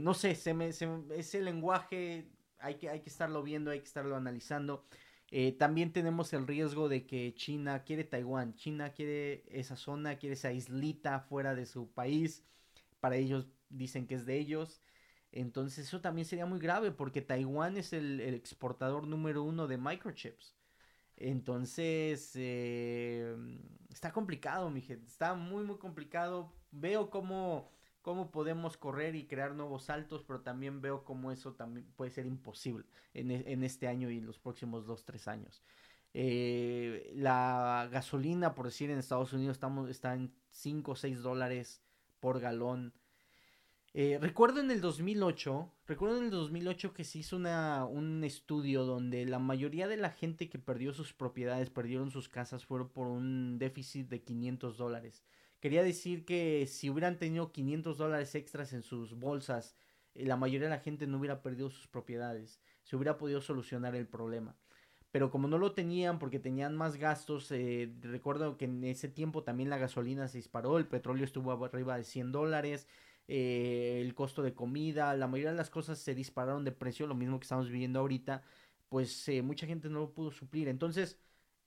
no 0.00 0.14
sé, 0.14 0.34
se 0.34 0.54
me, 0.54 0.68
ese 0.68 1.40
lenguaje 1.42 2.28
hay 2.58 2.76
que, 2.76 2.88
hay 2.88 3.00
que 3.00 3.10
estarlo 3.10 3.42
viendo, 3.42 3.70
hay 3.70 3.80
que 3.80 3.86
estarlo 3.86 4.16
analizando. 4.16 4.84
Eh, 5.30 5.52
también 5.52 5.92
tenemos 5.92 6.32
el 6.32 6.46
riesgo 6.46 6.88
de 6.88 7.06
que 7.06 7.34
China 7.34 7.84
quiere 7.84 8.04
Taiwán, 8.04 8.54
China 8.56 8.90
quiere 8.90 9.44
esa 9.48 9.76
zona, 9.76 10.16
quiere 10.18 10.34
esa 10.34 10.52
islita 10.52 11.20
fuera 11.20 11.54
de 11.54 11.66
su 11.66 11.88
país, 11.92 12.44
para 12.98 13.16
ellos 13.16 13.46
dicen 13.68 14.06
que 14.06 14.16
es 14.16 14.26
de 14.26 14.38
ellos. 14.38 14.82
Entonces 15.32 15.86
eso 15.86 16.00
también 16.00 16.24
sería 16.26 16.46
muy 16.46 16.58
grave 16.58 16.90
porque 16.90 17.22
Taiwán 17.22 17.76
es 17.76 17.92
el, 17.92 18.20
exportador 18.20 19.06
número 19.06 19.44
uno 19.44 19.68
de 19.68 19.78
microchips. 19.78 20.56
Entonces 21.20 22.32
eh, 22.34 23.36
está 23.90 24.12
complicado, 24.12 24.70
mi 24.70 24.80
gente, 24.80 25.06
está 25.06 25.34
muy 25.34 25.62
muy 25.64 25.78
complicado. 25.78 26.52
Veo 26.72 27.10
cómo 27.10 27.70
cómo 28.02 28.30
podemos 28.30 28.76
correr 28.76 29.14
y 29.14 29.26
crear 29.26 29.54
nuevos 29.54 29.84
saltos, 29.84 30.24
pero 30.24 30.40
también 30.40 30.80
veo 30.80 31.04
cómo 31.04 31.30
eso 31.32 31.52
también 31.54 31.86
puede 31.96 32.10
ser 32.10 32.26
imposible 32.26 32.86
en, 33.14 33.30
e, 33.30 33.66
este 33.66 33.88
año 33.88 34.10
y 34.10 34.20
los 34.20 34.38
próximos 34.38 34.86
dos, 34.86 35.04
tres 35.04 35.28
años. 35.28 35.62
Eh, 36.12 37.12
la 37.14 37.88
gasolina, 37.92 38.54
por 38.54 38.66
decir, 38.66 38.90
en 38.90 38.98
Estados 38.98 39.32
Unidos 39.32 39.56
estamos, 39.56 39.88
está 39.88 40.14
en 40.14 40.32
5 40.50 40.92
o 40.92 40.96
6 40.96 41.22
dólares 41.22 41.82
por 42.18 42.40
galón. 42.40 42.94
Eh, 43.92 44.18
recuerdo 44.20 44.60
en 44.60 44.70
el 44.70 44.80
2008, 44.80 45.68
recuerdo 45.88 46.18
en 46.18 46.24
el 46.24 46.30
2008 46.30 46.94
que 46.94 47.02
se 47.02 47.18
hizo 47.18 47.36
un 47.36 48.22
estudio 48.22 48.84
donde 48.84 49.26
la 49.26 49.40
mayoría 49.40 49.88
de 49.88 49.96
la 49.96 50.10
gente 50.10 50.48
que 50.48 50.60
perdió 50.60 50.92
sus 50.92 51.12
propiedades, 51.12 51.70
perdieron 51.70 52.12
sus 52.12 52.28
casas, 52.28 52.64
fueron 52.64 52.88
por 52.90 53.08
un 53.08 53.58
déficit 53.58 54.08
de 54.08 54.22
500 54.22 54.76
dólares. 54.76 55.24
Quería 55.58 55.82
decir 55.82 56.24
que 56.24 56.66
si 56.68 56.88
hubieran 56.88 57.18
tenido 57.18 57.50
500 57.50 57.98
dólares 57.98 58.34
extras 58.36 58.72
en 58.72 58.82
sus 58.82 59.18
bolsas, 59.18 59.74
eh, 60.14 60.24
la 60.24 60.36
mayoría 60.36 60.68
de 60.68 60.76
la 60.76 60.80
gente 60.80 61.08
no 61.08 61.18
hubiera 61.18 61.42
perdido 61.42 61.68
sus 61.68 61.88
propiedades. 61.88 62.60
Se 62.84 62.94
hubiera 62.94 63.18
podido 63.18 63.40
solucionar 63.40 63.96
el 63.96 64.06
problema. 64.06 64.56
Pero 65.10 65.30
como 65.32 65.48
no 65.48 65.58
lo 65.58 65.72
tenían 65.72 66.20
porque 66.20 66.38
tenían 66.38 66.76
más 66.76 66.96
gastos, 66.96 67.50
eh, 67.50 67.92
recuerdo 68.02 68.56
que 68.56 68.66
en 68.66 68.84
ese 68.84 69.08
tiempo 69.08 69.42
también 69.42 69.68
la 69.68 69.78
gasolina 69.78 70.28
se 70.28 70.38
disparó, 70.38 70.78
el 70.78 70.86
petróleo 70.86 71.24
estuvo 71.24 71.52
arriba 71.64 71.96
de 71.96 72.04
100 72.04 72.30
dólares, 72.30 72.86
eh, 73.30 74.00
el 74.02 74.14
costo 74.14 74.42
de 74.42 74.54
comida, 74.54 75.14
la 75.16 75.28
mayoría 75.28 75.52
de 75.52 75.56
las 75.56 75.70
cosas 75.70 75.98
se 75.98 76.14
dispararon 76.14 76.64
de 76.64 76.72
precio, 76.72 77.06
lo 77.06 77.14
mismo 77.14 77.38
que 77.38 77.44
estamos 77.44 77.68
viviendo 77.68 78.00
ahorita, 78.00 78.42
pues 78.88 79.30
mucha 79.44 79.66
gente 79.66 79.88
no 79.88 80.00
lo 80.00 80.12
pudo 80.12 80.32
suplir. 80.32 80.68
Entonces, 80.68 81.18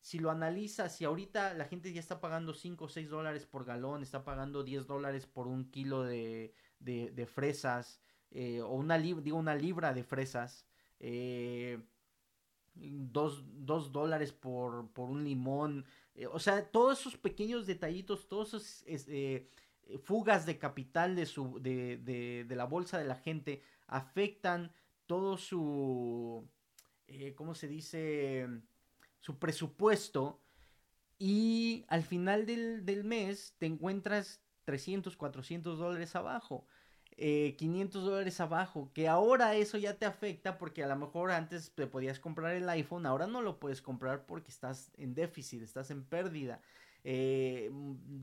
si 0.01 0.19
lo 0.19 0.29
analizas, 0.29 0.95
si 0.95 1.05
ahorita 1.05 1.53
la 1.53 1.65
gente 1.65 1.93
ya 1.93 2.01
está 2.01 2.19
pagando 2.19 2.53
5 2.53 2.85
o 2.85 2.89
6 2.89 3.09
dólares 3.09 3.45
por 3.45 3.63
galón, 3.63 4.03
está 4.03 4.25
pagando 4.25 4.63
10 4.63 4.85
dólares 4.87 5.25
por 5.25 5.47
un 5.47 5.71
kilo 5.71 6.03
de, 6.03 6.53
de, 6.79 7.25
fresas, 7.25 8.01
eh, 8.31 8.61
o 8.61 8.73
una, 8.73 8.97
digo, 8.97 9.37
una 9.37 9.55
libra 9.55 9.93
de 9.93 10.03
fresas, 10.03 10.67
eh, 10.99 11.79
dos, 12.75 13.43
dólares 13.91 14.33
por, 14.33 14.89
por, 14.91 15.09
un 15.09 15.23
limón, 15.23 15.85
eh, 16.15 16.27
o 16.27 16.39
sea, 16.39 16.69
todos 16.69 16.99
esos 16.99 17.17
pequeños 17.17 17.65
detallitos, 17.65 18.27
todos 18.27 18.53
esos 18.53 18.83
eh, 19.07 19.47
fugas 20.03 20.45
de 20.45 20.57
capital 20.57 21.15
de, 21.15 21.25
su, 21.25 21.59
de, 21.61 21.97
de, 21.97 22.45
de 22.47 22.55
la 22.55 22.65
bolsa 22.65 22.97
de 22.97 23.05
la 23.05 23.15
gente 23.15 23.61
afectan 23.87 24.71
todo 25.05 25.37
su, 25.37 26.47
¿cómo 27.35 27.55
se 27.55 27.67
dice? 27.67 28.47
su 29.23 29.39
presupuesto 29.39 30.41
y 31.17 31.85
al 31.87 32.03
final 32.03 32.45
del, 32.45 33.03
mes 33.05 33.55
te 33.57 33.65
encuentras 33.65 34.41
300, 34.65 35.15
400 35.15 35.79
dólares 35.79 36.15
abajo. 36.15 36.67
500 37.15 38.01
eh, 38.01 38.05
dólares 38.05 38.41
abajo, 38.41 38.91
que 38.91 39.07
ahora 39.07 39.55
eso 39.55 39.77
ya 39.77 39.93
te 39.93 40.05
afecta 40.05 40.57
porque 40.57 40.83
a 40.83 40.87
lo 40.87 40.95
mejor 40.95 41.31
antes 41.31 41.71
te 41.73 41.85
podías 41.85 42.19
comprar 42.19 42.55
el 42.55 42.67
iPhone, 42.67 43.05
ahora 43.05 43.27
no 43.27 43.43
lo 43.43 43.59
puedes 43.59 43.83
comprar 43.83 44.25
porque 44.25 44.49
estás 44.49 44.91
en 44.97 45.13
déficit, 45.13 45.61
estás 45.61 45.91
en 45.91 46.03
pérdida. 46.03 46.59
Eh, 47.05 47.69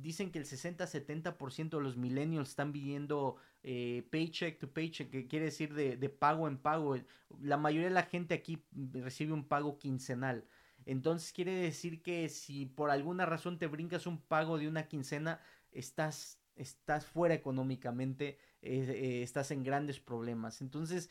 dicen 0.01 0.31
que 0.31 0.39
el 0.39 0.47
60-70% 0.47 1.76
de 1.76 1.83
los 1.83 1.97
millennials 1.97 2.51
están 2.51 2.72
viviendo 2.72 3.37
eh, 3.62 4.07
paycheck 4.11 4.59
to 4.59 4.72
paycheck, 4.72 5.11
que 5.11 5.26
quiere 5.26 5.47
decir 5.47 5.74
de, 5.74 5.97
de, 5.97 6.09
pago 6.09 6.49
en 6.49 6.57
pago. 6.57 6.97
La 7.43 7.57
mayoría 7.59 7.89
de 7.89 7.95
la 7.95 8.05
gente 8.05 8.35
aquí 8.35 8.62
recibe 8.93 9.33
un 9.33 9.45
pago 9.45 9.78
quincenal. 9.78 10.47
Entonces 10.87 11.33
quiere 11.33 11.53
decir 11.53 12.03
que 12.03 12.28
si 12.28 12.66
por 12.66 12.91
alguna 12.91 13.26
razón 13.26 13.59
te 13.59 13.66
brincas 13.66 14.07
un 14.07 14.18
pago 14.18 14.59
de 14.59 14.66
una 14.66 14.89
quincena, 14.89 15.41
estás, 15.72 16.41
estás 16.57 17.05
fuera 17.05 17.35
económicamente, 17.35 18.39
eh, 18.62 19.20
estás 19.22 19.51
en 19.51 19.62
grandes 19.62 20.01
problemas. 20.01 20.62
Entonces, 20.62 21.11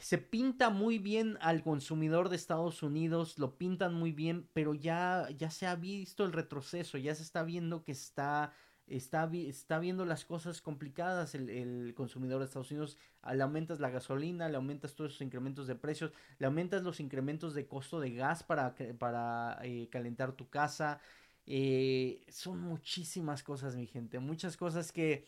se 0.00 0.18
pinta 0.18 0.70
muy 0.70 0.98
bien 0.98 1.38
al 1.40 1.62
consumidor 1.62 2.28
de 2.28 2.36
Estados 2.36 2.82
Unidos, 2.82 3.38
lo 3.38 3.56
pintan 3.56 3.94
muy 3.94 4.12
bien, 4.12 4.48
pero 4.52 4.74
ya, 4.74 5.28
ya 5.36 5.50
se 5.50 5.66
ha 5.66 5.74
visto 5.74 6.24
el 6.24 6.32
retroceso, 6.32 6.98
ya 6.98 7.14
se 7.14 7.22
está 7.22 7.42
viendo 7.42 7.84
que 7.84 7.92
está 7.92 8.52
está, 8.88 9.30
está 9.32 9.78
viendo 9.78 10.04
las 10.04 10.24
cosas 10.24 10.60
complicadas 10.60 11.34
el, 11.34 11.92
consumidor 11.94 12.40
de 12.40 12.46
Estados 12.46 12.70
Unidos. 12.70 12.98
Le 13.32 13.42
aumentas 13.42 13.80
la 13.80 13.90
gasolina, 13.90 14.48
le 14.48 14.56
aumentas 14.56 14.94
todos 14.94 15.12
esos 15.12 15.22
incrementos 15.22 15.66
de 15.66 15.74
precios, 15.74 16.12
le 16.38 16.46
aumentas 16.46 16.82
los 16.82 17.00
incrementos 17.00 17.54
de 17.54 17.66
costo 17.66 18.00
de 18.00 18.12
gas 18.12 18.42
para, 18.42 18.74
para 18.98 19.58
eh, 19.62 19.88
calentar 19.90 20.32
tu 20.32 20.48
casa. 20.48 21.00
Eh, 21.46 22.24
son 22.28 22.60
muchísimas 22.60 23.42
cosas, 23.42 23.76
mi 23.76 23.86
gente. 23.86 24.18
Muchas 24.18 24.56
cosas 24.56 24.92
que, 24.92 25.26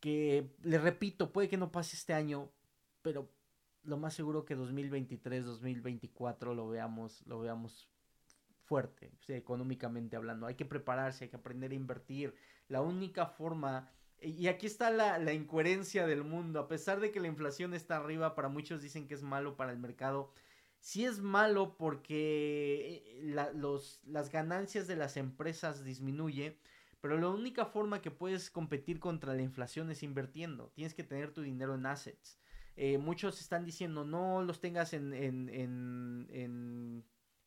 que, 0.00 0.50
le 0.62 0.78
repito, 0.78 1.32
puede 1.32 1.48
que 1.48 1.56
no 1.56 1.72
pase 1.72 1.96
este 1.96 2.12
año, 2.12 2.50
pero 3.04 3.30
lo 3.82 3.98
más 3.98 4.14
seguro 4.14 4.46
que 4.46 4.54
2023, 4.54 5.44
2024 5.44 6.54
lo 6.54 6.70
veamos, 6.70 7.22
lo 7.26 7.38
veamos 7.38 7.86
fuerte, 8.64 9.12
económicamente 9.28 10.16
hablando. 10.16 10.46
Hay 10.46 10.54
que 10.54 10.64
prepararse, 10.64 11.24
hay 11.24 11.30
que 11.30 11.36
aprender 11.36 11.70
a 11.72 11.74
invertir. 11.74 12.34
La 12.66 12.80
única 12.80 13.26
forma, 13.26 13.90
y 14.22 14.46
aquí 14.46 14.66
está 14.66 14.90
la, 14.90 15.34
incoherencia 15.34 16.06
del 16.06 16.24
mundo, 16.24 16.58
a 16.60 16.66
pesar 16.66 16.98
de 16.98 17.12
que 17.12 17.20
la 17.20 17.28
inflación 17.28 17.74
está 17.74 17.98
arriba, 17.98 18.34
para 18.34 18.48
muchos 18.48 18.80
dicen 18.80 19.06
que 19.06 19.12
es 19.12 19.22
malo 19.22 19.54
para 19.54 19.70
el 19.70 19.78
mercado. 19.78 20.32
Sí 20.80 21.04
es 21.04 21.20
malo 21.20 21.76
porque 21.76 23.04
eh, 23.06 23.52
los, 23.54 24.00
las 24.06 24.30
ganancias 24.30 24.86
de 24.86 24.96
las 24.96 25.18
empresas 25.18 25.84
disminuye, 25.84 26.58
pero 27.02 27.18
la 27.18 27.28
única 27.28 27.66
forma 27.66 28.00
que 28.00 28.10
puedes 28.10 28.50
competir 28.50 28.98
contra 28.98 29.34
la 29.34 29.42
inflación 29.42 29.90
es 29.90 30.02
invirtiendo. 30.02 30.72
Tienes 30.74 30.94
que 30.94 31.04
tener 31.04 31.32
tu 31.32 31.42
dinero 31.42 31.74
en 31.74 31.84
assets. 31.84 32.38
Eh, 32.76 32.98
muchos 32.98 33.40
están 33.40 33.64
diciendo 33.64 34.04
no 34.04 34.42
los 34.42 34.60
tengas 34.60 34.92
en, 34.94 35.12
en, 35.12 35.48
en 35.48 37.04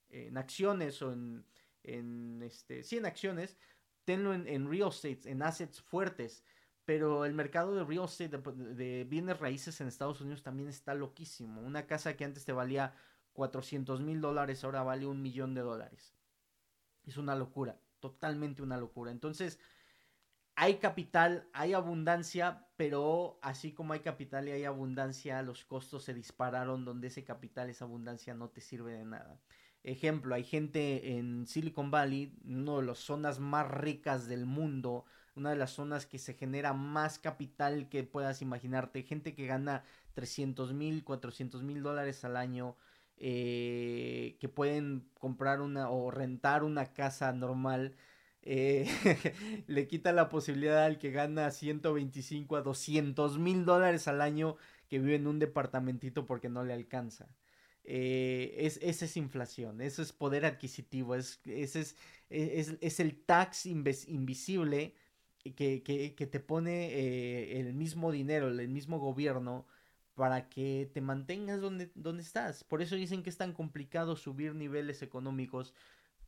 en 0.09 0.37
acciones 0.37 1.01
o 1.01 1.11
en, 1.11 1.45
en 1.83 2.41
este, 2.43 2.83
sí, 2.83 2.97
en 2.97 3.05
acciones, 3.05 3.57
tenlo 4.03 4.33
en, 4.33 4.69
real 4.69 4.89
estate, 4.89 5.29
en 5.29 5.41
assets 5.41 5.81
fuertes. 5.81 6.43
Pero 6.85 7.25
el 7.25 7.33
mercado 7.33 7.75
de 7.75 7.83
real 7.83 8.05
estate, 8.05 8.37
de, 8.37 9.03
bienes 9.03 9.39
raíces 9.39 9.81
en 9.81 9.87
Estados 9.87 10.21
Unidos 10.21 10.41
también 10.41 10.69
está 10.69 10.93
loquísimo. 10.93 11.61
Una 11.61 11.85
casa 11.85 12.15
que 12.15 12.23
antes 12.23 12.45
te 12.45 12.53
valía 12.53 12.93
400 13.33 14.01
mil 14.01 14.21
dólares, 14.21 14.63
ahora 14.63 14.83
vale 14.83 15.05
un 15.05 15.21
millón 15.21 15.53
de 15.53 15.61
dólares. 15.61 16.15
Es 17.03 17.17
una 17.17 17.35
locura, 17.35 17.79
totalmente 17.99 18.61
una 18.61 18.77
locura. 18.77 19.11
Entonces, 19.11 19.59
hay 20.57 20.77
capital, 20.79 21.47
hay 21.53 21.73
abundancia, 21.73 22.65
pero 22.77 23.37
así 23.43 23.73
como 23.73 23.93
hay 23.93 23.99
capital 23.99 24.47
y 24.47 24.51
hay 24.51 24.63
abundancia, 24.65 25.43
los 25.43 25.63
costos 25.63 26.03
se 26.03 26.15
dispararon 26.15 26.83
donde 26.83 27.07
ese 27.09 27.23
capital, 27.23 27.69
esa 27.69 27.85
abundancia 27.85 28.33
no 28.33 28.49
te 28.49 28.59
sirve 28.61 28.93
de 28.93 29.05
nada. 29.05 29.39
Ejemplo, 29.83 30.33
hay 30.33 30.43
gente 30.43 31.17
en 31.17 31.45
Silicon 31.45 31.91
Valley, 31.91 32.33
una 32.43 32.77
de 32.77 32.83
las 32.87 32.97
zonas 32.97 33.39
más 33.39 33.69
ricas 33.69 34.27
del 34.27 34.47
mundo, 34.47 35.05
una 35.35 35.51
de 35.51 35.57
las 35.57 35.71
zonas 35.71 36.07
que 36.07 36.17
se 36.17 36.33
genera 36.33 36.73
más 36.73 37.19
capital 37.19 37.87
que 37.87 38.03
puedas 38.03 38.41
imaginarte, 38.41 39.03
gente 39.03 39.35
que 39.35 39.45
gana 39.45 39.83
300 40.13 40.73
mil, 40.73 41.03
400 41.03 41.61
mil 41.61 41.83
dólares 41.83 42.25
al 42.25 42.35
año, 42.35 42.75
eh, 43.17 44.37
que 44.39 44.49
pueden 44.49 45.07
comprar 45.19 45.61
una 45.61 45.91
o 45.91 46.09
rentar 46.09 46.63
una 46.63 46.93
casa 46.93 47.31
normal. 47.31 47.95
Eh, 48.43 48.87
le 49.67 49.87
quita 49.87 50.13
la 50.13 50.29
posibilidad 50.29 50.85
al 50.85 50.97
que 50.97 51.11
gana 51.11 51.51
125 51.51 52.55
a 52.55 52.61
200 52.61 53.39
mil 53.39 53.65
dólares 53.65 54.07
al 54.07 54.21
año 54.21 54.55
que 54.87 54.99
vive 54.99 55.15
en 55.15 55.27
un 55.27 55.39
departamentito 55.39 56.25
porque 56.25 56.49
no 56.49 56.63
le 56.63 56.73
alcanza. 56.73 57.27
Eh, 57.83 58.55
es, 58.59 58.79
esa 58.81 59.05
es 59.05 59.15
inflación, 59.15 59.81
eso 59.81 60.01
es 60.01 60.11
poder 60.11 60.45
adquisitivo, 60.45 61.15
es, 61.15 61.39
ese 61.45 61.79
es 61.79 61.95
e, 62.29 62.77
es, 62.81 62.99
el 62.99 63.15
tax 63.23 63.65
invisible 63.65 64.93
que, 65.55 65.81
que, 65.83 66.27
te 66.27 66.39
pone 66.41 66.87
eh, 66.87 67.61
el 67.61 67.73
mismo 67.73 68.11
dinero, 68.11 68.49
el 68.49 68.67
mismo 68.67 68.99
gobierno 68.99 69.65
para 70.15 70.49
que 70.49 70.89
te 70.93 70.99
mantengas 70.99 71.61
donde, 71.61 71.91
donde 71.95 72.23
estás. 72.23 72.63
Por 72.65 72.81
eso 72.81 72.95
dicen 72.95 73.23
que 73.23 73.29
es 73.29 73.37
tan 73.37 73.53
complicado 73.53 74.15
subir 74.17 74.55
niveles 74.55 75.01
económicos 75.01 75.73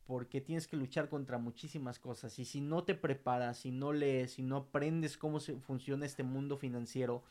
porque 0.06 0.40
tienes 0.40 0.66
que 0.66 0.76
luchar 0.76 1.08
contra 1.08 1.38
muchísimas 1.38 1.98
cosas 1.98 2.38
y 2.38 2.44
si 2.44 2.60
no 2.60 2.84
te 2.84 2.94
preparas, 2.94 3.58
si 3.58 3.70
no 3.70 3.92
lees, 3.92 4.32
si 4.32 4.42
no 4.42 4.56
aprendes 4.56 5.16
cómo 5.16 5.40
funciona 5.40 6.06
este 6.06 6.22
mundo 6.22 6.56
financiero, 6.56 7.22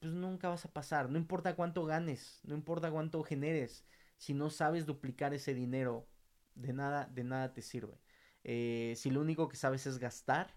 pues 0.00 0.12
nunca 0.12 0.48
vas 0.48 0.64
a 0.64 0.72
pasar, 0.72 1.10
no 1.10 1.18
importa 1.18 1.54
cuánto 1.54 1.84
ganes, 1.84 2.40
no 2.44 2.54
importa 2.54 2.90
cuánto 2.90 3.22
generes, 3.22 3.84
si 4.16 4.34
no 4.34 4.50
sabes 4.50 4.86
duplicar 4.86 5.34
ese 5.34 5.54
dinero, 5.54 6.06
de 6.54 6.72
nada, 6.72 7.06
de 7.06 7.24
nada 7.24 7.52
te 7.52 7.62
sirve. 7.62 8.00
Eh, 8.44 8.94
si 8.96 9.10
lo 9.10 9.20
único 9.20 9.48
que 9.48 9.56
sabes 9.56 9.86
es 9.86 9.98
gastar, 9.98 10.54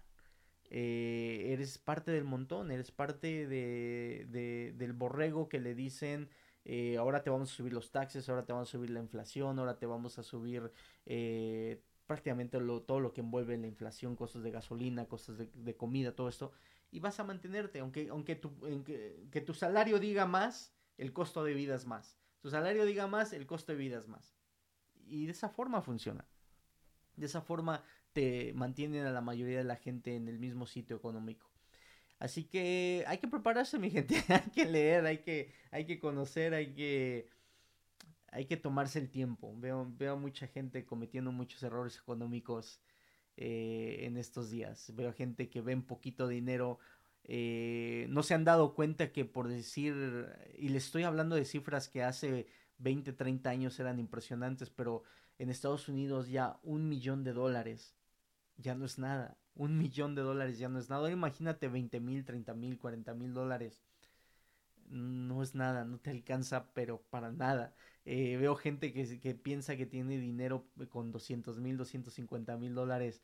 eh, 0.70 1.52
eres 1.52 1.78
parte 1.78 2.10
del 2.10 2.24
montón, 2.24 2.70
eres 2.70 2.90
parte 2.90 3.46
de, 3.46 4.72
del 4.74 4.92
borrego 4.92 5.48
que 5.48 5.60
le 5.60 5.74
dicen, 5.74 6.30
eh, 6.64 6.96
ahora 6.96 7.22
te 7.22 7.30
vamos 7.30 7.52
a 7.52 7.54
subir 7.54 7.72
los 7.72 7.90
taxes, 7.90 8.28
ahora 8.28 8.44
te 8.44 8.52
vamos 8.52 8.68
a 8.68 8.72
subir 8.72 8.90
la 8.90 9.00
inflación, 9.00 9.58
ahora 9.58 9.78
te 9.78 9.86
vamos 9.86 10.18
a 10.18 10.22
subir 10.22 10.70
eh, 11.06 11.82
prácticamente 12.06 12.58
todo 12.58 13.00
lo 13.00 13.12
que 13.12 13.20
envuelve 13.20 13.56
la 13.58 13.66
inflación, 13.66 14.16
costos 14.16 14.42
de 14.42 14.50
gasolina, 14.50 15.06
costos 15.06 15.38
de, 15.38 15.76
comida, 15.76 16.14
todo 16.14 16.28
esto, 16.28 16.52
y 16.90 17.00
vas 17.00 17.20
a 17.20 17.24
mantenerte, 17.24 17.80
aunque, 17.80 18.08
aunque, 18.08 18.36
tu, 18.36 18.52
que 19.30 19.40
tu 19.40 19.52
salario 19.52 19.98
diga 19.98 20.26
más, 20.26 20.74
el 20.96 21.12
costo 21.12 21.44
de 21.44 21.54
vida 21.54 21.74
es 21.74 21.86
más. 21.86 22.18
Tu 22.40 22.50
salario 22.50 22.84
diga 22.84 23.06
más, 23.06 23.32
el 23.32 23.46
costo 23.46 23.72
de 23.72 23.78
vida 23.78 23.98
es 23.98 24.06
más. 24.06 24.36
Y 25.06 25.26
de 25.26 25.32
esa 25.32 25.48
forma 25.48 25.82
funciona. 25.82 26.26
De 27.16 27.26
esa 27.26 27.40
forma 27.40 27.82
te 28.12 28.52
mantienen 28.54 29.06
a 29.06 29.12
la 29.12 29.20
mayoría 29.20 29.58
de 29.58 29.64
la 29.64 29.76
gente 29.76 30.14
en 30.14 30.28
el 30.28 30.38
mismo 30.38 30.66
sitio 30.66 30.96
económico. 30.96 31.53
Así 32.24 32.44
que 32.44 33.04
hay 33.06 33.18
que 33.18 33.28
prepararse, 33.28 33.78
mi 33.78 33.90
gente. 33.90 34.14
hay 34.28 34.50
que 34.50 34.64
leer, 34.64 35.04
hay 35.04 35.18
que, 35.18 35.52
hay 35.70 35.84
que 35.84 35.98
conocer, 36.00 36.54
hay 36.54 36.72
que, 36.74 37.28
hay 38.28 38.46
que 38.46 38.56
tomarse 38.56 38.98
el 38.98 39.10
tiempo. 39.10 39.54
Veo, 39.58 39.92
veo 39.98 40.16
mucha 40.16 40.46
gente 40.46 40.86
cometiendo 40.86 41.32
muchos 41.32 41.62
errores 41.62 41.98
económicos 41.98 42.80
eh, 43.36 43.98
en 44.06 44.16
estos 44.16 44.50
días. 44.50 44.90
Veo 44.96 45.12
gente 45.12 45.50
que 45.50 45.60
ve 45.60 45.76
poquito 45.76 46.26
dinero. 46.26 46.78
Eh, 47.24 48.06
no 48.08 48.22
se 48.22 48.32
han 48.32 48.44
dado 48.44 48.74
cuenta 48.74 49.12
que 49.12 49.26
por 49.26 49.48
decir, 49.48 49.94
y 50.56 50.70
le 50.70 50.78
estoy 50.78 51.02
hablando 51.02 51.36
de 51.36 51.44
cifras 51.44 51.90
que 51.90 52.02
hace 52.02 52.46
20, 52.78 53.12
30 53.12 53.50
años 53.50 53.78
eran 53.78 53.98
impresionantes, 53.98 54.70
pero 54.70 55.02
en 55.38 55.50
Estados 55.50 55.90
Unidos 55.90 56.30
ya 56.30 56.58
un 56.62 56.88
millón 56.88 57.22
de 57.22 57.34
dólares 57.34 57.94
ya 58.56 58.74
no 58.74 58.86
es 58.86 58.98
nada. 58.98 59.36
Un 59.56 59.78
millón 59.78 60.14
de 60.14 60.22
dólares 60.22 60.58
ya 60.58 60.68
no 60.68 60.78
es 60.78 60.88
nada. 60.90 61.10
imagínate 61.10 61.68
20 61.68 62.00
mil, 62.00 62.24
30 62.24 62.54
mil, 62.54 62.78
40 62.78 63.14
mil 63.14 63.32
dólares. 63.32 63.82
No 64.90 65.42
es 65.42 65.54
nada, 65.54 65.84
no 65.84 65.98
te 65.98 66.10
alcanza, 66.10 66.66
pero 66.74 67.02
para 67.10 67.32
nada. 67.32 67.74
Eh, 68.04 68.36
veo 68.36 68.54
gente 68.56 68.92
que, 68.92 69.18
que, 69.20 69.34
piensa 69.34 69.76
que 69.76 69.86
tiene 69.86 70.18
dinero 70.18 70.66
con 70.90 71.10
200 71.10 71.60
mil, 71.60 71.76
250 71.76 72.56
mil 72.56 72.74
dólares. 72.74 73.22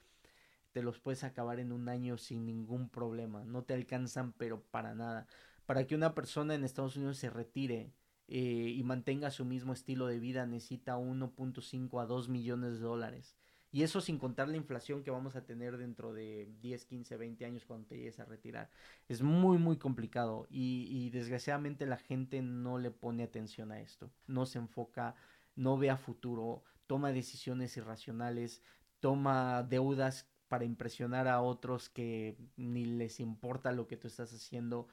Te 0.72 0.82
los 0.82 1.00
puedes 1.00 1.24
acabar 1.24 1.60
en 1.60 1.72
un 1.72 1.88
año 1.88 2.16
sin 2.16 2.46
ningún 2.46 2.88
problema. 2.88 3.44
No 3.44 3.64
te 3.64 3.74
alcanzan, 3.74 4.32
pero 4.32 4.62
para 4.62 4.94
nada. 4.94 5.26
Para 5.66 5.86
que 5.86 5.94
una 5.94 6.14
persona 6.14 6.54
en 6.54 6.64
Estados 6.64 6.96
Unidos 6.96 7.18
se 7.18 7.30
retire 7.30 7.92
eh, 8.30 8.74
y 8.76 8.82
mantenga 8.84 9.32
su 9.32 9.44
mismo 9.44 9.72
estilo 9.72 10.06
de 10.06 10.20
vida 10.20 10.46
necesita 10.46 10.96
1.5 10.96 12.00
a 12.00 12.06
2 12.06 12.28
millones 12.28 12.74
de 12.74 12.80
dólares. 12.80 13.36
Y 13.72 13.84
eso 13.84 14.00
sin 14.00 14.18
contar 14.18 14.48
la 14.48 14.56
inflación 14.56 15.04
que 15.04 15.12
vamos 15.12 15.36
a 15.36 15.44
tener 15.44 15.76
dentro 15.76 16.12
de 16.12 16.48
10, 16.60 16.84
15, 16.86 17.16
20 17.16 17.44
años 17.44 17.64
cuando 17.64 17.86
te 17.86 17.96
llegues 17.96 18.18
a 18.18 18.24
retirar. 18.24 18.68
Es 19.08 19.22
muy, 19.22 19.58
muy 19.58 19.76
complicado 19.78 20.46
y, 20.50 21.10
desgraciadamente 21.10 21.86
la 21.86 21.96
gente 21.96 22.42
no 22.42 22.78
le 22.78 22.90
pone 22.90 23.22
atención 23.22 23.70
a 23.70 23.80
esto. 23.80 24.10
No 24.26 24.44
se 24.46 24.58
enfoca, 24.58 25.14
no 25.54 25.78
ve 25.78 25.90
a 25.90 25.96
futuro, 25.96 26.64
toma 26.88 27.12
decisiones 27.12 27.76
irracionales, 27.76 28.60
toma 28.98 29.62
deudas 29.62 30.28
para 30.48 30.64
impresionar 30.64 31.28
a 31.28 31.40
otros 31.40 31.88
que 31.88 32.36
ni 32.56 32.84
les 32.84 33.20
importa 33.20 33.70
lo 33.70 33.86
que 33.86 33.96
tú 33.96 34.08
estás 34.08 34.32
haciendo. 34.32 34.88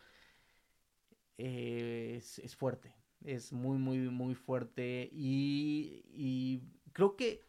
es, 1.38 2.40
es, 2.40 2.56
fuerte, 2.56 2.96
es 3.24 3.52
muy, 3.54 3.78
muy, 3.80 3.98
muy 4.10 4.36
fuerte 4.36 5.10
y 5.12 6.62
creo 6.94 7.16
que 7.16 7.47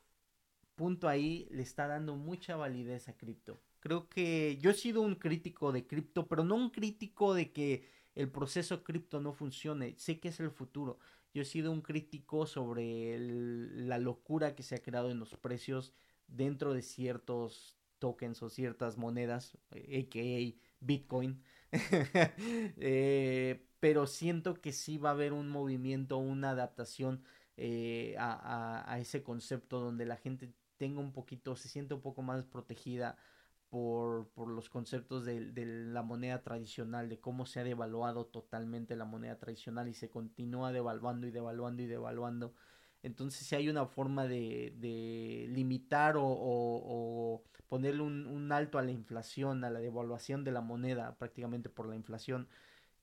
punto 0.79 1.09
ahí 1.09 1.47
le 1.51 1.63
está 1.63 1.87
dando 1.87 2.17
mucha 2.17 2.57
validez 2.57 3.09
a 3.09 3.17
cripto. 3.19 3.61
Creo 3.81 4.09
que 4.09 4.57
yo 4.63 4.71
he 4.71 4.75
sido 4.75 5.03
un 5.03 5.17
crítico 5.17 5.73
de 5.73 5.87
cripto, 5.87 6.27
pero 6.27 6.45
no 6.45 6.55
un 6.55 6.71
crítico 6.71 7.35
de 7.35 7.53
que 7.53 7.87
el 8.15 8.31
proceso 8.31 8.83
cripto 8.83 9.21
no 9.21 9.35
funcione. 9.35 9.95
Sé 9.99 10.19
que 10.19 10.29
es 10.29 10.41
el 10.41 10.51
futuro. 10.51 10.99
Yo 11.35 11.43
he 11.43 11.45
sido 11.45 11.71
un 11.71 11.83
crítico 11.83 12.47
sobre 12.47 13.19
la 13.19 13.99
locura 13.99 14.55
que 14.55 14.63
se 14.63 14.77
ha 14.77 14.83
creado 14.83 15.11
en 15.11 15.19
los 15.19 15.37
precios 15.37 15.93
dentro 16.27 16.73
de 16.73 16.83
ciertos 16.83 17.77
tokens 17.99 18.43
o 18.43 18.49
ciertas 18.49 18.97
monedas, 18.97 19.59
a.k.a. 19.71 20.59
Bitcoin. 20.81 21.43
Eh, 22.81 23.67
pero 23.81 24.07
siento 24.07 24.55
que 24.55 24.73
sí 24.73 24.97
va 24.97 25.11
a 25.11 25.13
haber 25.13 25.33
un 25.33 25.49
movimiento, 25.51 26.17
una 26.17 26.51
adaptación 26.51 27.23
eh, 27.61 28.15
a, 28.19 28.97
ese 29.01 29.25
concepto 29.25 29.81
donde 29.81 30.07
la 30.07 30.17
gente 30.17 30.53
tenga 30.79 31.01
un 31.01 31.13
poquito, 31.13 31.57
se 31.57 31.69
siente 31.69 31.95
un 31.95 32.01
poco 32.01 32.23
más 32.23 32.45
protegida 32.45 33.17
por, 33.69 34.29
por 34.31 34.49
los 34.49 34.71
conceptos 34.71 35.25
de, 35.25 35.53
de, 35.53 35.67
la 35.67 36.03
moneda 36.03 36.43
tradicional, 36.43 37.09
de 37.09 37.21
cómo 37.21 37.47
se 37.47 37.61
ha 37.61 37.65
devaluado 37.65 38.27
totalmente 38.27 38.97
la 38.97 39.05
moneda 39.05 39.39
tradicional 39.39 39.89
y 39.89 39.95
se 39.95 40.09
continúa 40.11 40.73
devaluando 40.73 41.27
y 41.27 41.31
devaluando 41.31 41.83
y 41.83 41.87
devaluando. 41.87 42.55
Entonces 43.03 43.47
si 43.47 43.55
hay 43.55 43.69
una 43.69 43.87
forma 43.87 44.27
de, 44.27 44.75
de 44.77 45.47
limitar 45.51 46.17
o, 46.17 46.25
o, 46.27 47.45
ponerle 47.69 48.03
un, 48.03 48.27
un, 48.27 48.51
alto 48.53 48.79
a 48.79 48.83
la 48.83 48.91
inflación, 48.91 49.65
a 49.65 49.71
la 49.71 49.81
devaluación 49.81 50.45
de 50.45 50.53
la 50.53 50.61
moneda 50.63 51.15
prácticamente 51.17 51.69
por 51.69 51.87
la 51.89 51.97
inflación. 51.97 52.49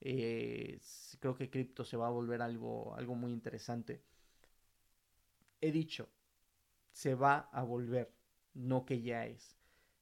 Eh, 0.01 0.79
creo 1.19 1.35
que 1.35 1.49
cripto 1.49 1.83
se 1.85 1.97
va 1.97 2.07
a 2.07 2.11
volver 2.11 2.41
algo, 2.41 2.95
algo 2.95 3.15
muy 3.15 3.31
interesante. 3.31 4.01
He 5.61 5.71
dicho, 5.71 6.09
se 6.95 7.13
va 7.13 7.49
a 7.51 7.61
volver, 7.61 8.09
no 8.53 8.85
que 8.85 9.01
ya 9.01 9.25
es. 9.25 9.57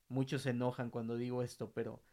Muchos 0.09 0.43
se 0.43 0.51
enojan 0.51 0.91
cuando 0.91 1.17
digo 1.17 1.41
esto, 1.41 1.71
pero 1.73 2.03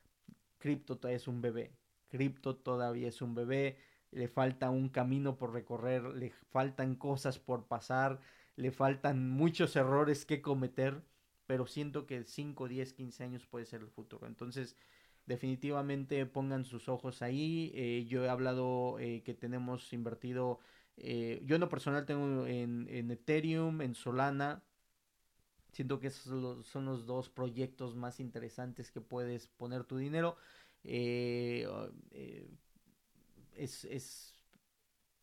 cripto 0.57 0.97
todavía 0.97 1.19
es 1.19 1.29
un 1.29 1.43
bebé. 1.43 1.77
Cripto 2.09 2.57
todavía 2.57 3.09
es 3.09 3.21
un 3.21 3.35
bebé, 3.35 3.77
le 4.11 4.27
falta 4.27 4.71
un 4.71 4.89
camino 4.89 5.37
por 5.37 5.53
recorrer, 5.53 6.05
le 6.05 6.31
faltan 6.31 6.95
cosas 6.95 7.39
por 7.39 7.67
pasar, 7.69 8.21
le 8.57 8.73
faltan 8.73 9.29
muchos 9.29 9.77
errores 9.77 10.25
que 10.25 10.41
cometer, 10.41 11.03
pero 11.47 11.67
siento 11.67 12.07
que 12.07 12.25
5, 12.25 12.67
10, 12.67 12.95
15 12.95 13.23
años 13.25 13.47
puede 13.47 13.67
ser 13.67 13.83
el 13.83 13.91
futuro. 13.91 14.27
Entonces, 14.27 14.77
definitivamente 15.27 16.25
pongan 16.25 16.65
sus 16.65 16.89
ojos 16.89 17.21
ahí. 17.21 17.71
Eh, 17.75 18.07
yo 18.09 18.25
he 18.25 18.31
hablado 18.31 18.99
eh, 18.99 19.23
que 19.25 19.35
tenemos 19.35 19.93
invertido, 19.93 20.59
eh, 20.97 21.43
yo 21.45 21.57
en 21.57 21.61
lo 21.61 21.69
personal 21.69 22.07
tengo 22.07 22.47
en, 22.47 22.89
en 22.89 23.11
Ethereum, 23.11 23.83
en 23.83 23.95
Solana, 23.95 24.65
Siento 25.73 26.01
que 26.01 26.09
esos 26.09 26.67
son 26.67 26.85
los 26.85 27.07
dos 27.07 27.29
proyectos 27.29 27.95
más 27.97 28.21
interesantes 28.21 28.91
que 28.91 29.01
puedes 29.01 29.49
poner 29.49 29.85
tu 29.85 29.97
dinero. 29.97 30.37
Eh, 30.85 31.69
eh, 32.13 32.49
es, 33.55 34.35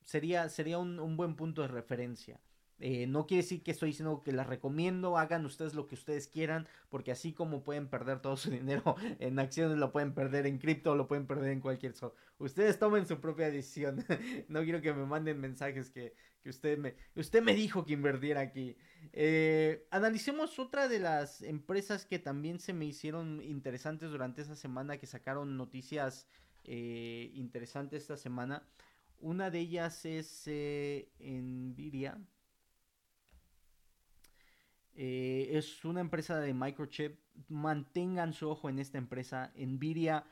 sería 0.03 0.47
sería 0.49 0.77
un, 0.79 1.17
buen 1.17 1.35
punto 1.35 1.61
de 1.61 1.67
referencia. 1.67 2.39
Eh, 2.79 3.07
no 3.07 3.25
quiere 3.25 3.41
decir 3.41 3.63
que 3.63 3.71
estoy 3.71 3.89
diciendo 3.89 4.21
que 4.23 4.31
las 4.31 4.45
recomiendo, 4.45 5.17
hagan 5.17 5.45
ustedes 5.45 5.73
lo 5.73 5.87
que 5.87 5.95
ustedes 5.95 6.27
quieran, 6.27 6.67
porque 6.89 7.11
así 7.11 7.33
como 7.33 7.63
pueden 7.63 7.87
perder 7.87 8.21
todo 8.21 8.37
su 8.37 8.51
dinero 8.51 8.95
en 9.19 9.39
acciones, 9.39 9.77
lo 9.77 9.91
pueden 9.91 10.13
perder 10.13 10.45
en 10.45 10.59
cripto, 10.59 10.95
lo 10.95 11.07
pueden 11.07 11.25
perder 11.27 11.51
en 11.51 11.61
cualquier... 11.61 11.93
So 11.93 12.13
ustedes 12.37 12.77
tomen 12.79 13.07
su 13.07 13.19
propia 13.19 13.49
decisión. 13.49 14.05
no 14.47 14.63
quiero 14.63 14.81
que 14.81 14.93
me 14.93 15.05
manden 15.05 15.39
mensajes 15.41 15.89
que, 15.89 16.13
usted 16.49 16.77
me, 16.77 16.95
usted 17.15 17.41
me 17.41 17.53
dijo 17.53 17.85
que 17.85 17.93
invirtiera 17.93 18.41
aquí. 18.41 18.75
Eh, 19.13 19.87
analicemos 19.91 20.59
otra 20.59 20.87
de 20.87 20.99
las 20.99 21.41
empresas 21.41 22.05
que 22.05 22.19
también 22.19 22.59
se 22.59 22.73
me 22.73 22.85
hicieron 22.85 23.41
interesantes 23.41 24.09
durante 24.09 24.41
esa 24.41 24.55
semana, 24.55 24.97
que 24.97 25.07
sacaron 25.07 25.57
noticias 25.57 26.27
eh, 26.63 27.31
interesantes 27.33 28.03
esta 28.03 28.17
semana. 28.17 28.63
Una 29.19 29.49
de 29.49 29.59
ellas 29.59 30.05
es 30.05 30.43
eh, 30.47 31.09
Nvidia. 31.19 32.17
es 34.95 35.85
una 35.85 36.01
empresa 36.01 36.39
de 36.39 36.53
microchip. 36.53 37.19
Mantengan 37.49 38.33
su 38.33 38.49
ojo 38.49 38.69
en 38.69 38.79
esta 38.79 38.97
empresa. 38.97 39.51
Nvidia 39.55 40.25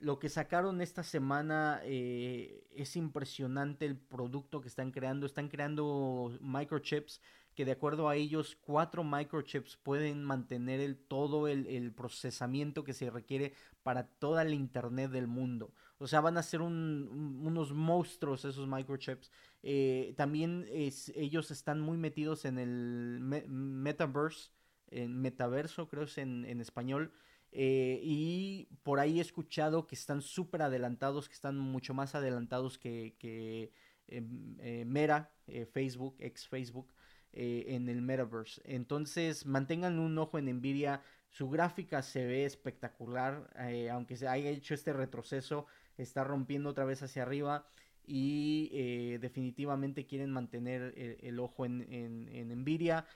lo 0.00 0.18
que 0.18 0.28
sacaron 0.28 0.80
esta 0.80 1.02
semana 1.02 1.80
eh, 1.84 2.66
es 2.74 2.96
impresionante 2.96 3.84
el 3.84 3.96
producto 3.96 4.60
que 4.60 4.68
están 4.68 4.90
creando. 4.90 5.26
Están 5.26 5.48
creando 5.48 6.36
microchips 6.40 7.20
que 7.54 7.64
de 7.64 7.72
acuerdo 7.72 8.08
a 8.08 8.16
ellos 8.16 8.56
cuatro 8.60 9.04
microchips 9.04 9.76
pueden 9.76 10.24
mantener 10.24 10.80
el, 10.80 10.96
todo 10.96 11.48
el, 11.48 11.92
procesamiento 11.92 12.84
que 12.84 12.94
se 12.94 13.10
requiere 13.10 13.52
para 13.82 14.06
toda 14.06 14.44
la 14.44 14.54
internet 14.54 15.10
del 15.10 15.26
mundo. 15.26 15.72
O 15.98 16.06
sea, 16.06 16.20
van 16.22 16.38
a 16.38 16.42
ser 16.42 16.62
unos 16.62 17.72
monstruos 17.72 18.44
esos 18.44 18.66
microchips. 18.66 19.30
Eh, 19.62 20.14
también 20.16 20.66
ellos 20.70 21.50
están 21.50 21.80
muy 21.80 21.98
metidos 21.98 22.46
en 22.46 22.58
el 22.58 23.18
metaverse, 23.20 24.50
en 24.88 25.20
metaverso 25.20 25.88
creo 25.88 26.04
es 26.04 26.16
en, 26.18 26.60
español. 26.60 27.12
Eh, 27.52 28.00
y 28.02 28.68
por 28.82 29.00
ahí 29.00 29.18
he 29.18 29.22
escuchado 29.22 29.86
que 29.86 29.94
están 29.94 30.22
súper 30.22 30.62
adelantados, 30.62 31.28
que 31.28 31.34
están 31.34 31.58
mucho 31.58 31.94
más 31.94 32.14
adelantados 32.14 32.78
que, 32.78 33.16
que 33.18 33.72
em, 34.08 34.56
eh, 34.60 34.84
Mera, 34.86 35.30
Facebook, 35.72 36.16
ex 36.20 36.46
Facebook. 36.46 36.92
Eh, 37.32 37.76
en 37.76 37.88
el 37.88 38.02
metaverse. 38.02 38.60
Entonces, 38.64 39.46
mantengan 39.46 40.00
un 40.00 40.18
ojo 40.18 40.36
en 40.36 40.46
Nvidia. 40.46 41.00
Su 41.28 41.48
gráfica 41.48 42.02
se 42.02 42.26
ve 42.26 42.44
espectacular, 42.44 43.48
eh, 43.56 43.88
aunque 43.88 44.16
se 44.16 44.26
haya 44.26 44.50
hecho 44.50 44.74
este 44.74 44.92
retroceso, 44.92 45.66
está 45.96 46.24
rompiendo 46.24 46.70
otra 46.70 46.84
vez 46.84 47.04
hacia 47.04 47.22
arriba 47.22 47.68
y 48.04 48.68
eh, 48.72 49.18
definitivamente 49.20 50.06
quieren 50.06 50.32
mantener 50.32 50.92
el, 50.96 51.38
ojo 51.38 51.64
en, 51.64 51.82
en, 51.88 52.62
Nvidia. 52.62 53.06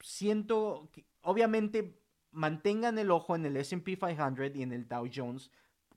siento 0.00 0.90
que, 0.92 1.04
obviamente, 1.28 2.00
mantengan 2.30 2.98
el 2.98 3.10
ojo 3.10 3.36
en 3.36 3.44
el 3.44 3.58
SP 3.60 4.00
500 4.00 4.56
y 4.56 4.62
en 4.62 4.72
el 4.72 4.88
Dow 4.88 5.06
Jones, 5.14 5.50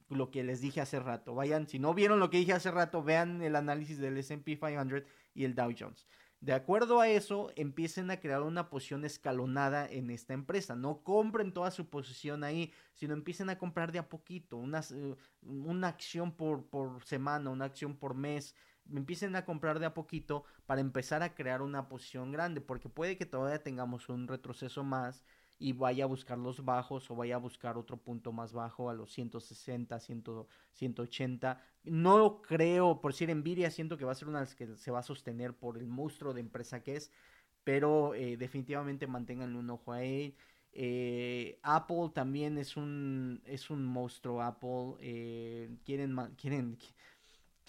lo 0.10 0.30
que 0.30 0.44
les 0.44 0.60
dije 0.60 0.82
hace 0.82 1.00
rato. 1.00 1.34
Vayan, 1.34 1.70
si 1.70 1.80
no 1.80 1.94
vieron 1.94 2.20
lo 2.20 2.30
que 2.30 2.38
dije 2.38 2.52
hace 2.52 2.70
rato, 2.70 3.02
vean 3.02 3.42
el 3.42 3.56
análisis 3.56 3.98
del 3.98 4.18
SP 4.20 4.60
500 4.60 5.04
y 5.34 5.46
el 5.46 5.56
Dow 5.56 5.74
Jones. 5.78 6.06
De 6.42 6.52
acuerdo 6.52 7.00
a 7.00 7.08
eso, 7.08 7.50
empiecen 7.56 8.12
a 8.12 8.20
crear 8.20 8.42
una 8.42 8.70
posición 8.70 9.06
escalonada 9.06 9.88
en 9.88 10.10
esta 10.10 10.34
empresa. 10.34 10.76
No 10.76 11.02
compren 11.02 11.54
toda 11.54 11.72
su 11.72 11.90
posición 11.90 12.44
ahí, 12.44 12.74
sino 12.94 13.14
empiecen 13.14 13.50
a 13.50 13.58
comprar 13.58 13.94
de 13.94 14.00
a 14.00 14.10
poquito, 14.10 14.58
una, 14.58 14.82
eh, 14.92 15.16
una 15.44 15.88
acción 15.88 16.36
por 16.36 16.66
semana, 17.06 17.52
una 17.52 17.66
acción 17.66 17.96
por 17.96 18.16
mes. 18.16 18.54
Empiecen 18.94 19.36
a 19.36 19.46
comprar 19.46 19.80
de 19.80 19.86
a 19.86 19.94
poquito 19.94 20.44
para 20.66 20.82
empezar 20.82 21.24
a 21.24 21.34
crear 21.36 21.62
una 21.62 21.88
posición 21.88 22.32
grande, 22.32 22.62
porque 22.62 22.90
puede 22.90 23.18
que 23.18 23.26
todavía 23.26 23.64
tengamos 23.64 24.10
un 24.10 24.28
retroceso 24.28 24.84
más 24.84 25.24
y 25.62 25.74
vaya 25.74 26.06
a 26.06 26.08
buscar 26.08 26.40
los 26.40 26.66
bajos 26.66 27.10
o 27.12 27.16
vaya 27.16 27.36
a 27.36 27.38
buscar 27.38 27.78
otro 27.78 27.98
punto 27.98 28.32
más 28.32 28.52
bajo 28.52 28.90
a 28.90 28.96
los 28.96 29.12
160, 29.14 30.00
100, 30.00 30.24
180. 30.74 31.62
No 31.84 32.42
creo, 32.42 33.00
por 33.00 33.12
decir 33.12 33.34
Nvidia, 33.34 33.70
siento 33.70 33.96
que 33.98 34.06
va 34.06 34.12
a 34.12 34.16
ser 34.16 34.28
una 34.28 34.40
de 34.40 34.46
las 34.46 34.56
que 34.56 34.76
se 34.76 34.92
va 34.92 35.00
a 35.00 35.04
sostener 35.04 35.54
por 35.54 35.78
el 35.78 35.88
monstruo 35.88 36.34
de 36.34 36.42
empresa 36.42 36.82
que 36.82 36.96
es, 36.96 37.12
pero 37.64 38.16
eh, 38.16 38.38
definitivamente 38.38 39.06
mantengan 39.06 39.56
un 39.56 39.70
ojo 39.70 39.94
ahí. 39.94 40.36
Eh, 40.74 41.60
Apple 41.64 42.12
también 42.14 42.58
es 42.58 42.78
un, 42.78 43.42
es 43.46 43.70
un 43.70 43.86
monstruo 43.86 44.42
Apple. 44.42 44.96
Eh, 45.00 45.70
quieren, 45.86 46.16
quieren, 46.38 46.78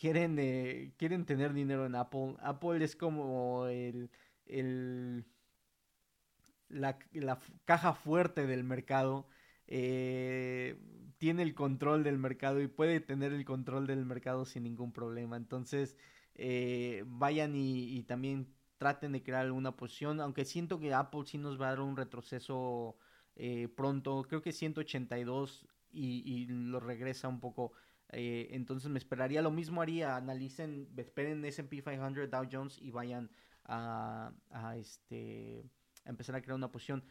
quieren, 0.02 0.92
quieren 0.96 1.24
tener 1.24 1.52
dinero 1.52 1.86
en 1.86 1.94
Apple. 1.94 2.34
Apple 2.40 2.84
es 2.84 2.96
como 2.96 3.66
el, 3.66 4.10
el 4.46 5.24
la, 6.68 6.98
caja 7.64 7.94
fuerte 7.94 8.48
del 8.48 8.64
mercado, 8.64 9.28
eh, 9.68 10.76
tiene 11.18 11.44
el 11.44 11.54
control 11.54 12.02
del 12.02 12.18
mercado 12.18 12.60
y 12.60 12.66
puede 12.66 12.98
tener 12.98 13.32
el 13.32 13.44
control 13.44 13.86
del 13.86 14.04
mercado 14.04 14.44
sin 14.44 14.64
ningún 14.64 14.92
problema. 14.92 15.36
Entonces, 15.36 15.96
eh, 16.34 17.04
vayan 17.06 17.54
y, 17.54 18.02
también 18.02 18.52
traten 18.78 19.12
de 19.12 19.22
crear 19.22 19.42
alguna 19.42 19.76
posición, 19.76 20.20
aunque 20.20 20.44
siento 20.44 20.80
que 20.80 20.92
Apple 20.94 21.22
sí 21.26 21.38
nos 21.38 21.60
va 21.60 21.66
a 21.66 21.70
dar 21.70 21.80
un 21.80 21.96
retroceso 21.96 22.96
eh, 23.36 23.68
pronto, 23.68 24.24
creo 24.28 24.42
que 24.42 24.50
182 24.50 25.68
y, 25.92 26.24
y 26.26 26.46
lo 26.46 26.80
regresa 26.80 27.28
un 27.28 27.38
poco. 27.38 27.72
Entonces 28.12 28.90
me 28.90 28.98
esperaría 28.98 29.42
lo 29.42 29.50
mismo 29.50 29.80
haría, 29.82 30.16
analicen, 30.16 30.88
esperen 30.96 31.44
S&P 31.44 31.82
500, 31.82 32.30
Dow 32.30 32.46
Jones 32.50 32.78
y 32.80 32.90
vayan 32.90 33.30
a, 33.64 34.32
a 34.50 34.76
este 34.76 35.64
empezar 36.04 36.34
a 36.36 36.42
crear 36.42 36.56
una 36.56 36.70
posición. 36.70 37.02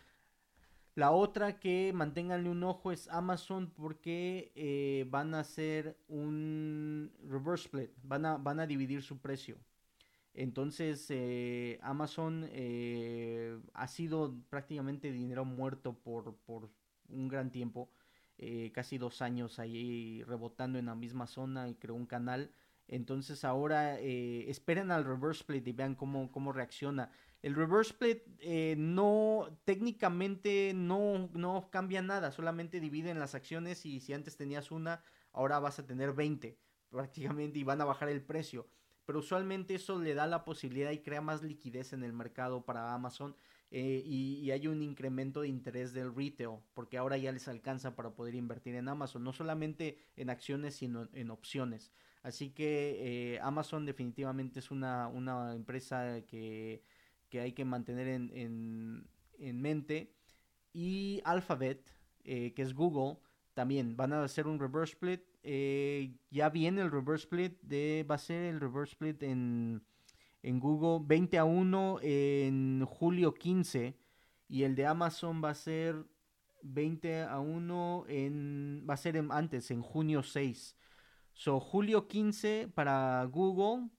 La 0.96 1.12
otra 1.12 1.58
que 1.58 1.94
manténganle 1.94 2.50
un 2.50 2.64
ojo 2.64 2.92
es 2.92 3.08
Amazon 3.08 3.72
porque 3.72 4.52
eh, 4.56 5.06
van 5.10 5.34
a 5.34 5.40
hacer 5.40 5.98
un 6.10 7.14
reverse 7.30 7.66
split, 7.66 7.92
van 8.04 8.26
a, 8.26 8.38
van 8.38 8.60
a 8.60 8.68
dividir 8.68 9.02
su 9.02 9.20
precio. 9.20 9.58
Entonces 10.34 11.06
eh, 11.10 11.80
Amazon 11.82 12.46
eh, 12.52 13.58
ha 13.74 13.88
sido 13.88 14.36
prácticamente 14.50 15.12
dinero 15.12 15.46
muerto 15.46 15.94
por, 15.94 16.36
por 16.40 16.70
un 17.08 17.28
gran 17.30 17.52
tiempo, 17.52 17.90
casi 18.74 18.98
dos 18.98 19.22
años 19.22 19.60
ahí 19.60 20.24
rebotando 20.24 20.80
en 20.80 20.88
la 20.88 20.96
misma 20.96 21.28
zona 21.28 21.70
y 21.70 21.76
creó 21.76 21.96
un 21.96 22.06
canal. 22.06 22.52
Entonces 22.88 23.46
ahora 23.46 24.00
esperen 24.00 24.92
al 24.92 25.06
reverse 25.06 25.42
split 25.42 25.68
y 25.68 25.72
vean 25.72 25.96
cómo, 25.96 26.32
cómo 26.32 26.52
reacciona. 26.52 27.12
El 27.42 27.56
reverse 27.56 27.92
split 27.92 28.24
eh, 28.40 28.76
no, 28.78 29.48
técnicamente 29.66 30.74
no, 30.76 31.30
no 31.34 31.70
cambia 31.72 32.02
nada, 32.04 32.32
solamente 32.32 32.80
dividen 32.80 33.20
las 33.20 33.34
acciones 33.34 33.86
y 33.86 34.00
si 34.00 34.14
antes 34.14 34.38
tenías 34.38 34.70
una, 34.70 35.04
ahora 35.34 35.58
vas 35.58 35.80
a 35.80 35.88
tener 35.88 36.14
20 36.14 36.60
prácticamente 36.90 37.58
y 37.58 37.64
van 37.64 37.82
a 37.82 37.86
bajar 37.86 38.10
el 38.10 38.22
precio. 38.22 38.68
Pero 39.06 39.20
usualmente 39.20 39.74
eso 39.74 40.00
le 40.00 40.14
da 40.14 40.28
la 40.28 40.46
posibilidad 40.46 40.92
y 40.92 41.00
crea 41.00 41.22
más 41.22 41.42
liquidez 41.42 41.94
en 41.94 42.04
el 42.04 42.14
mercado 42.14 42.64
para 42.64 42.94
Amazon 42.94 43.36
eh, 43.72 44.04
y, 44.06 44.52
hay 44.52 44.68
un 44.68 44.84
incremento 44.84 45.42
de 45.42 45.48
interés 45.48 45.94
del 45.94 46.14
retail 46.14 46.60
porque 46.74 46.98
ahora 46.98 47.18
ya 47.18 47.32
les 47.32 47.48
alcanza 47.48 47.96
para 47.96 48.12
poder 48.12 48.36
invertir 48.36 48.76
en 48.76 48.90
Amazon, 48.90 49.24
no 49.24 49.32
solamente 49.34 49.98
en 50.18 50.30
acciones 50.30 50.76
sino 50.76 51.08
en 51.14 51.32
opciones. 51.32 51.92
Así 52.22 52.52
que 52.52 53.36
eh, 53.36 53.40
Amazon 53.42 53.86
definitivamente 53.86 54.60
es 54.60 54.72
una, 54.72 55.08
una 55.08 55.56
empresa 55.56 56.22
que 56.28 56.84
que 57.32 57.40
hay 57.40 57.54
que 57.54 57.66
mantener 57.66 58.08
en, 58.08 59.08
mente. 59.40 60.14
Y 60.74 61.22
Alphabet, 61.24 61.90
eh, 62.24 62.54
que 62.54 62.62
es 62.62 62.76
Google, 62.76 63.18
también 63.56 63.98
van 63.98 64.14
a 64.14 64.24
hacer 64.24 64.46
un 64.46 64.60
reverse 64.60 64.94
split. 64.94 65.22
Ya 66.30 66.50
viene 66.50 66.82
el 66.82 66.92
reverse 66.92 67.24
split, 67.24 67.60
de, 67.62 68.06
va 68.10 68.16
a 68.16 68.20
ser 68.20 68.44
el 68.44 68.60
reverse 68.60 68.92
split 68.92 69.24
en, 69.24 69.82
en 70.44 70.60
Google 70.60 71.06
20 71.08 71.38
a 71.38 71.46
1 71.46 72.00
en 72.02 72.86
julio 72.86 73.34
15 73.34 73.98
y 74.48 74.64
el 74.64 74.76
de 74.76 74.86
Amazon 74.86 75.44
va 75.44 75.52
a 75.52 75.56
ser 75.56 76.06
20 76.64 77.24
a 77.24 77.40
1 77.40 78.06
en 78.08 78.86
va 78.90 78.96
a 78.96 78.98
ser 78.98 79.24
antes 79.30 79.72
en 79.72 79.82
junio 79.82 80.24
6. 80.24 80.76
So 81.34 81.60
julio 81.60 82.08
15 82.08 82.70
para 82.74 83.24
Google, 83.26 83.90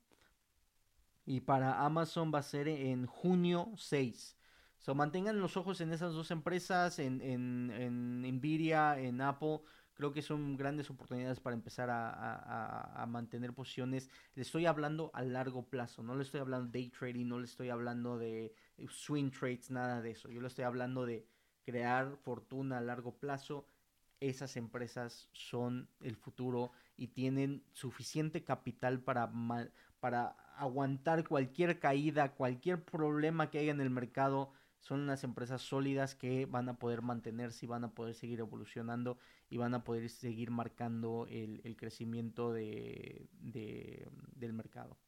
y 1.25 1.41
para 1.41 1.85
Amazon 1.85 2.33
va 2.35 2.41
a 2.41 2.43
ser 2.43 2.69
en 2.69 3.07
junio 3.07 3.73
6. 3.77 4.37
So, 4.79 4.95
mantengan 4.95 5.41
los 5.41 5.57
ojos 5.57 5.81
en 5.81 5.93
esas 5.93 6.13
dos 6.13 6.33
empresas, 6.33 6.99
en, 6.99 7.21
en, 7.21 7.71
en 7.71 8.23
Nvidia, 8.23 8.99
en 8.99 9.21
Apple. 9.21 9.61
Creo 9.95 10.13
que 10.13 10.23
son 10.23 10.57
grandes 10.57 10.91
oportunidades 10.91 11.41
para 11.41 11.55
empezar 11.55 11.89
a, 11.91 13.05
mantener 13.09 13.53
posiciones. 13.53 14.09
Le 14.35 14.43
estoy 14.43 14.67
hablando 14.67 15.11
a 15.15 15.23
largo 15.23 15.69
plazo, 15.69 16.03
no 16.03 16.15
le 16.15 16.23
estoy 16.23 16.41
hablando 16.41 16.71
de 16.71 16.79
day 16.79 16.89
trading, 16.89 17.27
no 17.27 17.39
le 17.39 17.45
estoy 17.45 17.69
hablando 17.69 18.19
de 18.19 18.55
swing 18.89 19.31
trades, 19.31 19.71
nada 19.71 20.01
de 20.01 20.13
eso. 20.13 20.31
Yo 20.31 20.41
le 20.41 20.49
estoy 20.49 20.65
hablando 20.65 21.05
de 21.05 21.27
crear 21.65 22.17
fortuna 22.17 22.79
a 22.79 22.81
largo 22.81 23.19
plazo. 23.19 23.67
Esas 24.21 24.57
empresas 24.57 25.29
son 25.33 25.89
el 26.01 26.17
futuro 26.17 26.71
y 26.97 27.09
tienen 27.09 27.65
suficiente 27.73 28.45
capital 28.45 29.01
para, 29.01 29.31
para 30.01 30.37
aguantar 30.57 31.27
cualquier 31.27 31.81
caída, 31.81 32.33
cualquier 32.33 32.85
problema 32.85 33.51
que 33.51 33.59
haya 33.59 33.73
en 33.73 33.81
el 33.81 33.91
mercado. 33.91 34.53
Son 34.83 35.01
unas 35.01 35.23
empresas 35.23 35.63
sólidas 35.63 36.17
que 36.17 36.45
van 36.45 36.69
a 36.69 36.77
poder 36.77 37.03
mantenerse 37.03 37.67
y 37.67 37.69
van 37.69 37.85
a 37.85 37.95
poder 37.95 38.15
seguir 38.15 38.41
evolucionando 38.41 39.17
y 39.49 39.57
van 39.57 39.75
a 39.75 39.85
poder 39.85 40.11
seguir 40.11 40.51
marcando 40.51 41.27
el, 41.31 41.77
crecimiento 41.77 42.53
de, 42.53 43.29
del 43.41 44.53
mercado. 44.53 44.99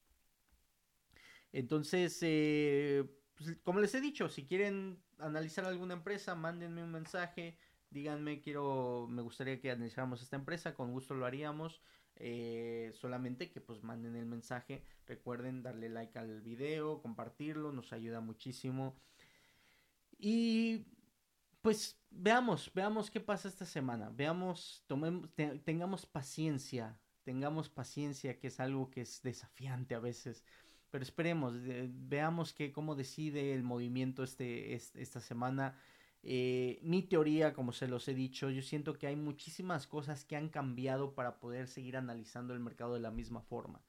Entonces, 1.52 2.16
eh, 2.22 3.04
pues, 3.34 3.58
como 3.64 3.80
les 3.80 3.92
he 3.96 4.00
dicho, 4.00 4.28
si 4.28 4.46
quieren 4.46 5.02
analizar 5.18 5.64
alguna 5.64 5.94
empresa, 5.94 6.36
mándenme 6.36 6.84
un 6.84 6.92
mensaje, 6.92 7.58
díganme, 7.90 8.40
quiero, 8.40 9.08
me 9.10 9.22
gustaría 9.22 9.60
que 9.60 9.72
analizáramos 9.72 10.22
esta 10.22 10.36
empresa, 10.36 10.74
con 10.74 10.92
gusto 10.92 11.14
lo 11.14 11.26
haríamos. 11.26 11.82
Eh, 12.16 12.92
solamente 12.94 13.50
que 13.50 13.60
pues 13.60 13.82
manden 13.82 14.14
el 14.14 14.26
mensaje. 14.26 14.84
Recuerden 15.06 15.64
darle 15.64 15.88
like 15.88 16.16
al 16.16 16.42
video, 16.42 17.02
compartirlo, 17.02 17.72
nos 17.72 17.92
ayuda 17.92 18.20
muchísimo. 18.20 18.96
Y 20.26 20.86
pues 21.60 22.00
veamos, 22.10 22.70
veamos 22.74 23.10
qué 23.10 23.20
pasa 23.20 23.46
esta 23.46 23.66
semana. 23.66 24.08
Veamos, 24.08 24.82
tomemos, 24.86 25.28
tengamos 25.64 26.06
paciencia, 26.06 26.98
tengamos 27.24 27.68
paciencia, 27.68 28.38
que 28.38 28.46
es 28.46 28.58
algo 28.58 28.90
que 28.90 29.02
es 29.02 29.22
desafiante 29.22 29.94
a 29.94 29.98
veces. 29.98 30.42
pero 30.90 31.04
esperemos, 31.04 31.52
veamos 32.08 32.54
que, 32.54 32.72
cómo 32.72 32.94
decide 32.94 33.52
el 33.52 33.64
movimiento 33.64 34.22
este, 34.24 34.74
esta 34.74 35.20
semana. 35.20 35.78
Eh, 36.22 36.80
mi 36.82 37.02
teoría, 37.02 37.52
como 37.52 37.72
se 37.72 37.86
los 37.86 38.08
he 38.08 38.14
dicho, 38.14 38.48
yo 38.48 38.62
siento 38.62 38.94
que 38.98 39.08
hay 39.08 39.16
muchísimas 39.16 39.86
cosas 39.86 40.24
que 40.24 40.36
han 40.36 40.48
cambiado 40.48 41.14
para 41.14 41.38
poder 41.38 41.68
seguir 41.68 41.98
analizando 41.98 42.54
el 42.54 42.60
mercado 42.60 42.94
de 42.94 43.00
la 43.00 43.10
misma 43.10 43.42
forma. 43.42 43.83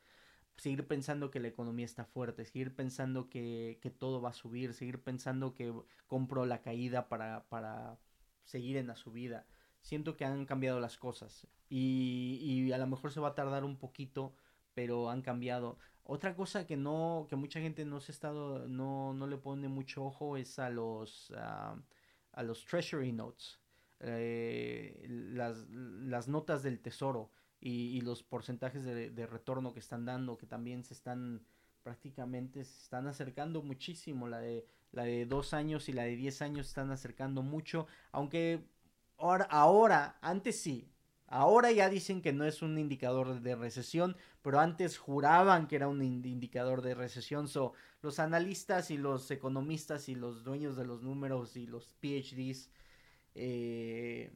Seguir 0.57 0.87
pensando 0.87 1.31
que 1.31 1.39
la 1.39 1.49
economía 1.49 1.85
está 1.85 2.05
fuerte, 2.05 2.45
seguir 2.45 2.75
pensando 2.75 3.29
que, 3.29 3.79
todo 3.97 4.21
va 4.21 4.29
a 4.29 4.33
subir, 4.33 4.73
seguir 4.73 5.01
pensando 5.03 5.53
que 5.53 5.73
compro 6.07 6.45
la 6.45 6.61
caída 6.61 7.09
para, 7.09 7.45
para 7.49 7.99
seguir 8.43 8.77
en 8.77 8.87
la 8.87 8.95
subida. 8.95 9.45
Siento 9.81 10.15
que 10.15 10.25
han 10.25 10.45
cambiado 10.45 10.79
las 10.79 10.97
cosas 10.97 11.47
y, 11.69 12.39
y 12.41 12.71
a 12.71 12.77
lo 12.77 12.87
mejor 12.87 13.11
se 13.11 13.19
va 13.19 13.29
a 13.29 13.35
tardar 13.35 13.63
un 13.63 13.77
poquito, 13.77 14.33
pero 14.73 15.09
han 15.09 15.21
cambiado. 15.21 15.77
Otra 16.03 16.35
cosa 16.35 16.67
que 16.67 16.77
no, 16.77 17.25
que 17.29 17.35
mucha 17.35 17.59
gente 17.59 17.83
no 17.83 17.99
se 17.99 18.11
estado, 18.11 18.67
no, 18.67 19.13
no 19.13 19.25
le 19.27 19.37
pone 19.37 19.67
mucho 19.67 20.05
ojo 20.05 20.37
es 20.37 20.59
a 20.59 20.69
los 20.69 21.33
ah, 21.35 21.75
a 22.33 22.43
los 22.43 22.63
treasury 22.65 23.11
notes, 23.11 23.59
eh, 24.01 25.05
las, 25.09 25.67
las, 25.69 26.27
notas 26.27 26.63
del 26.63 26.79
tesoro 26.79 27.31
y, 27.67 27.99
los 28.01 28.21
porcentajes 28.21 28.85
de, 28.85 29.25
retorno 29.25 29.73
que 29.73 29.79
están 29.79 30.05
dando, 30.05 30.37
que 30.37 30.45
también 30.45 30.83
se 30.83 30.93
están 30.93 31.43
prácticamente 31.81 32.63
se 32.63 32.83
están 32.83 33.07
acercando 33.07 33.63
muchísimo. 33.63 34.27
La 34.27 34.39
de, 34.39 34.67
la 34.91 35.03
de 35.03 35.25
dos 35.25 35.53
años 35.53 35.89
y 35.89 35.93
la 35.93 36.03
de 36.03 36.15
diez 36.15 36.43
años 36.43 36.67
se 36.67 36.71
están 36.71 36.91
acercando 36.91 37.41
mucho. 37.41 37.87
Aunque 38.11 38.63
ahora, 39.17 39.45
ahora, 39.45 40.19
antes 40.21 40.61
sí. 40.61 40.91
Ahora 41.27 41.71
ya 41.71 41.89
dicen 41.89 42.21
que 42.21 42.33
no 42.33 42.45
es 42.45 42.61
un 42.61 42.77
indicador 42.77 43.41
de 43.41 43.55
recesión, 43.55 44.15
pero 44.43 44.59
antes 44.59 44.99
juraban 44.99 45.67
que 45.67 45.75
era 45.75 45.87
un 45.87 46.03
indicador 46.03 46.83
de 46.83 46.93
recesión. 46.93 47.47
So, 47.47 47.73
los 48.03 48.19
analistas 48.19 48.91
y 48.91 48.97
los 48.97 49.31
economistas 49.31 50.07
y 50.07 50.13
los 50.13 50.43
dueños 50.43 50.75
de 50.75 50.85
los 50.85 51.01
números 51.01 51.57
y 51.57 51.65
los 51.65 51.95
PhDs 51.95 52.69
eh, 53.33 54.31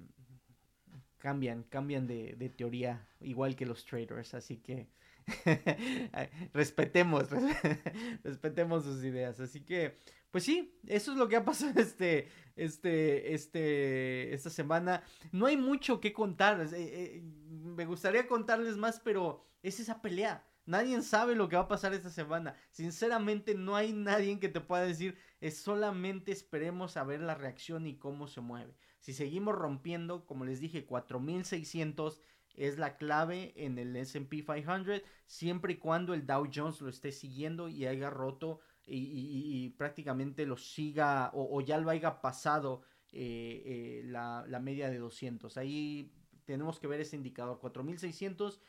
cambian, 1.20 1.64
cambian 1.64 2.08
de, 2.08 2.52
teoría, 2.56 3.08
igual 3.20 3.56
que 3.56 3.66
los 3.66 3.86
traders. 3.86 4.34
Así 4.34 4.58
que 4.58 4.88
respetemos, 6.54 7.28
respetemos 8.24 8.86
sus 8.86 9.04
ideas. 9.04 9.40
Así 9.40 9.62
que, 9.62 9.98
pues 10.32 10.44
sí, 10.44 10.80
eso 10.88 11.12
es 11.12 11.18
lo 11.18 11.28
que 11.28 11.36
ha 11.36 11.46
pasado 11.46 11.74
este, 11.80 12.30
este, 12.56 13.34
este, 13.34 14.34
esta 14.34 14.50
semana. 14.50 15.04
No 15.32 15.46
hay 15.46 15.58
mucho 15.58 16.00
que 16.00 16.14
contar. 16.14 16.60
Eh, 16.62 16.68
eh, 16.74 17.22
me 17.22 17.86
gustaría 17.86 18.28
contarles 18.28 18.78
más, 18.78 19.00
pero 19.00 19.46
es 19.62 19.80
esa 19.80 20.02
pelea. 20.02 20.46
Nadie 20.66 21.02
sabe 21.02 21.34
lo 21.34 21.50
que 21.50 21.56
va 21.56 21.64
a 21.64 21.68
pasar 21.68 21.94
esta 21.94 22.12
semana. 22.12 22.56
Sinceramente, 22.70 23.56
no 23.56 23.76
hay 23.76 23.92
nadie 23.92 24.40
que 24.40 24.50
te 24.50 24.62
pueda 24.62 24.84
decir. 24.84 25.18
Es 25.42 25.58
solamente 25.58 26.32
esperemos 26.32 26.96
a 26.96 27.04
ver 27.04 27.22
la 27.22 27.34
reacción 27.34 27.88
y 27.88 27.98
cómo 27.98 28.28
se 28.28 28.42
mueve. 28.42 28.76
Si 29.00 29.14
seguimos 29.14 29.56
rompiendo, 29.56 30.26
como 30.26 30.46
les 30.46 30.60
dije, 30.60 30.86
4600 30.86 32.22
es 32.56 32.78
la 32.78 32.98
clave 32.98 33.54
en 33.56 33.78
el 33.78 33.96
SP 33.96 34.44
500, 34.44 35.02
siempre 35.26 35.74
y 35.74 35.78
cuando 35.78 36.14
el 36.14 36.26
Dow 36.26 36.50
Jones 36.54 36.82
lo 36.82 36.90
esté 36.90 37.12
siguiendo 37.12 37.70
y 37.70 37.86
haya 37.86 38.10
roto 38.10 38.60
y, 38.86 39.70
prácticamente 39.78 40.46
lo 40.46 40.58
siga 40.58 41.32
o, 41.34 41.62
ya 41.62 41.78
lo 41.78 41.90
haya 41.90 42.22
pasado 42.22 42.82
eh, 43.12 43.64
eh, 43.66 44.02
la, 44.06 44.60
media 44.62 44.90
de 44.90 44.98
200. 44.98 45.58
Ahí 45.58 46.12
tenemos 46.46 46.80
que 46.80 46.88
ver 46.88 47.00
ese 47.00 47.16
indicador, 47.16 47.60
4600 47.60 48.60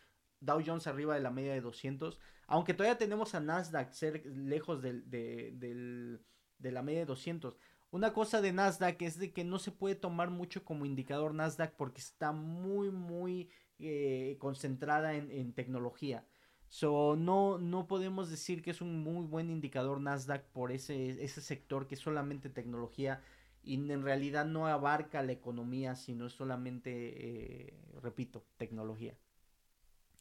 Dow 0.41 0.63
Jones 0.65 0.87
arriba 0.87 1.15
de 1.15 1.21
la 1.21 1.31
media 1.31 1.53
de 1.53 1.61
200. 1.61 2.19
Aunque 2.47 2.75
todavía 2.75 2.99
tenemos 2.99 3.35
a 3.35 3.41
Nasdaq 3.41 3.93
ser 3.93 4.25
lejos 4.27 4.83
de, 4.83 5.03
de, 5.03 6.71
la 6.71 6.83
media 6.83 7.01
de 7.01 7.07
200. 7.07 7.57
Una 7.91 8.13
cosa 8.13 8.41
de 8.41 8.53
Nasdaq 8.53 9.03
es 9.03 9.19
de 9.19 9.33
que 9.33 9.45
no 9.45 9.59
se 9.59 9.73
puede 9.73 9.97
tomar 9.97 10.31
mucho 10.31 10.65
como 10.65 10.87
indicador 10.87 11.35
Nasdaq 11.35 11.75
porque 11.77 12.01
está 12.01 12.31
muy, 12.33 12.91
muy 12.91 13.51
eh, 13.81 14.37
concentrada 14.39 15.15
en, 15.15 15.53
tecnología. 15.53 16.25
So, 16.69 17.17
no, 17.17 17.59
no 17.59 17.89
podemos 17.89 18.31
decir 18.31 18.63
que 18.63 18.71
es 18.71 18.81
un 18.81 19.03
muy 19.03 19.27
buen 19.27 19.51
indicador 19.51 20.01
Nasdaq 20.01 20.45
por 20.53 20.71
ese, 20.71 21.23
ese 21.25 21.41
sector 21.41 21.89
que 21.89 21.97
es 21.97 22.01
solamente 22.01 22.49
tecnología 22.49 23.23
y 23.63 23.75
en 23.75 24.03
realidad 24.03 24.47
no 24.47 24.67
abarca 24.67 25.23
la 25.23 25.33
economía, 25.33 25.97
sino 25.97 26.29
solamente, 26.29 26.93
eh, 26.93 27.75
repito, 28.01 28.47
tecnología. 28.57 29.17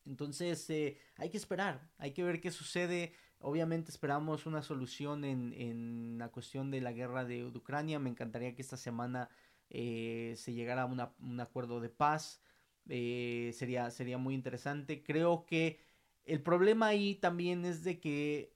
Entonces 0.06 0.68
eh, 0.70 0.98
hay 1.18 1.30
que 1.30 1.38
esperar, 1.38 1.90
hay 1.98 2.12
que 2.12 2.24
ver 2.24 2.42
qué 2.42 2.52
sucede. 2.52 3.14
Obviamente 3.42 3.92
esperamos 3.92 4.46
una 4.46 4.62
solución 4.62 5.24
en, 5.24 5.54
en 5.54 6.18
la 6.18 6.30
cuestión 6.30 6.72
de 6.72 6.82
la 6.82 6.92
guerra 6.92 7.24
de, 7.26 7.46
Ucrania. 7.46 8.00
Me 8.00 8.10
encantaría 8.10 8.54
que 8.54 8.62
esta 8.62 8.78
semana 8.78 9.30
eh, 9.70 10.34
se 10.38 10.54
llegara 10.54 10.84
a 10.84 10.86
un 10.86 11.40
acuerdo 11.40 11.80
de 11.80 11.90
paz. 11.90 12.42
Eh, 12.90 13.52
sería, 13.54 13.90
sería 13.92 14.18
muy 14.18 14.36
interesante. 14.36 15.04
Creo 15.04 15.46
que 15.46 15.80
el 16.26 16.42
problema 16.42 16.88
ahí 16.88 17.16
también 17.16 17.66
es 17.66 17.84
de 17.84 18.00
que 18.00 18.54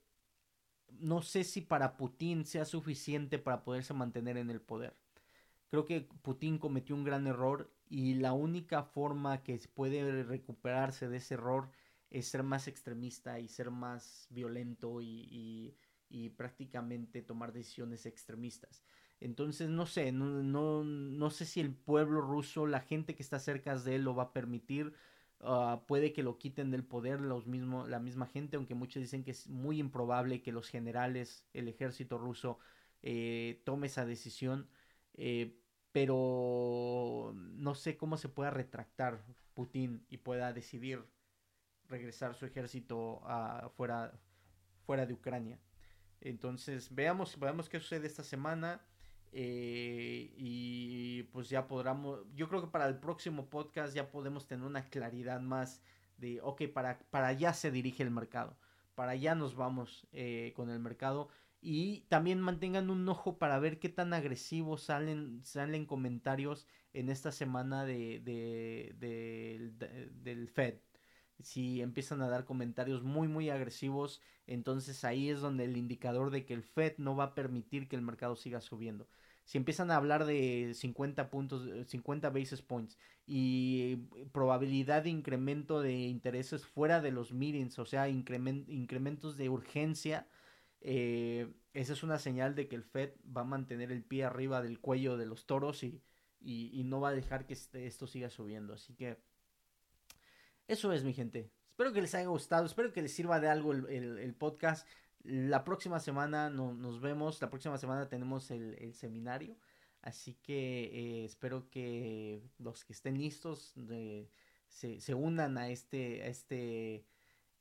no 0.98 1.22
sé 1.22 1.44
si 1.44 1.60
para 1.60 1.96
Putin 1.96 2.44
sea 2.44 2.64
suficiente 2.64 3.38
para 3.38 3.64
poderse 3.64 3.94
mantener 3.94 4.36
en 4.36 4.50
el 4.50 4.60
poder. 4.60 4.96
Creo 5.70 5.84
que 5.84 6.02
Putin 6.22 6.58
cometió 6.58 6.94
un 6.94 7.04
gran 7.04 7.26
error 7.26 7.72
y 7.88 8.14
la 8.14 8.32
única 8.32 8.82
forma 8.84 9.42
que 9.42 9.58
puede 9.74 10.22
recuperarse 10.22 11.08
de 11.08 11.16
ese 11.16 11.34
error 11.34 11.70
es 12.14 12.28
ser 12.28 12.44
más 12.44 12.68
extremista 12.68 13.40
y 13.40 13.48
ser 13.48 13.70
más 13.72 14.28
violento 14.30 15.00
y, 15.02 15.74
prácticamente 16.36 17.22
tomar 17.22 17.52
decisiones 17.52 18.06
extremistas. 18.06 18.84
Entonces, 19.20 19.68
no 19.68 19.84
sé, 19.84 20.12
no, 20.12 20.84
no, 20.84 21.30
sé 21.30 21.44
si 21.44 21.58
el 21.60 21.74
pueblo 21.74 22.20
ruso, 22.20 22.68
la 22.68 22.80
gente 22.80 23.16
que 23.16 23.22
está 23.22 23.40
cerca 23.40 23.76
de 23.76 23.96
él 23.96 24.04
lo 24.04 24.14
va 24.14 24.24
a 24.24 24.32
permitir. 24.32 24.94
Ah, 25.40 25.84
puede 25.88 26.12
que 26.12 26.22
lo 26.22 26.38
quiten 26.38 26.70
del 26.70 26.84
poder 26.84 27.20
los 27.20 27.48
mismo, 27.48 27.88
la 27.88 27.98
misma 27.98 28.26
gente, 28.26 28.56
aunque 28.56 28.76
muchos 28.76 29.02
dicen 29.02 29.24
que 29.24 29.32
es 29.32 29.48
muy 29.48 29.80
improbable 29.80 30.40
que 30.40 30.52
los 30.52 30.68
generales, 30.68 31.44
el 31.52 31.66
ejército 31.66 32.16
ruso, 32.16 32.60
eh, 33.02 33.60
tome 33.64 33.88
esa 33.88 34.06
decisión. 34.06 34.68
Eh, 35.14 35.58
pero 35.90 37.32
no 37.34 37.74
sé 37.74 37.96
cómo 37.96 38.16
se 38.16 38.28
pueda 38.28 38.50
retractar 38.50 39.24
Putin 39.54 40.06
y 40.10 40.18
pueda 40.18 40.52
decidir 40.52 41.04
regresar 41.88 42.34
su 42.34 42.46
ejército 42.46 43.20
a, 43.24 43.70
fuera, 43.76 44.12
fuera 44.86 45.06
de 45.06 45.14
Ucrania. 45.14 45.58
Entonces, 46.20 46.94
veamos, 46.94 47.38
veamos 47.38 47.68
qué 47.68 47.80
sucede 47.80 48.06
esta 48.06 48.22
semana. 48.22 48.80
Eh, 49.36 50.32
y 50.36 51.24
pues 51.32 51.48
ya 51.48 51.66
podremos, 51.66 52.20
yo 52.36 52.48
creo 52.48 52.60
que 52.60 52.70
para 52.70 52.86
el 52.86 53.00
próximo 53.00 53.50
podcast 53.50 53.92
ya 53.92 54.08
podemos 54.08 54.46
tener 54.46 54.64
una 54.64 54.88
claridad 54.88 55.40
más 55.40 55.82
de, 56.18 56.40
ok, 56.40 56.68
para, 56.72 57.00
para 57.10 57.26
allá 57.26 57.52
se 57.52 57.72
dirige 57.72 58.04
el 58.04 58.12
mercado, 58.12 58.56
para 58.94 59.10
allá 59.10 59.34
nos 59.34 59.56
vamos 59.56 60.06
eh, 60.12 60.52
con 60.54 60.70
el 60.70 60.78
mercado 60.78 61.30
y 61.60 62.02
también 62.02 62.40
mantengan 62.40 62.90
un 62.90 63.08
ojo 63.08 63.38
para 63.38 63.58
ver 63.58 63.78
qué 63.80 63.88
tan 63.88 64.12
agresivos 64.12 64.84
salen, 64.84 65.40
salen 65.44 65.86
comentarios 65.86 66.68
en 66.92 67.08
esta 67.08 67.32
semana 67.32 67.84
de, 67.84 68.20
del 70.22 70.48
Fed. 70.48 70.74
Si 71.40 71.80
empiezan 71.80 72.22
a 72.22 72.28
dar 72.28 72.44
comentarios 72.44 73.02
muy 73.02 73.28
muy 73.28 73.50
agresivos, 73.50 74.20
entonces 74.46 75.04
ahí 75.04 75.30
es 75.30 75.40
donde 75.40 75.64
el 75.64 75.76
indicador 75.76 76.30
de 76.30 76.44
que 76.44 76.54
el 76.54 76.62
Fed 76.62 76.94
no 76.98 77.16
va 77.16 77.24
a 77.24 77.34
permitir 77.34 77.88
que 77.88 77.96
el 77.96 78.02
mercado 78.02 78.36
siga 78.36 78.60
subiendo. 78.60 79.08
Si 79.44 79.58
empiezan 79.58 79.90
a 79.90 79.96
hablar 79.96 80.24
de 80.24 80.72
50 80.74 81.30
puntos, 81.30 81.68
50 81.86 82.30
basis 82.30 82.62
points 82.62 82.98
y 83.26 83.96
probabilidad 84.32 85.02
de 85.02 85.10
incremento 85.10 85.82
de 85.82 85.92
intereses 85.92 86.64
fuera 86.64 87.00
de 87.00 87.10
los 87.10 87.32
meetings, 87.32 87.78
o 87.78 87.84
sea, 87.84 88.08
incrementos 88.08 89.36
de 89.36 89.48
urgencia, 89.50 90.26
eh, 90.80 91.52
esa 91.72 91.92
es 91.92 92.02
una 92.02 92.18
señal 92.18 92.54
de 92.54 92.68
que 92.68 92.76
el 92.76 92.84
Fed 92.84 93.12
va 93.36 93.42
a 93.42 93.44
mantener 93.44 93.92
el 93.92 94.04
pie 94.04 94.24
arriba 94.24 94.62
del 94.62 94.80
cuello 94.80 95.16
de 95.16 95.26
los 95.26 95.46
toros 95.46 95.82
y, 95.82 96.02
y, 96.40 96.84
no 96.84 97.00
va 97.00 97.08
a 97.08 97.12
dejar 97.12 97.46
que 97.46 97.54
este, 97.54 97.86
esto 97.86 98.06
siga 98.06 98.30
subiendo. 98.30 98.74
Así 98.74 98.94
que 98.94 99.18
eso 100.68 100.92
es, 100.92 101.04
mi 101.04 101.12
gente. 101.12 101.50
Espero 101.70 101.92
que 101.92 102.00
les 102.00 102.14
haya 102.14 102.28
gustado, 102.28 102.66
espero 102.66 102.92
que 102.92 103.02
les 103.02 103.12
sirva 103.12 103.40
de 103.40 103.48
algo 103.48 103.72
el, 103.72 104.34
podcast. 104.34 104.86
La 105.22 105.64
próxima 105.64 105.98
semana 106.00 106.50
nos 106.50 107.00
vemos, 107.00 107.40
la 107.40 107.50
próxima 107.50 107.78
semana 107.78 108.08
tenemos 108.08 108.50
el, 108.50 108.94
seminario. 108.94 109.56
Así 110.02 110.34
que 110.34 110.84
eh, 110.84 111.24
espero 111.24 111.70
que 111.70 112.42
los 112.58 112.84
que 112.84 112.92
estén 112.92 113.18
listos 113.18 113.74
eh, 113.90 114.28
se, 114.68 115.14
unan 115.14 115.56
a 115.56 115.70
este, 115.70 116.22
a 116.22 116.26
este 116.26 117.06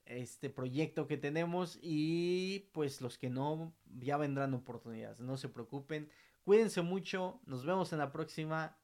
este 0.05 0.49
proyecto 0.49 1.07
que 1.07 1.17
tenemos 1.17 1.79
y 1.81 2.69
pues 2.73 3.01
los 3.01 3.17
que 3.17 3.29
no 3.29 3.73
ya 3.85 4.17
vendrán 4.17 4.53
oportunidades, 4.53 5.19
no 5.19 5.37
se 5.37 5.49
preocupen, 5.49 6.09
cuídense 6.43 6.81
mucho, 6.81 7.41
nos 7.45 7.65
vemos 7.65 7.93
en 7.93 7.99
la 7.99 8.11
próxima 8.11 8.77